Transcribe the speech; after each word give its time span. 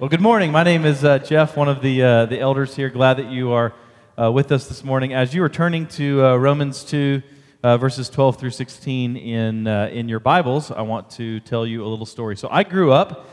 Well, 0.00 0.08
good 0.08 0.20
morning. 0.20 0.50
My 0.50 0.64
name 0.64 0.84
is 0.84 1.04
uh, 1.04 1.20
Jeff, 1.20 1.56
one 1.56 1.68
of 1.68 1.80
the, 1.80 2.02
uh, 2.02 2.26
the 2.26 2.40
elders 2.40 2.74
here. 2.74 2.90
Glad 2.90 3.18
that 3.18 3.30
you 3.30 3.52
are 3.52 3.72
uh, 4.20 4.32
with 4.32 4.50
us 4.50 4.66
this 4.66 4.82
morning. 4.82 5.14
As 5.14 5.32
you 5.32 5.40
are 5.44 5.48
turning 5.48 5.86
to 5.86 6.26
uh, 6.26 6.36
Romans 6.36 6.82
2, 6.82 7.22
uh, 7.62 7.78
verses 7.78 8.10
12 8.10 8.36
through 8.36 8.50
16 8.50 9.16
in, 9.16 9.68
uh, 9.68 9.88
in 9.92 10.08
your 10.08 10.18
Bibles, 10.18 10.72
I 10.72 10.82
want 10.82 11.10
to 11.10 11.38
tell 11.38 11.64
you 11.64 11.84
a 11.84 11.86
little 11.86 12.06
story. 12.06 12.36
So, 12.36 12.48
I 12.50 12.64
grew 12.64 12.90
up 12.90 13.28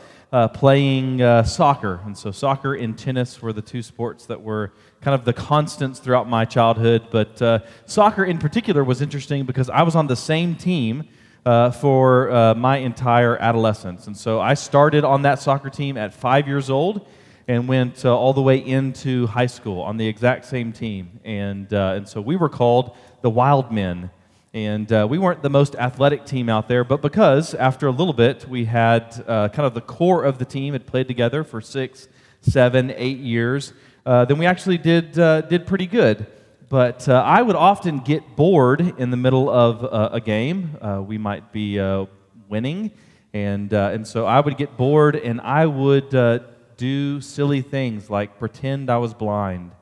playing 0.54 1.18
soccer, 1.44 2.00
and 2.04 2.16
so 2.16 2.30
soccer 2.30 2.74
and 2.74 2.96
tennis 2.96 3.42
were 3.42 3.52
the 3.52 3.60
two 3.60 3.82
sports 3.82 4.26
that 4.26 4.40
were 4.40 4.72
kind 5.00 5.16
of 5.16 5.24
the 5.24 5.32
constants 5.32 5.98
throughout 5.98 6.28
my 6.28 6.44
childhood. 6.44 7.08
But 7.10 7.68
soccer 7.86 8.24
in 8.24 8.38
particular 8.38 8.84
was 8.84 9.02
interesting 9.02 9.46
because 9.46 9.68
I 9.68 9.82
was 9.82 9.96
on 9.96 10.06
the 10.06 10.16
same 10.16 10.54
team 10.54 11.08
uh, 11.44 11.70
for 11.70 12.30
uh, 12.30 12.54
my 12.54 12.78
entire 12.78 13.36
adolescence. 13.36 14.06
And 14.06 14.16
so 14.16 14.40
I 14.40 14.54
started 14.54 15.04
on 15.04 15.22
that 15.22 15.40
soccer 15.40 15.70
team 15.70 15.96
at 15.96 16.14
five 16.14 16.46
years 16.46 16.70
old 16.70 17.06
and 17.48 17.66
went 17.66 18.04
uh, 18.04 18.16
all 18.16 18.32
the 18.32 18.42
way 18.42 18.58
into 18.58 19.26
high 19.26 19.46
school 19.46 19.82
on 19.82 19.96
the 19.96 20.06
exact 20.06 20.44
same 20.44 20.72
team. 20.72 21.18
And, 21.24 21.72
uh, 21.74 21.94
and 21.96 22.08
so 22.08 22.20
we 22.20 22.36
were 22.36 22.48
called 22.48 22.96
the 23.22 23.30
Wild 23.30 23.72
Men. 23.72 24.10
And 24.54 24.92
uh, 24.92 25.06
we 25.08 25.18
weren't 25.18 25.42
the 25.42 25.50
most 25.50 25.74
athletic 25.76 26.26
team 26.26 26.48
out 26.48 26.68
there, 26.68 26.84
but 26.84 27.00
because 27.00 27.54
after 27.54 27.86
a 27.86 27.90
little 27.90 28.12
bit 28.12 28.46
we 28.46 28.66
had 28.66 29.24
uh, 29.26 29.48
kind 29.48 29.66
of 29.66 29.72
the 29.74 29.80
core 29.80 30.24
of 30.24 30.38
the 30.38 30.44
team 30.44 30.74
had 30.74 30.86
played 30.86 31.08
together 31.08 31.42
for 31.42 31.60
six, 31.60 32.06
seven, 32.42 32.92
eight 32.96 33.18
years, 33.18 33.72
then 34.04 34.36
we 34.36 34.44
actually 34.44 34.76
did, 34.78 35.12
did 35.12 35.66
pretty 35.66 35.86
good. 35.86 36.26
But 36.72 37.06
uh, 37.06 37.22
I 37.22 37.42
would 37.42 37.54
often 37.54 37.98
get 37.98 38.34
bored 38.34 38.94
in 38.98 39.10
the 39.10 39.16
middle 39.18 39.50
of 39.50 39.84
uh, 39.84 40.08
a 40.10 40.22
game. 40.22 40.78
Uh, 40.80 41.02
we 41.06 41.18
might 41.18 41.52
be 41.52 41.78
uh, 41.78 42.06
winning, 42.48 42.92
and, 43.34 43.74
uh, 43.74 43.90
and 43.92 44.08
so 44.08 44.24
I 44.24 44.40
would 44.40 44.56
get 44.56 44.78
bored 44.78 45.14
and 45.14 45.38
I 45.42 45.66
would 45.66 46.14
uh, 46.14 46.38
do 46.78 47.20
silly 47.20 47.60
things 47.60 48.08
like 48.08 48.38
pretend 48.38 48.88
I 48.88 48.96
was 48.96 49.12
blind. 49.12 49.72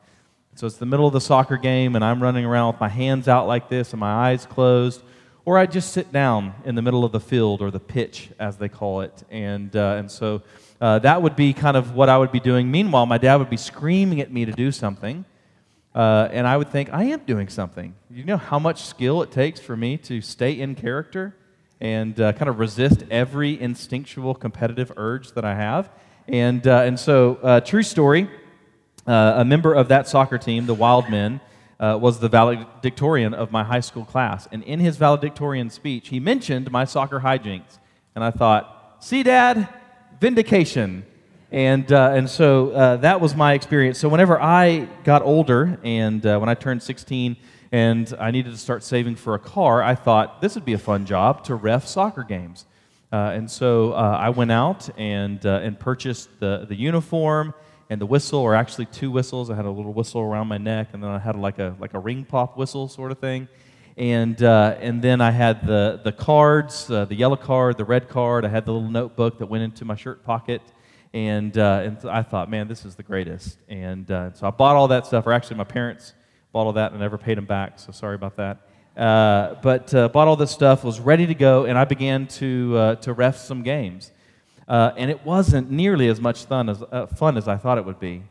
So 0.56 0.66
it's 0.66 0.78
the 0.78 0.86
middle 0.86 1.06
of 1.06 1.12
the 1.12 1.20
soccer 1.20 1.56
game, 1.56 1.94
and 1.94 2.05
I'm 2.05 2.20
running 2.20 2.44
around 2.44 2.72
with 2.72 2.80
my 2.80 2.88
hands 2.88 3.28
out 3.28 3.46
like 3.46 3.68
this 3.68 3.92
and 3.92 4.00
my 4.00 4.28
eyes 4.28 4.44
closed. 4.44 5.00
Or 5.44 5.58
I'd 5.58 5.70
just 5.70 5.92
sit 5.92 6.11
down 6.11 6.55
in 6.64 6.74
the 6.74 6.83
middle 6.83 7.05
of 7.05 7.12
the 7.12 7.20
field 7.20 7.62
or 7.62 7.70
the 7.70 7.78
pitch, 7.78 8.30
as 8.41 8.56
they 8.56 8.68
call 8.68 9.02
it. 9.02 9.22
And, 9.30 9.72
and 9.77 10.11
so 10.11 10.42
that 10.80 11.22
would 11.22 11.36
be 11.36 11.52
kind 11.52 11.77
of 11.77 11.94
what 11.94 12.08
I 12.08 12.18
would 12.18 12.33
be 12.33 12.41
doing. 12.41 12.68
Meanwhile, 12.68 13.06
my 13.06 13.18
dad 13.18 13.36
would 13.36 13.48
be 13.48 13.56
screaming 13.56 14.20
at 14.20 14.33
me 14.33 14.44
to 14.44 14.50
do 14.50 14.72
something. 14.72 15.24
Uh, 15.94 16.28
and 16.30 16.46
I 16.46 16.56
would 16.56 16.70
think, 16.70 16.92
I 16.92 17.05
am 17.05 17.20
doing 17.20 17.48
something. 17.48 17.94
You 18.10 18.24
know 18.24 18.36
how 18.36 18.58
much 18.58 18.84
skill 18.84 19.22
it 19.22 19.30
takes 19.30 19.60
for 19.60 19.77
me 19.77 19.96
to 19.98 20.20
stay 20.20 20.52
in 20.52 20.74
character 20.74 21.34
and 21.80 22.20
uh, 22.20 22.33
kind 22.33 22.48
of 22.48 22.58
resist 22.58 23.05
every 23.10 23.60
instinctual 23.60 24.34
competitive 24.34 24.92
urge 24.96 25.33
that 25.33 25.44
I 25.44 25.55
have? 25.55 25.91
And, 26.28 26.66
uh, 26.66 26.83
and 26.83 26.98
so, 26.98 27.38
uh, 27.42 27.61
true 27.61 27.83
story 27.83 28.28
uh, 29.06 29.34
a 29.36 29.44
member 29.44 29.74
of 29.74 29.88
that 29.88 30.06
soccer 30.06 30.38
team, 30.38 30.66
the 30.66 30.74
Wild 30.74 31.08
Men, 31.11 31.41
uh, 31.78 31.98
was 32.00 32.18
the 32.20 32.28
valedictorian 32.28 33.34
of 33.34 33.50
my 33.50 33.64
high 33.64 33.80
school 33.80 34.05
class. 34.05 34.46
And 34.52 34.62
in 34.62 34.80
his 34.80 34.96
valedictorian 34.96 35.70
speech, 35.70 36.08
he 36.08 36.20
mentioned 36.20 36.70
my 36.70 36.84
soccer 36.84 37.20
hijinks. 37.20 37.78
And 38.14 38.22
I 38.22 38.30
thought, 38.30 38.98
see, 39.00 39.22
Dad, 39.22 39.68
vindication. 40.20 41.05
And, 41.52 41.90
uh, 41.90 42.12
and 42.14 42.30
so 42.30 42.70
uh, 42.70 42.96
that 42.98 43.20
was 43.20 43.34
my 43.34 43.54
experience. 43.54 43.98
So 43.98 44.08
whenever 44.08 44.40
I 44.40 44.86
got 45.02 45.22
older 45.22 45.80
and 45.82 46.24
uh, 46.24 46.38
when 46.38 46.48
I 46.48 46.54
turned 46.54 46.80
16 46.80 47.36
and 47.72 48.14
I 48.20 48.30
needed 48.30 48.52
to 48.52 48.58
start 48.58 48.84
saving 48.84 49.16
for 49.16 49.34
a 49.34 49.38
car, 49.38 49.82
I 49.82 49.96
thought 49.96 50.40
this 50.40 50.54
would 50.54 50.64
be 50.64 50.74
a 50.74 50.78
fun 50.78 51.06
job 51.06 51.42
to 51.44 51.56
ref 51.56 51.88
soccer 51.88 52.22
games. 52.22 52.66
Uh, 53.12 53.32
and 53.34 53.50
so 53.50 53.92
uh, 53.92 54.18
I 54.20 54.30
went 54.30 54.52
out 54.52 54.88
and, 54.96 55.44
uh, 55.44 55.60
and 55.62 55.78
purchased 55.78 56.28
the, 56.38 56.66
the 56.68 56.76
uniform 56.76 57.52
and 57.88 58.00
the 58.00 58.06
whistle, 58.06 58.38
or 58.38 58.54
actually 58.54 58.86
two 58.86 59.10
whistles. 59.10 59.50
I 59.50 59.56
had 59.56 59.64
a 59.64 59.70
little 59.70 59.92
whistle 59.92 60.20
around 60.20 60.46
my 60.46 60.58
neck, 60.58 60.90
and 60.92 61.02
then 61.02 61.10
I 61.10 61.18
had 61.18 61.34
like 61.34 61.58
a, 61.58 61.74
like 61.80 61.94
a 61.94 61.98
ring 61.98 62.24
pop 62.24 62.56
whistle 62.56 62.86
sort 62.86 63.10
of 63.10 63.18
thing. 63.18 63.48
And, 63.96 64.40
and 64.40 65.02
then 65.02 65.20
I 65.20 65.33
had 65.33 65.66
the, 65.66 66.00
the 66.05 66.12
cards, 66.12 66.86
the 66.86 67.08
yellow 67.10 67.36
card, 67.36 67.77
the 67.77 67.84
red 67.84 68.08
card. 68.08 68.44
I 68.44 68.48
had 68.48 68.64
the 68.64 68.72
little 68.72 68.89
notebook 68.89 69.39
that 69.39 69.46
went 69.46 69.64
into 69.64 69.84
my 69.84 69.96
shirt 69.96 70.22
pocket. 70.22 70.62
And, 71.12 71.56
uh, 71.58 71.82
and 71.84 72.10
I 72.10 72.22
thought, 72.22 72.50
man, 72.50 72.68
this 72.68 72.84
is 72.84 72.94
the 72.94 73.02
greatest. 73.02 73.58
And 73.68 74.10
uh, 74.10 74.32
so 74.32 74.46
I 74.46 74.50
bought 74.50 74.76
all 74.76 74.88
that 74.88 75.06
stuff, 75.06 75.26
or 75.26 75.32
actually, 75.32 75.56
my 75.56 75.64
parents 75.64 76.14
bought 76.52 76.66
all 76.66 76.72
that 76.74 76.92
and 76.92 77.00
I 77.00 77.04
never 77.04 77.18
paid 77.18 77.36
them 77.36 77.46
back, 77.46 77.78
so 77.78 77.92
sorry 77.92 78.14
about 78.14 78.36
that. 78.36 78.58
Uh, 78.96 79.54
but 79.62 79.92
uh, 79.94 80.08
bought 80.08 80.28
all 80.28 80.36
this 80.36 80.50
stuff, 80.50 80.84
was 80.84 81.00
ready 81.00 81.26
to 81.26 81.34
go, 81.34 81.64
and 81.64 81.78
I 81.78 81.84
began 81.84 82.26
to, 82.26 82.76
uh, 82.76 82.94
to 82.96 83.12
ref 83.12 83.38
some 83.38 83.62
games. 83.62 84.12
Uh, 84.68 84.92
and 84.96 85.10
it 85.10 85.24
wasn't 85.24 85.68
nearly 85.68 86.06
as 86.06 86.20
much 86.20 86.44
fun 86.44 86.68
as, 86.68 86.82
fun 87.16 87.36
as 87.36 87.48
I 87.48 87.56
thought 87.56 87.78
it 87.78 87.84
would 87.84 87.98
be. 87.98 88.22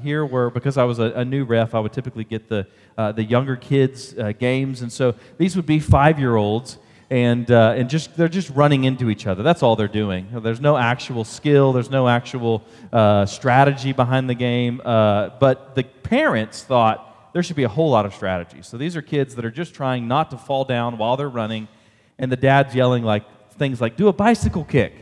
here, 0.00 0.24
were 0.24 0.48
because 0.48 0.78
I 0.78 0.84
was 0.84 1.00
a, 1.00 1.10
a, 1.14 1.24
new 1.24 1.44
ref, 1.44 1.74
I 1.74 1.80
would 1.80 1.92
typically 1.92 2.22
get 2.22 2.48
the, 2.48 2.68
the 2.96 3.24
younger 3.24 3.56
kids' 3.56 4.14
games. 4.38 4.82
And 4.82 4.92
so 4.92 5.16
these 5.38 5.56
would 5.56 5.66
be 5.66 5.80
five 5.80 6.20
year 6.20 6.36
olds 6.36 6.78
and, 7.10 7.50
uh, 7.50 7.74
and 7.76 7.88
just, 7.88 8.16
they're 8.16 8.28
just 8.28 8.50
running 8.50 8.84
into 8.84 9.08
each 9.08 9.26
other. 9.26 9.42
That's 9.42 9.62
all 9.62 9.76
they're 9.76 9.88
doing. 9.88 10.28
There's 10.42 10.60
no 10.60 10.76
actual 10.76 11.24
skill, 11.24 11.72
there's 11.72 11.90
no 11.90 12.08
actual 12.08 12.62
uh, 12.92 13.26
strategy 13.26 13.92
behind 13.92 14.28
the 14.28 14.34
game. 14.34 14.80
Uh, 14.84 15.30
but 15.40 15.74
the 15.74 15.84
parents 15.84 16.62
thought 16.62 17.32
there 17.32 17.42
should 17.42 17.56
be 17.56 17.64
a 17.64 17.68
whole 17.68 17.90
lot 17.90 18.04
of 18.04 18.14
strategy. 18.14 18.62
So 18.62 18.76
these 18.76 18.96
are 18.96 19.02
kids 19.02 19.34
that 19.36 19.44
are 19.44 19.50
just 19.50 19.74
trying 19.74 20.08
not 20.08 20.30
to 20.30 20.38
fall 20.38 20.64
down 20.64 20.98
while 20.98 21.16
they're 21.16 21.28
running, 21.28 21.68
and 22.18 22.30
the 22.30 22.36
dad's 22.36 22.74
yelling 22.74 23.04
like 23.04 23.24
things 23.52 23.80
like, 23.80 23.96
do 23.96 24.08
a 24.08 24.12
bicycle 24.12 24.64
kick 24.64 24.94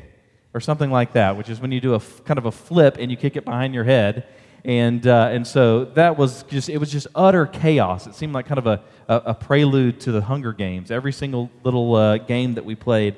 or 0.55 0.61
something 0.61 0.91
like 0.91 1.12
that, 1.12 1.37
which 1.37 1.49
is 1.50 1.61
when 1.61 1.72
you 1.72 1.81
do 1.81 1.93
a 1.93 1.97
f- 1.97 2.25
kind 2.25 2.39
of 2.39 2.47
a 2.47 2.53
flip 2.53 2.97
and 2.99 3.11
you 3.11 3.16
kick 3.16 3.37
it 3.37 3.45
behind 3.45 3.75
your 3.75 3.84
head 3.84 4.27
and 4.66 5.06
uh, 5.06 5.28
and 5.31 5.47
so 5.47 5.84
that 5.84 6.19
was 6.19 6.43
just 6.43 6.69
it 6.69 6.78
was 6.78 6.91
just 6.91 7.06
utter 7.15 7.47
chaos. 7.47 8.09
It 8.09 8.16
seemed 8.16 8.34
like 8.34 8.47
kind 8.47 8.59
of 8.59 8.66
a, 8.66 8.82
a, 9.09 9.22
a 9.27 9.34
prelude 9.34 10.00
to 10.00 10.12
the 10.12 10.21
Hunger 10.21 10.53
Games. 10.53 10.91
Every 10.91 11.12
single 11.12 11.50
little 11.62 11.94
uh, 11.94 12.19
game 12.19 12.54
that 12.54 12.65
we 12.65 12.75
played, 12.75 13.15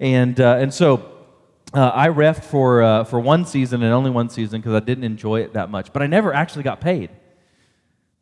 and 0.00 0.40
uh, 0.40 0.56
and 0.58 0.74
so. 0.74 1.12
Uh, 1.74 1.90
I 1.92 2.08
refed 2.08 2.44
for, 2.44 2.80
uh, 2.80 3.04
for 3.04 3.18
one 3.18 3.44
season 3.44 3.82
and 3.82 3.92
only 3.92 4.08
one 4.08 4.30
season 4.30 4.60
because 4.60 4.72
I 4.72 4.80
didn't 4.80 5.02
enjoy 5.02 5.40
it 5.40 5.54
that 5.54 5.68
much, 5.68 5.92
but 5.92 6.00
I 6.00 6.06
never 6.06 6.32
actually 6.32 6.62
got 6.62 6.80
paid. 6.80 7.10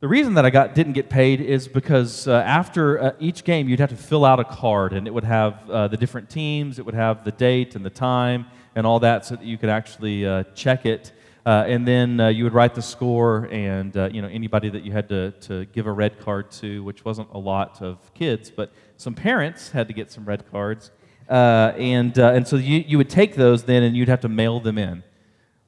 The 0.01 0.09
reason 0.09 0.35
that 0.35 0.47
I 0.47 0.51
got, 0.51 0.75
didn't 0.75 0.95
get 0.95 1.11
paid 1.11 1.43
is 1.43 1.69
because 1.69 2.27
uh, 2.27 2.33
after 2.33 3.15
each 3.21 3.45
game, 3.45 3.69
you'd 3.69 3.81
have 3.81 3.91
to 3.91 3.97
fill 3.97 4.25
out 4.25 4.41
a 4.41 4.45
card, 4.45 4.95
and 4.95 5.07
it 5.07 5.13
would 5.13 5.25
have 5.25 5.69
the 5.69 5.97
different 5.97 6.31
teams, 6.31 6.79
it 6.79 6.87
would 6.87 6.95
have 6.95 7.23
the 7.23 7.33
date 7.33 7.77
and 7.77 7.85
the 7.85 7.91
time 7.91 8.47
and 8.75 8.87
all 8.87 8.99
that, 9.01 9.27
so 9.27 9.37
that 9.37 9.45
you 9.45 9.59
could 9.59 9.69
actually 9.69 10.25
check 10.55 10.87
it 10.87 11.13
uh, 11.47 11.65
and 11.67 11.87
then 11.87 12.21
uh, 12.21 12.29
you 12.29 12.45
would 12.45 12.55
write 12.55 12.75
the 12.75 12.83
score, 12.83 13.49
and 13.51 13.95
uh, 13.97 14.09
you 14.11 14.23
know 14.23 14.29
anybody 14.29 14.71
that 14.71 14.83
you 14.83 14.93
had 14.93 15.09
to, 15.11 15.31
to 15.33 15.67
give 15.67 15.87
a 15.87 15.93
red 15.93 16.19
card 16.19 16.51
to, 16.51 16.83
which 16.85 17.05
wasn't 17.05 17.29
a 17.33 17.39
lot 17.39 17.83
of 17.83 18.13
kids, 18.15 18.51
but 18.51 18.73
some 18.97 19.15
parents 19.15 19.71
had 19.71 19.87
to 19.89 19.95
get 19.95 20.11
some 20.11 20.25
red 20.25 20.51
cards, 20.51 20.91
uh, 21.29 21.73
and 21.77 22.19
uh, 22.19 22.33
and 22.33 22.49
so 22.49 22.57
you, 22.57 22.83
you 22.87 22.97
would 22.97 23.11
take 23.11 23.35
those 23.35 23.65
then, 23.65 23.83
and 23.83 23.95
you'd 23.95 24.09
have 24.09 24.21
to 24.21 24.29
mail 24.29 24.59
them 24.59 24.79
in. 24.79 25.03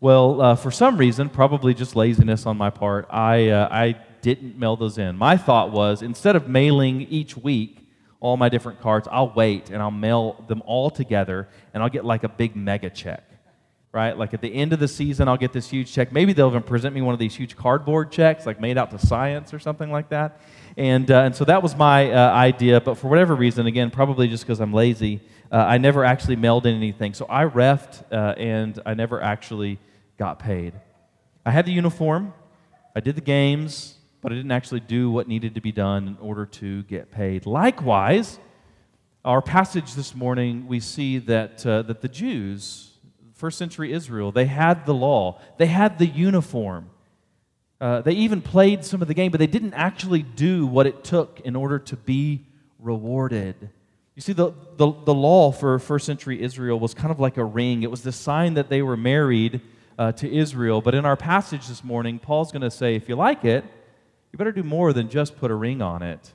Well, 0.01 0.41
uh, 0.41 0.57
for 0.57 0.71
some 0.71 0.97
reason, 0.97 1.29
probably 1.29 1.75
just 1.75 1.95
laziness 1.95 2.47
on 2.47 2.57
my 2.57 2.71
part, 2.71 3.07
I 3.11 3.53
I 3.53 3.97
didn't 4.23 4.59
mail 4.59 4.77
those 4.77 4.97
in. 4.97 5.17
My 5.17 5.37
thought 5.37 5.73
was 5.73 6.01
instead 6.01 6.37
of 6.37 6.49
mailing 6.49 7.03
each 7.03 7.37
week 7.37 7.87
all 8.21 8.39
my 8.39 8.49
different 8.49 8.81
cards, 8.81 9.07
I'll 9.13 9.33
wait 9.35 9.69
and 9.69 9.83
I'll 9.83 9.91
mail 9.91 10.43
them 10.49 10.63
all 10.65 10.89
together, 10.89 11.49
and 11.75 11.83
I'll 11.83 11.91
get 11.91 12.07
like 12.07 12.25
a 12.25 12.31
big 12.31 12.57
mega 12.57 12.89
check 12.89 13.36
right? 13.97 14.17
Like 14.19 14.35
at 14.35 14.43
the 14.43 14.55
end 14.55 14.75
of 14.75 14.79
the 14.79 14.89
season, 14.89 15.27
I'll 15.27 15.39
get 15.39 15.55
this 15.55 15.71
huge 15.71 15.91
check. 15.91 16.13
Maybe 16.13 16.35
they'll 16.35 16.51
even 16.51 16.63
present 16.63 16.95
me 16.95 17.01
one 17.01 17.15
of 17.15 17.19
these 17.19 17.35
huge 17.35 17.57
cardboard 17.57 18.13
checks, 18.13 18.45
like 18.45 18.61
made 18.61 18.77
out 18.77 18.91
to 18.91 18.99
science 18.99 19.55
or 19.55 19.59
something 19.59 19.91
like 19.91 20.11
that. 20.11 20.39
And, 20.77 21.11
uh, 21.11 21.23
and 21.23 21.35
so 21.35 21.47
that 21.47 21.63
was 21.63 21.75
my 21.75 22.13
uh, 22.13 22.31
idea. 22.31 22.79
But 22.79 22.99
for 22.99 23.09
whatever 23.09 23.35
reason, 23.35 23.67
again, 23.67 23.91
probably 23.91 24.29
just 24.29 24.45
because 24.45 24.61
I'm 24.61 24.75
lazy, 24.75 25.23
uh, 25.51 25.57
I 25.57 25.79
never 25.79 26.05
actually 26.05 26.37
mailed 26.37 26.67
in 26.67 26.77
anything. 26.77 27.15
So 27.15 27.25
I 27.31 27.47
refed 27.47 28.03
uh, 28.13 28.35
and 28.37 28.79
I 28.85 28.93
never 28.93 29.23
actually 29.23 29.79
got 30.19 30.41
paid. 30.41 30.75
I 31.47 31.51
had 31.51 31.65
the 31.65 31.73
uniform, 31.73 32.35
I 32.95 33.01
did 33.01 33.15
the 33.15 33.23
games, 33.23 33.95
but 34.21 34.31
I 34.31 34.35
didn't 34.35 34.53
actually 34.53 34.81
do 34.81 35.11
what 35.11 35.27
needed 35.27 35.55
to 35.55 35.63
be 35.63 35.73
done 35.73 36.07
in 36.07 36.19
order 36.21 36.45
to 36.45 36.83
get 36.83 37.11
paid. 37.11 37.47
Likewise, 37.47 38.39
our 39.25 39.41
passage 39.41 39.95
this 39.95 40.15
morning, 40.15 40.67
we 40.69 40.81
see 40.81 41.17
that, 41.19 41.65
uh, 41.65 41.81
that 41.83 42.03
the 42.03 42.09
Jews, 42.09 42.96
first 43.37 43.59
century 43.59 43.93
Israel. 43.93 44.33
They 44.33 44.47
had 44.47 44.87
the 44.87 44.95
law, 44.95 45.41
they 45.59 45.67
had 45.67 45.99
the 45.99 46.07
uniform. 46.07 46.91
Uh, 47.79 48.01
they 48.01 48.13
even 48.13 48.41
played 48.41 48.85
some 48.85 49.03
of 49.03 49.09
the 49.09 49.15
game, 49.15 49.31
but 49.31 49.39
they 49.39 49.47
didn't 49.47 49.75
actually 49.75 50.23
do 50.23 50.67
what 50.67 50.87
it 50.87 51.05
took 51.05 51.41
in 51.41 51.55
order 51.55 51.79
to 51.79 51.95
be 51.95 52.47
rewarded. 52.79 53.55
You 54.15 54.23
see, 54.23 54.33
the, 54.33 54.53
the, 54.79 54.91
the 55.05 55.13
law 55.13 55.53
for 55.53 55.79
first 55.79 56.07
century 56.07 56.43
Israel 56.43 56.81
was 56.81 56.95
kind 56.95 57.11
of 57.11 57.21
like 57.21 57.37
a 57.37 57.45
ring. 57.45 57.83
It 57.83 57.91
was 57.91 58.03
the 58.03 58.13
sign 58.13 58.55
that 58.55 58.71
they 58.71 58.81
were 58.81 58.97
married 58.97 59.61
uh, 59.99 60.13
to 60.13 60.33
Israel. 60.35 60.81
But 60.81 60.95
in 60.95 61.05
our 61.05 61.17
passage 61.17 61.69
this 61.69 61.85
morning, 61.85 62.19
Paul's 62.19 62.51
going 62.51 62.63
to 62.63 62.71
say, 62.71 62.95
if 62.95 63.11
you 63.11 63.15
like 63.15 63.45
it, 63.45 63.63
you 64.33 64.39
better 64.39 64.53
do 64.53 64.63
more 64.63 64.95
than 64.95 65.11
just 65.11 65.37
put 65.37 65.51
a 65.51 65.55
ring 65.55 65.83
on 65.83 66.03
it. 66.03 66.33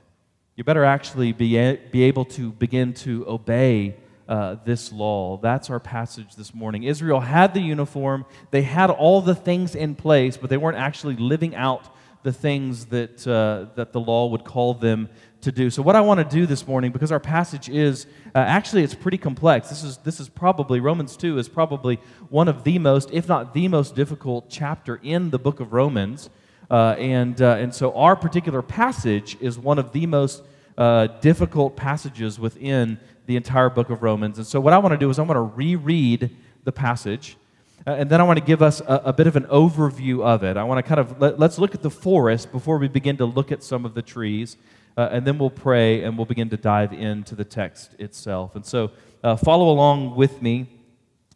You 0.54 0.62
better 0.62 0.84
actually 0.84 1.32
be, 1.32 1.56
a, 1.56 1.76
be 1.90 2.04
able 2.04 2.24
to 2.26 2.52
begin 2.52 2.92
to 2.94 3.24
obey 3.26 3.96
uh, 4.32 4.56
this 4.64 4.90
law. 4.90 5.36
That's 5.36 5.68
our 5.68 5.78
passage 5.78 6.36
this 6.36 6.54
morning. 6.54 6.84
Israel 6.84 7.20
had 7.20 7.52
the 7.52 7.60
uniform, 7.60 8.24
they 8.50 8.62
had 8.62 8.88
all 8.88 9.20
the 9.20 9.34
things 9.34 9.74
in 9.74 9.94
place, 9.94 10.38
but 10.38 10.48
they 10.48 10.56
weren't 10.56 10.78
actually 10.78 11.16
living 11.16 11.54
out 11.54 11.94
the 12.22 12.32
things 12.32 12.86
that, 12.86 13.26
uh, 13.26 13.74
that 13.74 13.92
the 13.92 14.00
law 14.00 14.28
would 14.28 14.42
call 14.42 14.72
them 14.72 15.10
to 15.42 15.52
do. 15.52 15.68
So, 15.68 15.82
what 15.82 15.96
I 15.96 16.00
want 16.00 16.18
to 16.18 16.36
do 16.36 16.46
this 16.46 16.66
morning, 16.66 16.92
because 16.92 17.12
our 17.12 17.20
passage 17.20 17.68
is 17.68 18.06
uh, 18.34 18.38
actually 18.38 18.84
it's 18.84 18.94
pretty 18.94 19.18
complex. 19.18 19.68
This 19.68 19.82
is 19.82 19.98
this 19.98 20.18
is 20.18 20.30
probably 20.30 20.80
Romans 20.80 21.14
two 21.14 21.36
is 21.36 21.48
probably 21.48 21.96
one 22.30 22.48
of 22.48 22.64
the 22.64 22.78
most, 22.78 23.10
if 23.12 23.28
not 23.28 23.52
the 23.52 23.68
most 23.68 23.94
difficult 23.94 24.48
chapter 24.48 24.98
in 25.02 25.28
the 25.28 25.38
book 25.38 25.60
of 25.60 25.74
Romans, 25.74 26.30
uh, 26.70 26.94
and 26.96 27.42
uh, 27.42 27.56
and 27.58 27.74
so 27.74 27.92
our 27.94 28.16
particular 28.16 28.62
passage 28.62 29.36
is 29.42 29.58
one 29.58 29.78
of 29.78 29.92
the 29.92 30.06
most 30.06 30.42
uh, 30.78 31.06
difficult 31.20 31.76
passages 31.76 32.38
within 32.38 32.98
the 33.32 33.36
entire 33.36 33.70
book 33.70 33.88
of 33.88 34.02
Romans. 34.02 34.36
And 34.36 34.46
so, 34.46 34.60
what 34.60 34.74
I 34.74 34.78
want 34.78 34.92
to 34.92 34.98
do 34.98 35.08
is 35.08 35.18
I 35.18 35.22
want 35.22 35.38
to 35.38 35.56
reread 35.56 36.36
the 36.64 36.72
passage. 36.72 37.38
Uh, 37.86 37.92
and 37.92 38.10
then 38.10 38.20
I 38.20 38.24
want 38.24 38.38
to 38.38 38.44
give 38.44 38.60
us 38.60 38.80
a, 38.80 39.00
a, 39.06 39.12
bit 39.12 39.26
of 39.26 39.36
an 39.36 39.44
overview 39.44 40.22
of 40.22 40.44
it. 40.44 40.58
I 40.58 40.64
want 40.64 40.78
to 40.78 40.82
kind 40.82 41.00
of 41.00 41.18
let, 41.18 41.40
us 41.40 41.58
look 41.58 41.74
at 41.74 41.80
the 41.80 41.90
forest 41.90 42.52
before 42.52 42.76
we 42.76 42.88
begin 42.88 43.16
to 43.16 43.24
look 43.24 43.50
at 43.50 43.62
some 43.62 43.86
of 43.86 43.94
the 43.94 44.02
trees. 44.02 44.58
Uh, 44.98 45.08
and 45.10 45.26
then 45.26 45.38
we'll 45.38 45.50
pray 45.50 46.04
and 46.04 46.18
we'll 46.18 46.26
begin 46.26 46.50
to 46.50 46.58
dive 46.58 46.92
into 46.92 47.34
the 47.34 47.44
text 47.44 47.94
itself. 47.98 48.54
And 48.54 48.66
so 48.66 48.90
uh, 49.24 49.36
follow 49.36 49.70
along 49.70 50.14
with 50.14 50.42
me. 50.42 50.68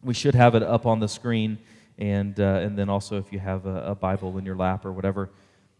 We 0.03 0.13
should 0.13 0.35
have 0.35 0.53
it 0.53 0.61
up 0.61 0.85
on 0.85 0.99
the 0.99 1.07
screen. 1.07 1.57
And, 1.97 2.39
uh, 2.39 2.61
and 2.61 2.77
then 2.77 2.89
also, 2.89 3.17
if 3.17 3.33
you 3.33 3.39
have 3.39 3.65
a, 3.65 3.87
a 3.87 3.95
Bible 3.95 4.37
in 4.37 4.45
your 4.45 4.55
lap 4.55 4.85
or 4.85 4.91
whatever, 4.91 5.31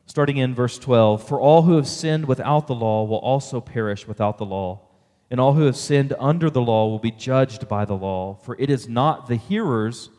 starting 0.07 0.37
in 0.37 0.55
verse 0.55 0.79
12 0.79 1.27
For 1.27 1.39
all 1.39 1.61
who 1.61 1.75
have 1.75 1.87
sinned 1.87 2.27
without 2.27 2.65
the 2.65 2.73
law 2.73 3.03
will 3.03 3.19
also 3.19 3.61
perish 3.61 4.07
without 4.07 4.39
the 4.39 4.45
law. 4.45 4.86
And 5.29 5.39
all 5.39 5.53
who 5.53 5.65
have 5.65 5.75
sinned 5.75 6.13
under 6.19 6.49
the 6.49 6.61
law 6.61 6.87
will 6.87 6.99
be 6.99 7.11
judged 7.11 7.67
by 7.67 7.85
the 7.85 7.95
law. 7.95 8.35
For 8.43 8.55
it 8.59 8.69
is 8.69 8.87
not 8.87 9.27
the 9.27 9.35
hearers 9.35 10.09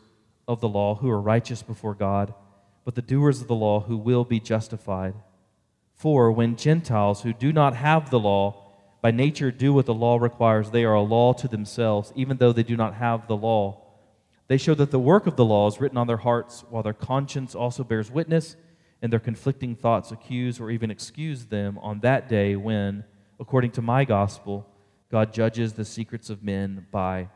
of 0.47 0.61
the 0.61 0.69
law 0.69 0.95
who 0.95 1.09
are 1.09 1.21
righteous 1.21 1.63
before 1.63 1.95
God, 1.95 2.33
but 2.85 2.95
the 2.95 3.01
doers 3.01 3.41
of 3.41 3.47
the 3.47 3.55
law 3.55 3.81
who 3.81 3.97
will 3.97 4.23
be 4.23 4.39
justified. 4.39 5.15
For 5.93 6.31
when 6.31 6.55
Gentiles 6.55 7.23
who 7.23 7.33
do 7.33 7.51
not 7.51 7.75
have 7.75 8.09
the 8.09 8.19
law 8.19 8.71
by 9.01 9.11
nature 9.11 9.51
do 9.51 9.73
what 9.73 9.85
the 9.85 9.93
law 9.93 10.17
requires, 10.17 10.71
they 10.71 10.83
are 10.83 10.93
a 10.93 11.01
law 11.01 11.33
to 11.33 11.47
themselves, 11.47 12.11
even 12.15 12.37
though 12.37 12.51
they 12.51 12.63
do 12.63 12.75
not 12.77 12.95
have 12.95 13.27
the 13.27 13.37
law. 13.37 13.81
They 14.47 14.57
show 14.57 14.73
that 14.75 14.91
the 14.91 14.99
work 14.99 15.27
of 15.27 15.35
the 15.35 15.45
law 15.45 15.67
is 15.67 15.79
written 15.79 15.97
on 15.97 16.07
their 16.07 16.17
hearts, 16.17 16.63
while 16.69 16.83
their 16.83 16.93
conscience 16.93 17.53
also 17.55 17.83
bears 17.83 18.11
witness, 18.11 18.55
and 19.01 19.11
their 19.11 19.19
conflicting 19.19 19.75
thoughts 19.75 20.11
accuse 20.11 20.59
or 20.59 20.71
even 20.71 20.91
excuse 20.91 21.45
them 21.45 21.77
on 21.79 21.99
that 21.99 22.27
day 22.27 22.55
when, 22.55 23.05
according 23.39 23.71
to 23.71 23.81
my 23.81 24.03
gospel, 24.03 24.67
God 25.11 25.33
judges 25.33 25.73
the 25.73 25.85
secrets 25.85 26.29
of 26.29 26.43
men 26.43 26.85
by 26.91 27.29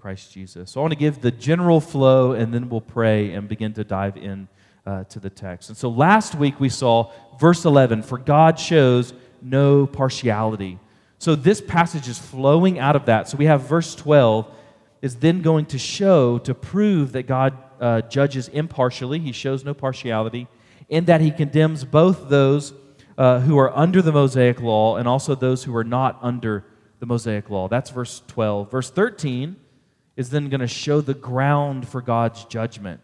Christ 0.00 0.32
Jesus. 0.32 0.70
So 0.70 0.80
I 0.80 0.82
want 0.82 0.92
to 0.92 0.98
give 0.98 1.20
the 1.20 1.32
general 1.32 1.80
flow, 1.80 2.32
and 2.32 2.54
then 2.54 2.68
we'll 2.68 2.80
pray 2.80 3.32
and 3.32 3.48
begin 3.48 3.72
to 3.72 3.82
dive 3.82 4.16
in 4.16 4.46
uh, 4.86 5.02
to 5.04 5.18
the 5.18 5.28
text. 5.28 5.68
And 5.68 5.76
so 5.76 5.88
last 5.88 6.36
week 6.36 6.60
we 6.60 6.68
saw 6.68 7.10
verse 7.40 7.64
11 7.64 8.02
for 8.02 8.18
God 8.18 8.58
shows 8.58 9.12
no 9.42 9.86
partiality. 9.86 10.78
So 11.18 11.34
this 11.34 11.60
passage 11.60 12.08
is 12.08 12.18
flowing 12.18 12.78
out 12.78 12.94
of 12.94 13.06
that. 13.06 13.28
So 13.28 13.36
we 13.36 13.46
have 13.46 13.62
verse 13.62 13.96
12 13.96 14.54
is 15.02 15.16
then 15.16 15.42
going 15.42 15.66
to 15.66 15.78
show, 15.78 16.38
to 16.38 16.54
prove 16.54 17.12
that 17.12 17.24
God 17.24 17.58
uh, 17.80 18.02
judges 18.02 18.48
impartially, 18.48 19.18
he 19.18 19.32
shows 19.32 19.64
no 19.64 19.74
partiality, 19.74 20.46
in 20.88 21.04
that 21.06 21.20
he 21.20 21.32
condemns 21.32 21.84
both 21.84 22.28
those 22.28 22.72
uh, 23.16 23.40
who 23.40 23.58
are 23.58 23.76
under 23.76 24.00
the 24.00 24.12
Mosaic 24.12 24.60
law 24.60 24.96
and 24.96 25.08
also 25.08 25.34
those 25.34 25.64
who 25.64 25.74
are 25.76 25.84
not 25.84 26.18
under 26.22 26.64
the 26.98 27.06
Mosaic 27.06 27.50
law. 27.50 27.68
That's 27.68 27.90
verse 27.90 28.22
12. 28.26 28.70
Verse 28.70 28.90
13 28.90 29.56
is 30.16 30.30
then 30.30 30.48
going 30.48 30.60
to 30.60 30.66
show 30.66 31.00
the 31.00 31.14
ground 31.14 31.88
for 31.88 32.02
God's 32.02 32.44
judgment. 32.44 33.00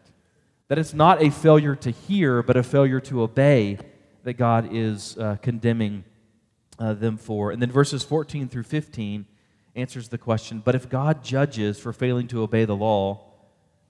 That 0.68 0.78
it's 0.78 0.94
not 0.94 1.22
a 1.22 1.30
failure 1.30 1.76
to 1.76 1.90
hear, 1.90 2.42
but 2.42 2.56
a 2.56 2.62
failure 2.62 3.00
to 3.00 3.22
obey 3.22 3.78
that 4.24 4.34
God 4.34 4.70
is 4.72 5.16
uh, 5.18 5.36
condemning 5.40 6.04
uh, 6.78 6.94
them 6.94 7.16
for. 7.16 7.50
And 7.50 7.62
then 7.62 7.70
verses 7.70 8.02
14 8.02 8.48
through 8.48 8.64
15 8.64 9.26
answers 9.76 10.08
the 10.08 10.18
question 10.18 10.62
But 10.64 10.74
if 10.74 10.88
God 10.88 11.22
judges 11.22 11.78
for 11.78 11.92
failing 11.92 12.26
to 12.28 12.42
obey 12.42 12.64
the 12.64 12.76
law, 12.76 13.24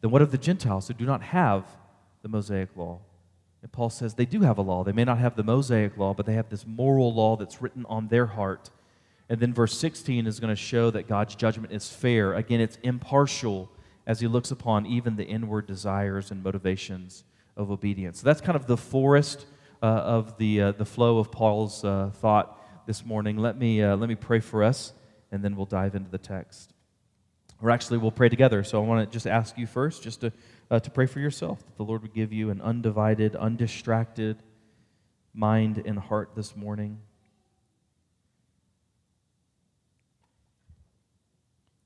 then 0.00 0.10
what 0.10 0.22
of 0.22 0.30
the 0.30 0.38
Gentiles 0.38 0.88
who 0.88 0.94
do 0.94 1.06
not 1.06 1.22
have 1.22 1.64
the 2.22 2.28
Mosaic 2.28 2.76
law? 2.76 3.00
And 3.62 3.72
Paul 3.72 3.88
says 3.88 4.14
they 4.14 4.26
do 4.26 4.42
have 4.42 4.58
a 4.58 4.62
law. 4.62 4.84
They 4.84 4.92
may 4.92 5.04
not 5.04 5.18
have 5.18 5.36
the 5.36 5.42
Mosaic 5.42 5.96
law, 5.96 6.12
but 6.12 6.26
they 6.26 6.34
have 6.34 6.50
this 6.50 6.66
moral 6.66 7.14
law 7.14 7.36
that's 7.36 7.62
written 7.62 7.86
on 7.88 8.08
their 8.08 8.26
heart. 8.26 8.68
And 9.28 9.40
then 9.40 9.54
verse 9.54 9.76
16 9.78 10.26
is 10.26 10.38
going 10.38 10.54
to 10.54 10.60
show 10.60 10.90
that 10.90 11.08
God's 11.08 11.34
judgment 11.34 11.72
is 11.72 11.88
fair. 11.88 12.34
Again, 12.34 12.60
it's 12.60 12.78
impartial 12.82 13.70
as 14.06 14.20
he 14.20 14.26
looks 14.26 14.50
upon 14.50 14.86
even 14.86 15.16
the 15.16 15.24
inward 15.24 15.66
desires 15.66 16.30
and 16.30 16.42
motivations 16.42 17.24
of 17.56 17.70
obedience. 17.70 18.20
So 18.20 18.26
that's 18.26 18.40
kind 18.40 18.56
of 18.56 18.66
the 18.66 18.76
forest 18.76 19.46
uh, 19.82 19.86
of 19.86 20.36
the, 20.38 20.60
uh, 20.60 20.72
the 20.72 20.84
flow 20.84 21.18
of 21.18 21.32
Paul's 21.32 21.84
uh, 21.84 22.10
thought 22.14 22.60
this 22.86 23.04
morning. 23.04 23.38
Let 23.38 23.56
me, 23.56 23.82
uh, 23.82 23.96
let 23.96 24.08
me 24.08 24.14
pray 24.14 24.40
for 24.40 24.62
us, 24.62 24.92
and 25.32 25.42
then 25.42 25.56
we'll 25.56 25.66
dive 25.66 25.94
into 25.94 26.10
the 26.10 26.18
text. 26.18 26.72
Or 27.62 27.70
actually, 27.70 27.98
we'll 27.98 28.10
pray 28.10 28.28
together. 28.28 28.62
So 28.62 28.82
I 28.82 28.86
want 28.86 29.08
to 29.08 29.12
just 29.12 29.26
ask 29.26 29.56
you 29.56 29.66
first 29.66 30.02
just 30.02 30.20
to, 30.20 30.32
uh, 30.70 30.80
to 30.80 30.90
pray 30.90 31.06
for 31.06 31.20
yourself, 31.20 31.64
that 31.64 31.76
the 31.76 31.84
Lord 31.84 32.02
would 32.02 32.12
give 32.12 32.32
you 32.32 32.50
an 32.50 32.60
undivided, 32.60 33.36
undistracted 33.36 34.42
mind 35.32 35.82
and 35.84 35.98
heart 35.98 36.32
this 36.36 36.54
morning. 36.54 36.98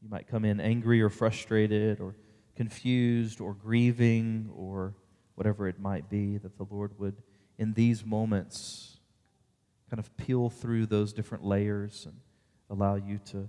You 0.03 0.09
might 0.09 0.29
come 0.29 0.45
in 0.45 0.61
angry 0.61 1.00
or 1.03 1.09
frustrated 1.09 2.00
or 2.00 2.15
confused 2.56 3.41
or 3.41 3.55
grieving 3.55 4.50
or 4.55 4.95
whatever 5.35 5.69
it 5.69 5.79
might 5.79 6.09
be, 6.11 6.39
that 6.39 6.56
the 6.56 6.67
Lord 6.71 6.99
would, 6.99 7.17
in 7.59 7.73
these 7.75 8.05
moments, 8.05 8.99
kind 9.89 10.00
of 10.00 10.17
peel 10.17 10.50
through 10.50 10.87
those 10.87 11.12
different 11.12 11.45
layers 11.45 12.06
and 12.06 12.17
allow 12.71 12.97
you 12.97 13.19
to 13.27 13.49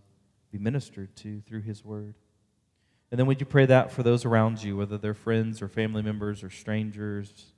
be 0.52 0.58
ministered 0.58 1.16
to 1.18 1.42
through 1.42 1.62
His 1.62 1.84
Word. 1.84 2.16
And 3.12 3.20
then 3.20 3.26
would 3.26 3.40
you 3.40 3.46
pray 3.46 3.66
that 3.66 3.92
for 3.92 4.04
those 4.04 4.24
around 4.24 4.64
you, 4.64 4.78
whether 4.78 4.98
they're 4.98 5.16
friends 5.16 5.62
or 5.62 5.68
family 5.68 6.04
members 6.04 6.44
or 6.44 6.50
strangers, 6.50 7.54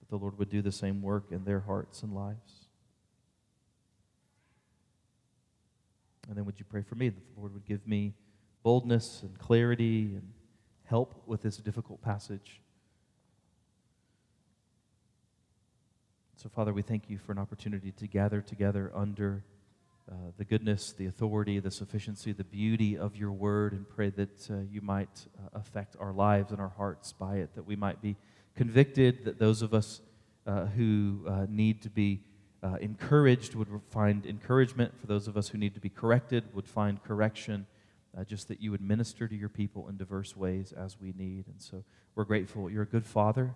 that 0.00 0.10
the 0.10 0.16
Lord 0.16 0.38
would 0.38 0.50
do 0.50 0.60
the 0.60 0.72
same 0.72 1.00
work 1.00 1.24
in 1.30 1.44
their 1.44 1.60
hearts 1.60 2.02
and 2.02 2.14
lives? 2.14 2.63
And 6.28 6.36
then 6.36 6.44
would 6.44 6.58
you 6.58 6.64
pray 6.64 6.82
for 6.82 6.94
me 6.94 7.08
that 7.08 7.34
the 7.34 7.40
Lord 7.40 7.52
would 7.54 7.66
give 7.66 7.86
me 7.86 8.14
boldness 8.62 9.22
and 9.22 9.38
clarity 9.38 10.14
and 10.14 10.32
help 10.84 11.22
with 11.26 11.42
this 11.42 11.56
difficult 11.58 12.02
passage. 12.02 12.60
So, 16.36 16.48
Father, 16.48 16.72
we 16.72 16.82
thank 16.82 17.08
you 17.08 17.18
for 17.18 17.32
an 17.32 17.38
opportunity 17.38 17.92
to 17.92 18.06
gather 18.06 18.40
together 18.40 18.90
under 18.94 19.44
uh, 20.10 20.14
the 20.36 20.44
goodness, 20.44 20.92
the 20.92 21.06
authority, 21.06 21.58
the 21.58 21.70
sufficiency, 21.70 22.32
the 22.32 22.44
beauty 22.44 22.98
of 22.98 23.16
your 23.16 23.32
word, 23.32 23.72
and 23.72 23.88
pray 23.88 24.10
that 24.10 24.50
uh, 24.50 24.56
you 24.70 24.82
might 24.82 25.26
uh, 25.38 25.58
affect 25.58 25.96
our 25.98 26.12
lives 26.12 26.52
and 26.52 26.60
our 26.60 26.68
hearts 26.68 27.12
by 27.14 27.36
it, 27.36 27.54
that 27.54 27.64
we 27.64 27.76
might 27.76 28.02
be 28.02 28.16
convicted, 28.54 29.24
that 29.24 29.38
those 29.38 29.62
of 29.62 29.72
us 29.72 30.02
uh, 30.46 30.66
who 30.66 31.24
uh, 31.26 31.46
need 31.48 31.80
to 31.82 31.88
be 31.88 32.20
uh, 32.64 32.76
encouraged 32.80 33.54
would 33.54 33.68
find 33.90 34.24
encouragement, 34.24 34.98
for 34.98 35.06
those 35.06 35.28
of 35.28 35.36
us 35.36 35.48
who 35.48 35.58
need 35.58 35.74
to 35.74 35.80
be 35.80 35.90
corrected 35.90 36.44
would 36.54 36.66
find 36.66 37.02
correction 37.04 37.66
uh, 38.16 38.24
just 38.24 38.48
that 38.48 38.60
you 38.60 38.70
would 38.70 38.80
minister 38.80 39.28
to 39.28 39.34
your 39.34 39.48
people 39.48 39.88
in 39.88 39.96
diverse 39.96 40.36
ways 40.36 40.72
as 40.72 40.98
we 41.00 41.12
need. 41.16 41.46
And 41.46 41.60
so 41.60 41.84
we're 42.14 42.24
grateful. 42.24 42.70
You're 42.70 42.84
a 42.84 42.86
good 42.86 43.06
father. 43.06 43.54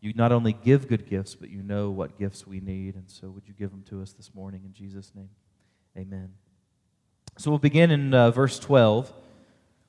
You 0.00 0.12
not 0.14 0.32
only 0.32 0.52
give 0.52 0.88
good 0.88 1.08
gifts, 1.08 1.34
but 1.34 1.50
you 1.50 1.62
know 1.62 1.90
what 1.90 2.18
gifts 2.18 2.46
we 2.46 2.60
need. 2.60 2.94
And 2.94 3.04
so 3.08 3.30
would 3.30 3.44
you 3.46 3.54
give 3.54 3.70
them 3.70 3.84
to 3.88 4.02
us 4.02 4.12
this 4.12 4.34
morning 4.34 4.62
in 4.64 4.72
Jesus' 4.72 5.12
name? 5.14 5.30
Amen. 5.96 6.32
So 7.38 7.50
we'll 7.50 7.58
begin 7.58 7.90
in 7.90 8.12
uh, 8.12 8.30
verse 8.30 8.58
12. 8.58 9.12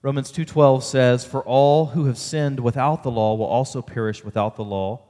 Romans 0.02 0.32
2:12 0.32 0.84
says, 0.84 1.26
"For 1.26 1.42
all 1.44 1.88
who 1.88 2.06
have 2.06 2.18
sinned 2.18 2.60
without 2.60 3.04
the 3.04 3.12
law 3.12 3.36
will 3.36 3.46
also 3.46 3.82
perish 3.82 4.24
without 4.24 4.58
the 4.58 4.64
law, 4.64 5.02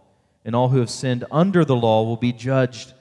and 0.45 0.55
all 0.55 0.69
who 0.69 0.79
have 0.79 0.89
sinned 0.89 1.25
under 1.31 1.65
the 1.65 1.75
law 1.75 2.03
will 2.03 2.17
be 2.17 2.31
judged 2.31 2.93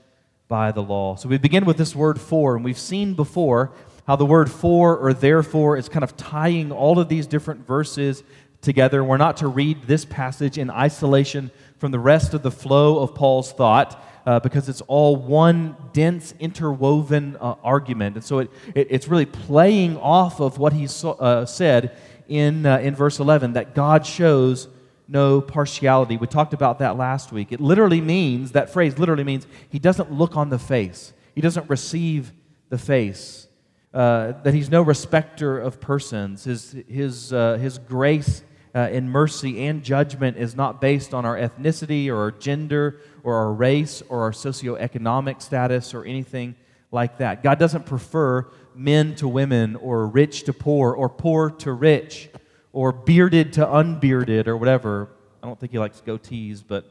by 0.52 0.70
the 0.70 0.82
law." 0.82 1.16
So 1.16 1.30
we 1.30 1.38
begin 1.38 1.64
with 1.64 1.78
this 1.78 1.96
word 1.96 2.20
for, 2.20 2.56
and 2.56 2.62
we've 2.62 2.78
seen 2.78 3.14
before 3.14 3.72
how 4.06 4.16
the 4.16 4.26
word 4.26 4.50
for 4.50 4.98
or 4.98 5.14
therefore 5.14 5.78
is 5.78 5.88
kind 5.88 6.04
of 6.04 6.14
tying 6.14 6.70
all 6.70 6.98
of 6.98 7.08
these 7.08 7.26
different 7.26 7.66
verses 7.66 8.22
together. 8.60 9.02
We're 9.02 9.16
not 9.16 9.38
to 9.38 9.48
read 9.48 9.84
this 9.84 10.04
passage 10.04 10.58
in 10.58 10.68
isolation 10.70 11.50
from 11.78 11.90
the 11.90 11.98
rest 11.98 12.34
of 12.34 12.42
the 12.42 12.50
flow 12.50 12.98
of 12.98 13.14
Paul's 13.14 13.50
thought. 13.50 13.98
Uh, 14.24 14.38
because 14.38 14.68
it's 14.68 14.82
all 14.82 15.16
one 15.16 15.74
dense, 15.92 16.32
interwoven 16.38 17.36
uh, 17.40 17.56
argument. 17.64 18.14
And 18.14 18.24
so 18.24 18.38
it, 18.38 18.52
it, 18.72 18.86
it's 18.88 19.08
really 19.08 19.26
playing 19.26 19.96
off 19.96 20.40
of 20.40 20.58
what 20.58 20.72
he 20.72 20.86
so, 20.86 21.14
uh, 21.14 21.44
said 21.44 21.96
in, 22.28 22.64
uh, 22.64 22.78
in 22.78 22.94
verse 22.94 23.18
11 23.18 23.54
that 23.54 23.74
God 23.74 24.06
shows 24.06 24.68
no 25.12 25.40
partiality. 25.40 26.16
We 26.16 26.26
talked 26.26 26.54
about 26.54 26.78
that 26.78 26.96
last 26.96 27.30
week. 27.32 27.52
It 27.52 27.60
literally 27.60 28.00
means, 28.00 28.52
that 28.52 28.72
phrase 28.72 28.98
literally 28.98 29.24
means, 29.24 29.46
he 29.68 29.78
doesn't 29.78 30.10
look 30.10 30.36
on 30.36 30.48
the 30.48 30.58
face, 30.58 31.12
he 31.34 31.40
doesn't 31.40 31.68
receive 31.70 32.32
the 32.70 32.78
face. 32.78 33.48
uh, 33.94 34.32
that 34.42 34.54
he's 34.54 34.70
no 34.70 34.82
respecter 34.82 35.58
of 35.58 35.80
persons. 35.80 36.44
His, 36.44 36.76
his, 36.88 37.32
uh, 37.32 37.58
his 37.60 37.78
grace 37.78 38.42
uh, 38.74 38.78
and 38.78 39.10
mercy 39.10 39.66
and 39.66 39.82
judgment 39.82 40.38
is 40.38 40.56
not 40.56 40.80
based 40.80 41.12
on 41.12 41.26
our 41.26 41.36
ethnicity 41.36 42.08
or 42.08 42.16
our 42.16 42.30
gender 42.30 43.00
or 43.22 43.36
our 43.36 43.52
race 43.52 44.02
or 44.08 44.22
our 44.22 44.32
socioeconomic 44.32 45.42
status 45.42 45.92
or 45.92 46.04
anything 46.04 46.54
like 46.90 47.18
that. 47.18 47.42
God 47.42 47.58
doesn't 47.58 47.84
prefer 47.84 48.48
men 48.74 49.14
to 49.16 49.28
women 49.28 49.76
or 49.76 50.06
rich 50.06 50.44
to 50.44 50.54
poor 50.54 50.92
or 50.92 51.10
poor 51.10 51.50
to 51.50 51.72
rich 51.72 52.30
or 52.72 52.92
bearded 52.92 53.52
to 53.54 53.70
unbearded 53.70 54.48
or 54.48 54.56
whatever. 54.56 55.08
I 55.42 55.46
don't 55.46 55.58
think 55.58 55.72
he 55.72 55.78
likes 55.78 56.02
goatees, 56.04 56.62
but 56.66 56.90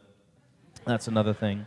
that's 0.85 1.07
another 1.07 1.33
thing. 1.33 1.65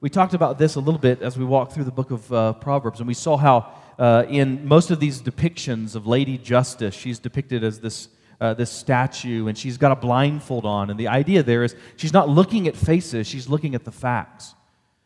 We 0.00 0.10
talked 0.10 0.34
about 0.34 0.58
this 0.58 0.74
a 0.74 0.80
little 0.80 1.00
bit 1.00 1.22
as 1.22 1.38
we 1.38 1.44
walked 1.44 1.72
through 1.72 1.84
the 1.84 1.90
book 1.90 2.10
of 2.10 2.32
uh, 2.32 2.52
Proverbs, 2.54 3.00
and 3.00 3.08
we 3.08 3.14
saw 3.14 3.36
how 3.36 3.72
uh, 3.98 4.24
in 4.28 4.66
most 4.66 4.90
of 4.90 5.00
these 5.00 5.22
depictions 5.22 5.94
of 5.94 6.06
Lady 6.06 6.36
Justice, 6.36 6.94
she's 6.94 7.18
depicted 7.18 7.64
as 7.64 7.80
this, 7.80 8.08
uh, 8.40 8.52
this 8.54 8.70
statue, 8.70 9.46
and 9.48 9.56
she's 9.56 9.78
got 9.78 9.92
a 9.92 9.96
blindfold 9.96 10.66
on. 10.66 10.90
And 10.90 11.00
the 11.00 11.08
idea 11.08 11.42
there 11.42 11.64
is 11.64 11.74
she's 11.96 12.12
not 12.12 12.28
looking 12.28 12.68
at 12.68 12.76
faces, 12.76 13.26
she's 13.26 13.48
looking 13.48 13.74
at 13.74 13.84
the 13.84 13.92
facts. 13.92 14.54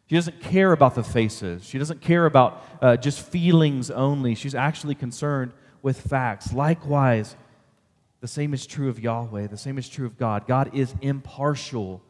She 0.09 0.17
doesn't 0.17 0.41
care 0.41 0.73
about 0.73 0.97
the 0.97 1.05
faces. 1.05 1.65
She 1.65 1.79
doesn't 1.79 2.01
care 2.01 2.27
about 2.27 2.65
uh, 2.83 2.97
just 2.97 3.21
feelings 3.21 3.93
only. 3.93 4.35
She's 4.35 4.57
actually 4.57 4.97
concerned 4.97 5.53
with 5.83 6.01
facts. 6.01 6.53
Likewise, 6.53 7.37
the 8.21 8.29
same 8.29 8.53
is 8.53 8.67
true 8.67 8.89
of 8.89 9.01
Yahweh. 9.01 9.47
The 9.47 9.57
same 9.57 9.79
is 9.79 9.89
true 9.89 10.07
of 10.07 10.19
God. 10.19 10.47
God 10.47 10.75
is 10.75 10.95
impartial. 11.01 12.03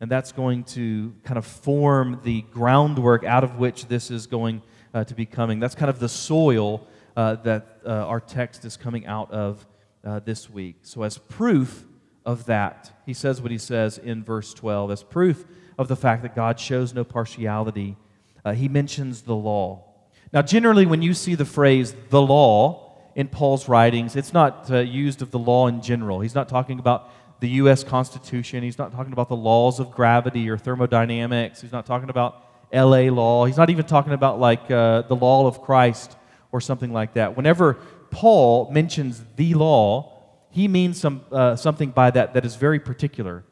And 0.00 0.10
that's 0.10 0.32
going 0.32 0.64
to 0.64 1.14
kind 1.22 1.38
of 1.38 1.46
form 1.46 2.20
the 2.24 2.42
groundwork 2.42 3.22
out 3.22 3.44
of 3.44 3.58
which 3.58 3.86
this 3.86 4.10
is 4.10 4.26
going 4.26 4.62
uh, 4.92 5.04
to 5.04 5.14
be 5.14 5.24
coming. 5.24 5.60
That's 5.60 5.76
kind 5.76 5.88
of 5.88 6.00
the 6.00 6.08
soil 6.08 6.86
uh, 7.16 7.36
that 7.36 7.78
uh, 7.86 7.90
our 7.90 8.18
text 8.18 8.64
is 8.64 8.76
coming 8.76 9.06
out 9.06 9.30
of 9.30 9.64
uh, 10.04 10.18
this 10.20 10.50
week. 10.50 10.76
So, 10.82 11.04
as 11.04 11.18
proof 11.18 11.84
of 12.26 12.46
that, 12.46 12.90
he 13.06 13.14
says 13.14 13.40
what 13.40 13.52
he 13.52 13.58
says 13.58 13.98
in 13.98 14.24
verse 14.24 14.52
12. 14.54 14.90
As 14.90 15.02
proof 15.04 15.44
of 15.78 15.86
the 15.86 15.96
fact 15.96 16.22
that 16.22 16.34
God 16.34 16.58
shows 16.58 16.92
no 16.92 17.04
partiality, 17.04 17.96
uh, 18.44 18.52
he 18.52 18.68
mentions 18.68 19.22
the 19.22 19.36
law. 19.36 19.84
Now, 20.32 20.42
generally, 20.42 20.86
when 20.86 21.02
you 21.02 21.14
see 21.14 21.36
the 21.36 21.44
phrase 21.44 21.94
the 22.10 22.22
law 22.22 22.81
in 23.14 23.28
Paul's 23.28 23.68
writings, 23.68 24.16
it's 24.16 24.32
not 24.32 24.70
uh, 24.70 24.78
used 24.78 25.22
of 25.22 25.30
the 25.30 25.38
law 25.38 25.66
in 25.66 25.82
general. 25.82 26.20
He's 26.20 26.34
not 26.34 26.48
talking 26.48 26.78
about 26.78 27.10
the 27.40 27.48
U.S. 27.48 27.82
Constitution. 27.84 28.62
He's 28.62 28.78
not 28.78 28.92
talking 28.92 29.12
about 29.12 29.28
the 29.28 29.36
laws 29.36 29.80
of 29.80 29.90
gravity 29.90 30.48
or 30.48 30.56
thermodynamics. 30.56 31.60
He's 31.60 31.72
not 31.72 31.86
talking 31.86 32.08
about 32.08 32.44
LA 32.72 33.10
law. 33.10 33.44
He's 33.44 33.56
not 33.56 33.68
even 33.68 33.84
talking 33.84 34.12
about 34.12 34.38
like 34.38 34.70
uh, 34.70 35.02
the 35.02 35.16
law 35.16 35.46
of 35.46 35.60
Christ 35.62 36.16
or 36.52 36.60
something 36.60 36.92
like 36.92 37.14
that. 37.14 37.36
Whenever 37.36 37.74
Paul 38.10 38.70
mentions 38.70 39.22
the 39.36 39.54
law, 39.54 40.20
he 40.50 40.68
means 40.68 41.00
some, 41.00 41.24
uh, 41.32 41.56
something 41.56 41.90
by 41.90 42.10
that 42.10 42.34
that 42.34 42.44
is 42.44 42.56
very 42.56 42.78
particular. 42.78 43.44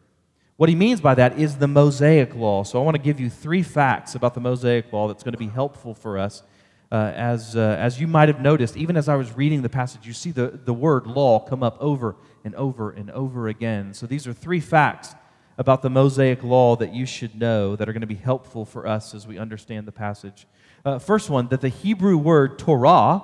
What 0.57 0.69
he 0.69 0.75
means 0.75 1.01
by 1.01 1.15
that 1.15 1.39
is 1.39 1.57
the 1.57 1.67
Mosaic 1.67 2.35
law. 2.35 2.65
So 2.65 2.79
I 2.79 2.85
want 2.85 2.95
to 2.95 3.03
give 3.03 3.19
you 3.19 3.31
three 3.31 3.63
facts 3.63 4.15
about 4.15 4.35
the 4.35 4.41
Mosaic 4.41 4.93
law 4.93 5.09
that's 5.09 5.23
going 5.23 5.33
to 5.33 5.39
be 5.39 5.49
helpful 5.49 5.95
for 5.95 6.19
us. 6.19 6.43
Uh, 6.93 7.13
as, 7.15 7.55
uh, 7.55 7.77
as 7.79 8.01
you 8.01 8.09
might 8.09 8.29
have 8.29 8.41
noticed, 8.41 8.77
even 8.77 8.97
as 8.97 9.09
I 9.09 9.15
was 9.15 9.37
reading 9.37 9.63
the 9.63 9.69
passage, 9.69 10.07
you 10.07 10.13
see 10.13 10.33
the, 10.33 10.59
the 10.65 10.75
word 10.75 11.07
law 11.07 11.39
come 11.39 11.63
up 11.63 11.77
over 11.81 12.17
and 12.45 12.55
over 12.57 12.91
and 12.91 13.11
over 13.13 13.47
again. 13.47 13.95
So 13.95 14.07
these 14.07 14.27
are 14.27 14.33
three 14.33 14.59
facts 14.59 15.15
about 15.57 15.83
the 15.83 15.91
Mosaic 15.91 16.43
law 16.43 16.75
that 16.77 16.93
you 16.93 17.07
should 17.07 17.39
know 17.39 17.77
that 17.77 17.89
are 17.89 17.93
going 17.93 18.01
to 18.01 18.09
be 18.09 18.15
helpful 18.17 18.65
for 18.65 18.89
us 18.89 19.15
as 19.15 19.27
we 19.27 19.39
understand 19.39 19.87
the 19.87 19.93
passage. 19.93 20.47
Uh, 20.85 20.99
first 20.99 21.31
one, 21.31 21.47
that 21.49 21.61
the 21.61 21.69
Hebrew 21.69 22.17
word 22.17 22.59
Torah 22.59 23.23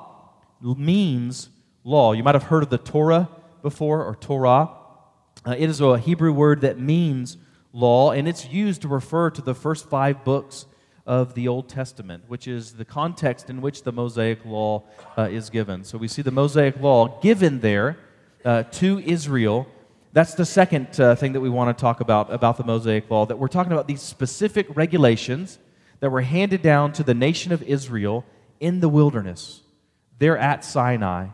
means 0.61 1.49
law. 1.83 2.13
You 2.13 2.23
might 2.23 2.35
have 2.35 2.45
heard 2.45 2.63
of 2.63 2.71
the 2.71 2.79
Torah 2.79 3.29
before, 3.63 4.05
or 4.05 4.15
Torah. 4.15 4.71
Uh, 5.45 5.55
it 5.59 5.69
is 5.69 5.81
a 5.81 5.99
Hebrew 5.99 6.33
word 6.33 6.61
that 6.61 6.79
means 6.79 7.37
law, 7.73 8.13
and 8.13 8.29
it's 8.29 8.47
used 8.49 8.83
to 8.83 8.89
refer 8.89 9.31
to 9.31 9.43
the 9.43 9.55
first 9.55 9.89
five 9.89 10.23
books 10.25 10.67
of 11.07 11.35
the 11.35 11.49
Old 11.49 11.69
Testament, 11.69 12.25
which 12.27 12.49
is 12.49 12.73
the 12.73 12.85
context 12.85 13.49
in 13.49 13.61
which 13.61 13.83
the 13.83 13.93
Mosaic 13.93 14.45
law 14.45 14.83
uh, 15.17 15.23
is 15.23 15.51
given. 15.51 15.85
So 15.85 15.99
we 15.99 16.09
see 16.09 16.23
the 16.23 16.31
Mosaic 16.31 16.81
law 16.81 17.21
given 17.21 17.61
there 17.61 17.97
uh, 18.45 18.65
to 18.65 18.99
Israel 19.01 19.69
that's 20.17 20.33
the 20.33 20.47
second 20.47 20.99
uh, 20.99 21.15
thing 21.15 21.35
that 21.35 21.43
we 21.43 21.51
want 21.51 21.77
to 21.77 21.79
talk 21.79 22.01
about 22.01 22.33
about 22.33 22.57
the 22.57 22.65
Mosaic 22.65 23.11
Law, 23.11 23.27
that 23.27 23.39
we're 23.39 23.49
talking 23.49 23.73
about 23.73 23.87
these 23.87 24.01
specific 24.01 24.67
regulations 24.75 25.59
that 26.01 26.09
were 26.09 26.23
handed 26.23 26.63
down 26.63 26.93
to 26.95 27.03
the 27.03 27.13
nation 27.13 27.53
of 27.53 27.63
Israel 27.63 28.25
in 28.59 28.81
the 28.81 28.89
wilderness. 28.89 29.61
They're 30.19 30.39
at 30.39 30.65
Sinai. 30.65 31.27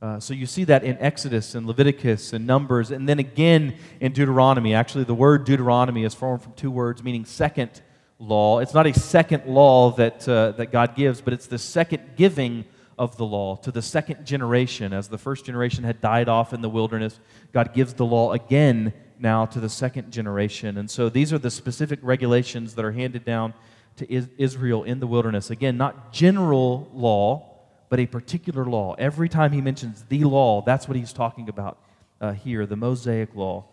Uh, 0.00 0.18
so 0.20 0.32
you 0.32 0.46
see 0.46 0.64
that 0.64 0.84
in 0.84 0.96
Exodus 1.00 1.54
and 1.54 1.66
Leviticus 1.66 2.32
and 2.32 2.46
Numbers, 2.46 2.90
and 2.90 3.06
then 3.06 3.18
again 3.18 3.76
in 4.00 4.12
Deuteronomy. 4.12 4.72
Actually, 4.72 5.04
the 5.04 5.14
word 5.14 5.44
Deuteronomy 5.44 6.02
is 6.02 6.14
formed 6.14 6.42
from 6.42 6.54
two 6.54 6.70
words 6.70 7.04
meaning 7.04 7.26
second 7.26 7.82
law. 8.18 8.58
It's 8.58 8.74
not 8.74 8.86
a 8.86 8.94
second 8.94 9.46
law 9.46 9.92
that, 9.92 10.28
uh, 10.28 10.52
that 10.52 10.72
God 10.72 10.96
gives, 10.96 11.20
but 11.20 11.32
it's 11.32 11.46
the 11.46 11.58
second 11.58 12.16
giving 12.16 12.64
of 12.98 13.16
the 13.16 13.24
law 13.24 13.56
to 13.56 13.70
the 13.70 13.82
second 13.82 14.26
generation. 14.26 14.92
As 14.92 15.08
the 15.08 15.18
first 15.18 15.44
generation 15.44 15.84
had 15.84 16.00
died 16.00 16.28
off 16.28 16.52
in 16.52 16.60
the 16.60 16.68
wilderness, 16.68 17.20
God 17.52 17.72
gives 17.72 17.94
the 17.94 18.04
law 18.04 18.32
again 18.32 18.92
now 19.18 19.46
to 19.46 19.60
the 19.60 19.68
second 19.68 20.12
generation. 20.12 20.78
And 20.78 20.90
so 20.90 21.08
these 21.08 21.32
are 21.32 21.38
the 21.38 21.50
specific 21.50 22.00
regulations 22.02 22.74
that 22.74 22.84
are 22.84 22.92
handed 22.92 23.24
down 23.24 23.54
to 23.96 24.12
Israel 24.38 24.84
in 24.84 25.00
the 25.00 25.06
wilderness. 25.06 25.50
Again, 25.50 25.76
not 25.76 26.12
general 26.12 26.88
law, 26.92 27.44
but 27.88 28.00
a 28.00 28.06
particular 28.06 28.64
law. 28.64 28.94
Every 28.98 29.28
time 29.28 29.52
he 29.52 29.60
mentions 29.60 30.04
the 30.08 30.24
law, 30.24 30.62
that's 30.62 30.88
what 30.88 30.96
he's 30.96 31.12
talking 31.12 31.48
about 31.48 31.78
uh, 32.20 32.32
here 32.32 32.66
the 32.66 32.76
Mosaic 32.76 33.34
law. 33.34 33.64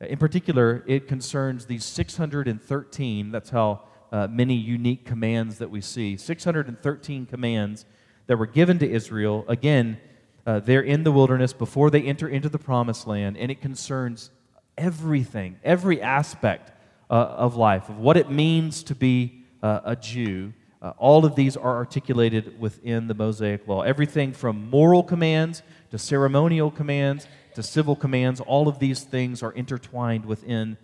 In 0.00 0.18
particular, 0.18 0.82
it 0.86 1.06
concerns 1.06 1.66
these 1.66 1.84
613, 1.84 3.30
that's 3.30 3.50
how 3.50 3.82
uh, 4.10 4.26
many 4.28 4.54
unique 4.54 5.04
commands 5.04 5.58
that 5.58 5.70
we 5.70 5.80
see. 5.80 6.16
613 6.16 7.26
commands 7.26 7.84
that 8.26 8.36
were 8.36 8.46
given 8.46 8.78
to 8.78 8.90
Israel. 8.90 9.44
Again, 9.48 9.98
uh, 10.46 10.60
they're 10.60 10.82
in 10.82 11.04
the 11.04 11.12
wilderness 11.12 11.52
before 11.52 11.90
they 11.90 12.02
enter 12.02 12.28
into 12.28 12.48
the 12.48 12.58
promised 12.58 13.06
land, 13.06 13.36
and 13.36 13.50
it 13.50 13.60
concerns 13.60 14.30
everything, 14.76 15.56
every 15.64 16.02
aspect 16.02 16.72
uh, 17.10 17.14
of 17.14 17.56
life, 17.56 17.88
of 17.88 17.98
what 17.98 18.16
it 18.16 18.30
means 18.30 18.82
to 18.84 18.94
be 18.94 19.44
uh, 19.62 19.80
a 19.84 19.96
Jew. 19.96 20.52
Uh, 20.82 20.92
all 20.98 21.24
of 21.24 21.34
these 21.34 21.56
are 21.56 21.76
articulated 21.76 22.60
within 22.60 23.06
the 23.06 23.14
Mosaic 23.14 23.66
Law. 23.66 23.82
Everything 23.82 24.32
from 24.32 24.68
moral 24.68 25.02
commands 25.02 25.62
to 25.90 25.98
ceremonial 25.98 26.70
commands 26.70 27.26
to 27.54 27.62
civil 27.62 27.96
commands, 27.96 28.40
all 28.40 28.68
of 28.68 28.78
these 28.78 29.02
things 29.02 29.42
are 29.42 29.52
intertwined 29.52 30.24
within 30.24 30.76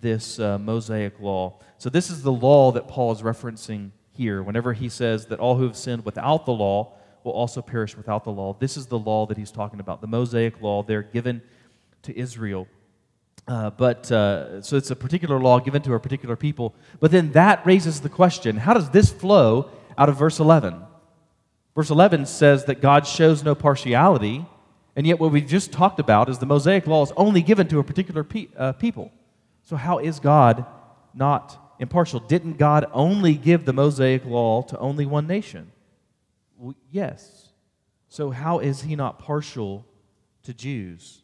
this 0.00 0.38
uh, 0.38 0.58
Mosaic 0.58 1.18
Law. 1.20 1.58
So, 1.78 1.88
this 1.88 2.10
is 2.10 2.22
the 2.22 2.32
law 2.32 2.72
that 2.72 2.88
Paul 2.88 3.12
is 3.12 3.22
referencing 3.22 3.90
here 4.12 4.42
whenever 4.42 4.72
he 4.72 4.88
says 4.88 5.26
that 5.26 5.40
all 5.40 5.56
who 5.56 5.64
have 5.64 5.76
sinned 5.76 6.04
without 6.04 6.46
the 6.46 6.52
law 6.52 6.92
will 7.24 7.32
also 7.32 7.62
perish 7.62 7.96
without 7.96 8.24
the 8.24 8.30
law. 8.30 8.56
This 8.58 8.76
is 8.76 8.86
the 8.86 8.98
law 8.98 9.26
that 9.26 9.36
he's 9.36 9.50
talking 9.50 9.80
about, 9.80 10.00
the 10.00 10.06
Mosaic 10.06 10.60
law. 10.60 10.82
They're 10.82 11.02
given 11.02 11.42
to 12.02 12.16
Israel. 12.16 12.68
Uh, 13.46 13.70
but 13.70 14.10
uh, 14.10 14.62
so 14.62 14.76
it's 14.76 14.90
a 14.90 14.96
particular 14.96 15.38
law 15.38 15.58
given 15.58 15.82
to 15.82 15.94
a 15.94 16.00
particular 16.00 16.36
people. 16.36 16.74
But 17.00 17.10
then 17.10 17.32
that 17.32 17.64
raises 17.66 18.00
the 18.00 18.08
question 18.08 18.56
how 18.56 18.74
does 18.74 18.90
this 18.90 19.12
flow 19.12 19.70
out 19.98 20.08
of 20.08 20.18
verse 20.18 20.38
11? 20.38 20.82
Verse 21.74 21.90
11 21.90 22.26
says 22.26 22.66
that 22.66 22.80
God 22.80 23.06
shows 23.06 23.42
no 23.42 23.54
partiality, 23.54 24.46
and 24.96 25.06
yet 25.06 25.18
what 25.18 25.32
we 25.32 25.40
just 25.40 25.72
talked 25.72 26.00
about 26.00 26.28
is 26.28 26.38
the 26.38 26.46
Mosaic 26.46 26.86
law 26.86 27.02
is 27.02 27.12
only 27.16 27.42
given 27.42 27.66
to 27.68 27.78
a 27.78 27.84
particular 27.84 28.24
pe- 28.24 28.48
uh, 28.56 28.72
people. 28.72 29.10
So, 29.62 29.76
how 29.76 29.98
is 29.98 30.20
God 30.20 30.66
not 31.14 31.64
impartial. 31.78 32.20
Didn't 32.20 32.58
God 32.58 32.86
only 32.92 33.34
give 33.34 33.64
the 33.64 33.72
Mosaic 33.72 34.24
law 34.24 34.62
to 34.62 34.78
only 34.78 35.06
one 35.06 35.26
nation? 35.26 35.70
Well, 36.58 36.74
yes. 36.90 37.48
So, 38.08 38.30
how 38.30 38.58
is 38.58 38.82
he 38.82 38.96
not 38.96 39.18
partial 39.18 39.86
to 40.44 40.54
Jews? 40.54 41.22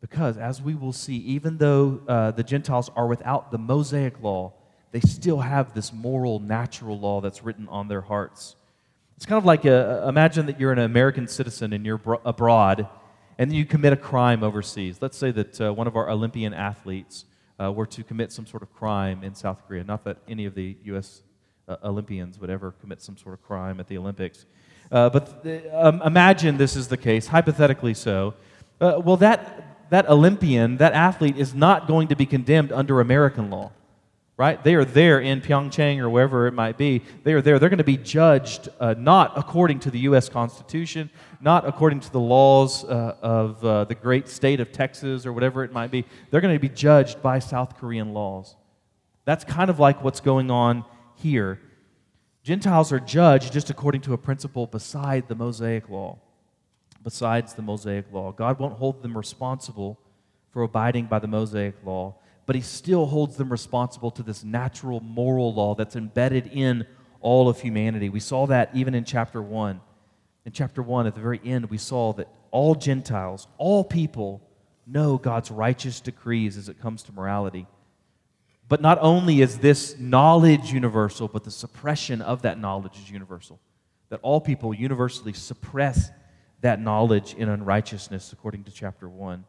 Because, 0.00 0.36
as 0.36 0.60
we 0.60 0.74
will 0.74 0.92
see, 0.92 1.16
even 1.16 1.58
though 1.58 2.02
uh, 2.06 2.30
the 2.32 2.42
Gentiles 2.42 2.90
are 2.94 3.06
without 3.06 3.50
the 3.50 3.58
Mosaic 3.58 4.20
law, 4.22 4.52
they 4.92 5.00
still 5.00 5.40
have 5.40 5.74
this 5.74 5.92
moral, 5.92 6.38
natural 6.40 6.98
law 6.98 7.20
that's 7.20 7.42
written 7.42 7.66
on 7.68 7.88
their 7.88 8.02
hearts. 8.02 8.54
It's 9.16 9.26
kind 9.26 9.38
of 9.38 9.44
like 9.44 9.64
a, 9.64 10.06
imagine 10.08 10.46
that 10.46 10.58
you're 10.58 10.72
an 10.72 10.78
American 10.80 11.28
citizen 11.28 11.72
and 11.72 11.86
you're 11.86 11.98
bro- 11.98 12.20
abroad, 12.24 12.88
and 13.38 13.52
you 13.52 13.64
commit 13.64 13.92
a 13.92 13.96
crime 13.96 14.42
overseas. 14.42 14.98
Let's 15.00 15.16
say 15.16 15.30
that 15.30 15.60
uh, 15.60 15.72
one 15.72 15.86
of 15.86 15.96
our 15.96 16.10
Olympian 16.10 16.52
athletes 16.52 17.24
uh, 17.60 17.72
were 17.72 17.86
to 17.86 18.02
commit 18.02 18.32
some 18.32 18.46
sort 18.46 18.62
of 18.62 18.72
crime 18.74 19.22
in 19.22 19.34
South 19.34 19.62
Korea. 19.66 19.84
Not 19.84 20.04
that 20.04 20.18
any 20.28 20.46
of 20.46 20.54
the 20.54 20.76
U.S. 20.84 21.22
Uh, 21.68 21.76
Olympians 21.84 22.38
would 22.40 22.50
ever 22.50 22.72
commit 22.80 23.00
some 23.00 23.16
sort 23.16 23.34
of 23.34 23.42
crime 23.42 23.80
at 23.80 23.88
the 23.88 23.96
Olympics. 23.98 24.46
Uh, 24.90 25.08
but 25.08 25.42
th- 25.42 25.64
um, 25.72 26.02
imagine 26.02 26.56
this 26.56 26.76
is 26.76 26.88
the 26.88 26.96
case, 26.96 27.28
hypothetically 27.28 27.94
so. 27.94 28.34
Uh, 28.80 29.00
well, 29.02 29.16
that, 29.16 29.90
that 29.90 30.08
Olympian, 30.08 30.76
that 30.78 30.92
athlete, 30.92 31.36
is 31.36 31.54
not 31.54 31.86
going 31.86 32.08
to 32.08 32.16
be 32.16 32.26
condemned 32.26 32.72
under 32.72 33.00
American 33.00 33.50
law. 33.50 33.70
Right? 34.36 34.62
They 34.62 34.74
are 34.74 34.84
there 34.84 35.20
in 35.20 35.40
Pyeongchang 35.40 35.98
or 35.98 36.10
wherever 36.10 36.46
it 36.46 36.52
might 36.52 36.76
be. 36.76 37.02
They 37.22 37.34
are 37.34 37.42
there. 37.42 37.58
They're 37.58 37.68
going 37.68 37.78
to 37.78 37.84
be 37.84 37.96
judged 37.96 38.68
uh, 38.80 38.94
not 38.98 39.32
according 39.36 39.80
to 39.80 39.90
the 39.90 40.00
U.S. 40.00 40.28
Constitution, 40.28 41.10
not 41.40 41.66
according 41.66 42.00
to 42.00 42.10
the 42.10 42.20
laws 42.20 42.84
uh, 42.84 43.16
of 43.22 43.64
uh, 43.64 43.84
the 43.84 43.94
great 43.94 44.28
state 44.28 44.58
of 44.58 44.72
Texas 44.72 45.24
or 45.24 45.32
whatever 45.32 45.62
it 45.62 45.72
might 45.72 45.90
be. 45.90 46.04
They're 46.30 46.40
going 46.40 46.54
to 46.54 46.60
be 46.60 46.68
judged 46.68 47.22
by 47.22 47.38
South 47.38 47.78
Korean 47.78 48.12
laws. 48.12 48.56
That's 49.24 49.44
kind 49.44 49.70
of 49.70 49.78
like 49.78 50.02
what's 50.02 50.20
going 50.20 50.50
on 50.50 50.84
here. 51.14 51.60
Gentiles 52.42 52.92
are 52.92 53.00
judged 53.00 53.52
just 53.52 53.70
according 53.70 54.02
to 54.02 54.12
a 54.12 54.18
principle 54.18 54.66
beside 54.66 55.28
the 55.28 55.34
Mosaic 55.34 55.88
law. 55.88 56.18
Besides 57.02 57.54
the 57.54 57.62
Mosaic 57.62 58.06
law, 58.12 58.32
God 58.32 58.58
won't 58.58 58.78
hold 58.78 59.02
them 59.02 59.16
responsible 59.16 59.98
for 60.50 60.62
abiding 60.62 61.06
by 61.06 61.18
the 61.18 61.26
Mosaic 61.26 61.74
law 61.84 62.16
but 62.46 62.56
he 62.56 62.62
still 62.62 63.06
holds 63.06 63.36
them 63.36 63.50
responsible 63.50 64.10
to 64.12 64.22
this 64.22 64.44
natural 64.44 65.00
moral 65.00 65.54
law 65.54 65.74
that's 65.74 65.96
embedded 65.96 66.46
in 66.48 66.86
all 67.20 67.48
of 67.48 67.60
humanity. 67.60 68.08
We 68.08 68.20
saw 68.20 68.46
that 68.48 68.70
even 68.74 68.94
in 68.94 69.04
chapter 69.04 69.40
1. 69.40 69.80
In 70.44 70.52
chapter 70.52 70.82
1, 70.82 71.06
at 71.06 71.14
the 71.14 71.22
very 71.22 71.40
end, 71.42 71.70
we 71.70 71.78
saw 71.78 72.12
that 72.14 72.28
all 72.50 72.74
Gentiles, 72.74 73.48
all 73.56 73.82
people, 73.82 74.42
know 74.86 75.16
God's 75.16 75.50
righteous 75.50 76.00
decrees 76.00 76.58
as 76.58 76.68
it 76.68 76.80
comes 76.80 77.02
to 77.04 77.12
morality. 77.12 77.66
But 78.68 78.82
not 78.82 78.98
only 79.00 79.40
is 79.40 79.58
this 79.58 79.98
knowledge 79.98 80.70
universal, 80.70 81.28
but 81.28 81.44
the 81.44 81.50
suppression 81.50 82.20
of 82.20 82.42
that 82.42 82.58
knowledge 82.58 82.98
is 82.98 83.10
universal. 83.10 83.58
That 84.10 84.20
all 84.22 84.40
people 84.40 84.74
universally 84.74 85.32
suppress 85.32 86.10
that 86.60 86.80
knowledge 86.80 87.34
in 87.34 87.48
unrighteousness, 87.48 88.32
according 88.32 88.64
to 88.64 88.70
chapter 88.70 89.08
1 89.08 89.44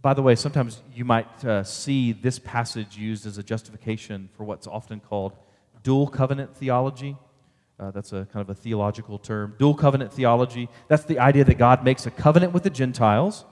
by 0.00 0.14
the 0.14 0.22
way, 0.22 0.34
sometimes 0.36 0.80
you 0.94 1.04
might 1.04 1.44
uh, 1.44 1.64
see 1.64 2.12
this 2.12 2.38
passage 2.38 2.96
used 2.96 3.26
as 3.26 3.36
a 3.36 3.42
justification 3.42 4.28
for 4.36 4.44
what's 4.44 4.66
often 4.66 5.00
called 5.00 5.32
dual 5.82 6.06
covenant 6.06 6.56
theology. 6.56 7.16
Uh, 7.80 7.90
that's 7.90 8.12
a 8.12 8.26
kind 8.32 8.42
of 8.42 8.50
a 8.50 8.54
theological 8.54 9.18
term. 9.18 9.54
Dual 9.58 9.74
covenant 9.74 10.12
theology, 10.12 10.68
that's 10.88 11.04
the 11.04 11.18
idea 11.18 11.44
that 11.44 11.58
God 11.58 11.84
makes 11.84 12.06
a 12.06 12.10
covenant 12.10 12.52
with 12.52 12.62
the 12.62 12.70
Gentiles 12.70 13.44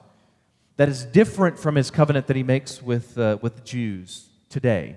that 0.77 0.89
is 0.89 1.05
different 1.05 1.59
from 1.59 1.75
his 1.75 1.91
covenant 1.91 2.27
that 2.27 2.37
he 2.37 2.43
makes 2.43 2.83
with, 2.83 3.17
uh, 3.19 3.39
with 3.41 3.65
Jews 3.65 4.29
today. 4.49 4.97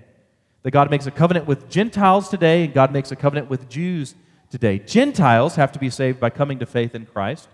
That 0.62 0.72
God 0.72 0.90
makes 0.90 1.06
a 1.06 1.10
covenant 1.10 1.46
with 1.46 1.70
Gentiles 1.70 2.28
today, 2.28 2.64
and 2.64 2.74
God 2.74 2.92
makes 2.92 3.10
a 3.10 3.16
covenant 3.16 3.48
with 3.48 3.68
Jews 3.68 4.14
today. 4.50 4.78
Gentiles 4.78 5.56
have 5.56 5.72
to 5.72 5.78
be 5.78 5.88
saved 5.88 6.20
by 6.20 6.30
coming 6.30 6.58
to 6.58 6.66
faith 6.66 6.94
in 6.94 7.06
Christ 7.06 7.48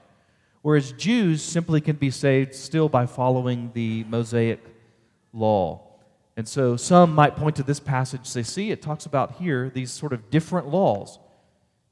whereas 0.67 0.91
Jews 0.91 1.43
simply 1.43 1.81
can 1.81 1.95
be 1.95 2.11
saved 2.11 2.53
still 2.53 2.89
by 2.89 3.07
following 3.07 3.71
the 3.73 4.03
Mosaic 4.09 4.59
law. 5.33 5.81
And 6.37 6.49
so 6.49 6.77
some 6.77 7.15
might 7.15 7.37
point 7.37 7.55
to 7.55 7.63
this 7.63 7.79
passage 7.79 8.27
say, 8.27 8.43
see, 8.43 8.73
it 8.73 8.83
talks 8.83 9.07
about 9.07 9.37
here 9.37 9.71
these 9.71 9.93
sort 9.93 10.13
of 10.13 10.29
different 10.29 10.67
laws. 10.67 11.21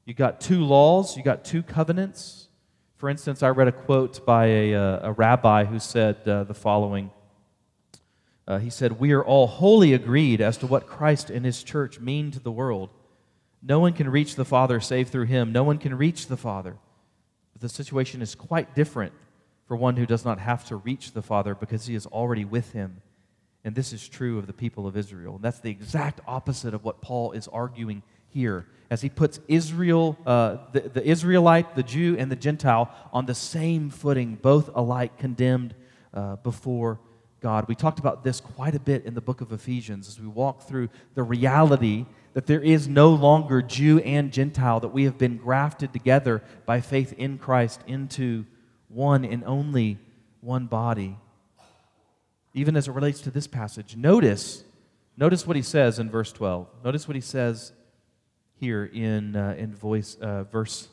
You 0.03 0.13
got 0.13 0.41
two 0.41 0.65
laws, 0.65 1.15
you 1.15 1.23
got 1.23 1.45
two 1.45 1.63
covenants. 1.63 2.49
For 2.97 3.07
instance, 3.07 3.41
I 3.43 3.47
read 3.47 3.69
a 3.69 3.71
quote 3.71 4.25
by 4.25 4.47
a, 4.47 4.75
uh, 4.75 4.99
a 5.03 5.11
rabbi 5.13 5.63
who 5.63 5.79
said 5.79 6.27
uh, 6.27 6.43
the 6.43 6.53
following. 6.53 7.11
Uh, 8.45 8.57
he 8.57 8.69
said, 8.69 8.99
We 8.99 9.13
are 9.13 9.23
all 9.23 9.47
wholly 9.47 9.93
agreed 9.93 10.41
as 10.41 10.57
to 10.57 10.67
what 10.67 10.85
Christ 10.85 11.29
and 11.29 11.45
his 11.45 11.63
church 11.63 12.01
mean 12.01 12.29
to 12.31 12.41
the 12.41 12.51
world. 12.51 12.89
No 13.63 13.79
one 13.79 13.93
can 13.93 14.09
reach 14.09 14.35
the 14.35 14.43
Father 14.43 14.81
save 14.81 15.07
through 15.07 15.27
him. 15.27 15.53
No 15.53 15.63
one 15.63 15.77
can 15.77 15.95
reach 15.97 16.27
the 16.27 16.35
Father 16.35 16.75
but 17.55 17.61
the 17.61 17.69
situation 17.69 18.21
is 18.21 18.35
quite 18.35 18.75
different 18.75 19.13
for 19.65 19.77
one 19.77 19.95
who 19.95 20.05
does 20.05 20.25
not 20.25 20.39
have 20.39 20.65
to 20.65 20.75
reach 20.75 21.13
the 21.13 21.21
Father 21.21 21.55
because 21.55 21.85
he 21.85 21.95
is 21.95 22.05
already 22.05 22.43
with 22.43 22.73
him. 22.73 23.01
And 23.63 23.73
this 23.73 23.93
is 23.93 24.09
true 24.09 24.37
of 24.37 24.45
the 24.45 24.53
people 24.53 24.85
of 24.85 24.97
Israel. 24.97 25.35
And 25.35 25.43
that's 25.43 25.61
the 25.61 25.71
exact 25.71 26.19
opposite 26.27 26.73
of 26.73 26.83
what 26.83 27.01
Paul 27.01 27.31
is 27.31 27.47
arguing 27.47 28.03
here 28.27 28.67
as 28.91 29.01
he 29.01 29.07
puts 29.07 29.39
Israel, 29.47 30.17
uh, 30.25 30.57
the, 30.73 30.81
the 30.81 31.07
Israelite, 31.07 31.75
the 31.75 31.81
Jew, 31.81 32.17
and 32.19 32.29
the 32.29 32.35
Gentile 32.35 32.93
on 33.13 33.25
the 33.25 33.33
same 33.33 33.89
footing, 33.89 34.35
both 34.35 34.69
alike 34.75 35.17
condemned 35.17 35.73
uh, 36.13 36.35
before 36.35 36.99
God. 37.41 37.67
We 37.67 37.75
talked 37.75 37.99
about 37.99 38.23
this 38.23 38.39
quite 38.39 38.75
a 38.75 38.79
bit 38.79 39.05
in 39.05 39.13
the 39.13 39.21
book 39.21 39.41
of 39.41 39.51
Ephesians 39.51 40.07
as 40.07 40.19
we 40.19 40.27
walk 40.27 40.63
through 40.63 40.89
the 41.13 41.23
reality 41.23 42.05
that 42.33 42.47
there 42.47 42.61
is 42.61 42.87
no 42.87 43.09
longer 43.11 43.61
Jew 43.61 43.99
and 43.99 44.31
Gentile, 44.31 44.81
that 44.81 44.89
we 44.89 45.05
have 45.05 45.17
been 45.17 45.37
grafted 45.37 45.93
together 45.93 46.43
by 46.65 46.81
faith 46.81 47.13
in 47.13 47.37
Christ 47.37 47.81
into 47.87 48.45
one 48.89 49.23
and 49.23 49.43
only 49.45 49.97
one 50.41 50.65
body. 50.65 51.17
Even 52.53 52.75
as 52.75 52.87
it 52.87 52.91
relates 52.91 53.21
to 53.21 53.31
this 53.31 53.47
passage, 53.47 53.95
notice, 53.95 54.63
notice 55.15 55.47
what 55.47 55.55
he 55.55 55.61
says 55.61 55.97
in 55.97 56.09
verse 56.09 56.33
12. 56.33 56.67
Notice 56.83 57.07
what 57.07 57.15
he 57.15 57.21
says 57.21 57.71
here 58.59 58.85
in, 58.85 59.35
uh, 59.35 59.55
in 59.57 59.73
voice, 59.73 60.15
uh, 60.19 60.43
verse 60.43 60.89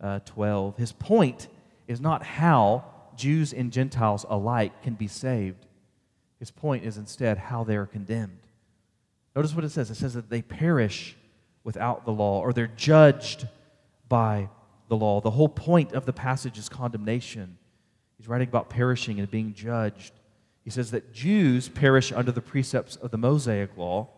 uh, 0.00 0.18
12. 0.26 0.76
His 0.76 0.92
point 0.92 1.48
is 1.88 2.00
not 2.00 2.22
how 2.22 2.84
Jews 3.16 3.52
and 3.52 3.72
Gentiles 3.72 4.26
alike 4.28 4.82
can 4.82 4.94
be 4.94 5.06
saved. 5.06 5.66
His 6.42 6.50
point 6.50 6.82
is 6.82 6.96
instead 6.96 7.38
how 7.38 7.62
they 7.62 7.76
are 7.76 7.86
condemned. 7.86 8.40
Notice 9.36 9.54
what 9.54 9.64
it 9.64 9.70
says 9.70 9.92
it 9.92 9.94
says 9.94 10.14
that 10.14 10.28
they 10.28 10.42
perish 10.42 11.14
without 11.62 12.04
the 12.04 12.10
law, 12.10 12.40
or 12.40 12.52
they're 12.52 12.66
judged 12.66 13.46
by 14.08 14.48
the 14.88 14.96
law. 14.96 15.20
The 15.20 15.30
whole 15.30 15.48
point 15.48 15.92
of 15.92 16.04
the 16.04 16.12
passage 16.12 16.58
is 16.58 16.68
condemnation. 16.68 17.58
He's 18.18 18.26
writing 18.26 18.48
about 18.48 18.70
perishing 18.70 19.20
and 19.20 19.30
being 19.30 19.54
judged. 19.54 20.14
He 20.64 20.70
says 20.70 20.90
that 20.90 21.12
Jews 21.12 21.68
perish 21.68 22.10
under 22.10 22.32
the 22.32 22.42
precepts 22.42 22.96
of 22.96 23.12
the 23.12 23.18
Mosaic 23.18 23.76
law, 23.76 24.08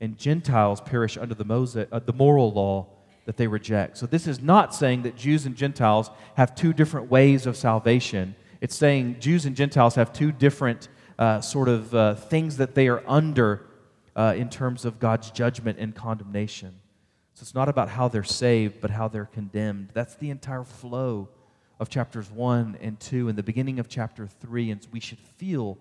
and 0.00 0.16
Gentiles 0.16 0.80
perish 0.80 1.16
under 1.16 1.34
the, 1.34 1.44
Mosaic, 1.44 1.88
uh, 1.90 1.98
the 1.98 2.12
moral 2.12 2.52
law 2.52 2.86
that 3.24 3.36
they 3.36 3.48
reject. 3.48 3.98
So, 3.98 4.06
this 4.06 4.28
is 4.28 4.40
not 4.40 4.72
saying 4.72 5.02
that 5.02 5.16
Jews 5.16 5.46
and 5.46 5.56
Gentiles 5.56 6.12
have 6.36 6.54
two 6.54 6.72
different 6.72 7.10
ways 7.10 7.44
of 7.44 7.56
salvation. 7.56 8.36
It's 8.60 8.76
saying 8.76 9.16
Jews 9.18 9.46
and 9.46 9.56
Gentiles 9.56 9.96
have 9.96 10.12
two 10.12 10.30
different 10.30 10.90
uh, 11.18 11.40
sort 11.40 11.68
of 11.68 11.94
uh, 11.94 12.14
things 12.14 12.56
that 12.58 12.74
they 12.74 12.88
are 12.88 13.02
under 13.06 13.66
uh, 14.14 14.34
in 14.36 14.48
terms 14.48 14.84
of 14.84 14.98
God's 14.98 15.30
judgment 15.30 15.78
and 15.78 15.94
condemnation. 15.94 16.74
So 17.34 17.42
it's 17.42 17.54
not 17.54 17.68
about 17.68 17.90
how 17.90 18.08
they're 18.08 18.24
saved, 18.24 18.80
but 18.80 18.90
how 18.90 19.08
they're 19.08 19.26
condemned. 19.26 19.90
That's 19.92 20.14
the 20.14 20.30
entire 20.30 20.64
flow 20.64 21.28
of 21.78 21.90
chapters 21.90 22.30
1 22.30 22.78
and 22.80 22.98
2 22.98 23.28
and 23.28 23.36
the 23.36 23.42
beginning 23.42 23.78
of 23.78 23.88
chapter 23.88 24.26
3. 24.26 24.70
And 24.70 24.86
we 24.90 25.00
should 25.00 25.18
feel 25.18 25.76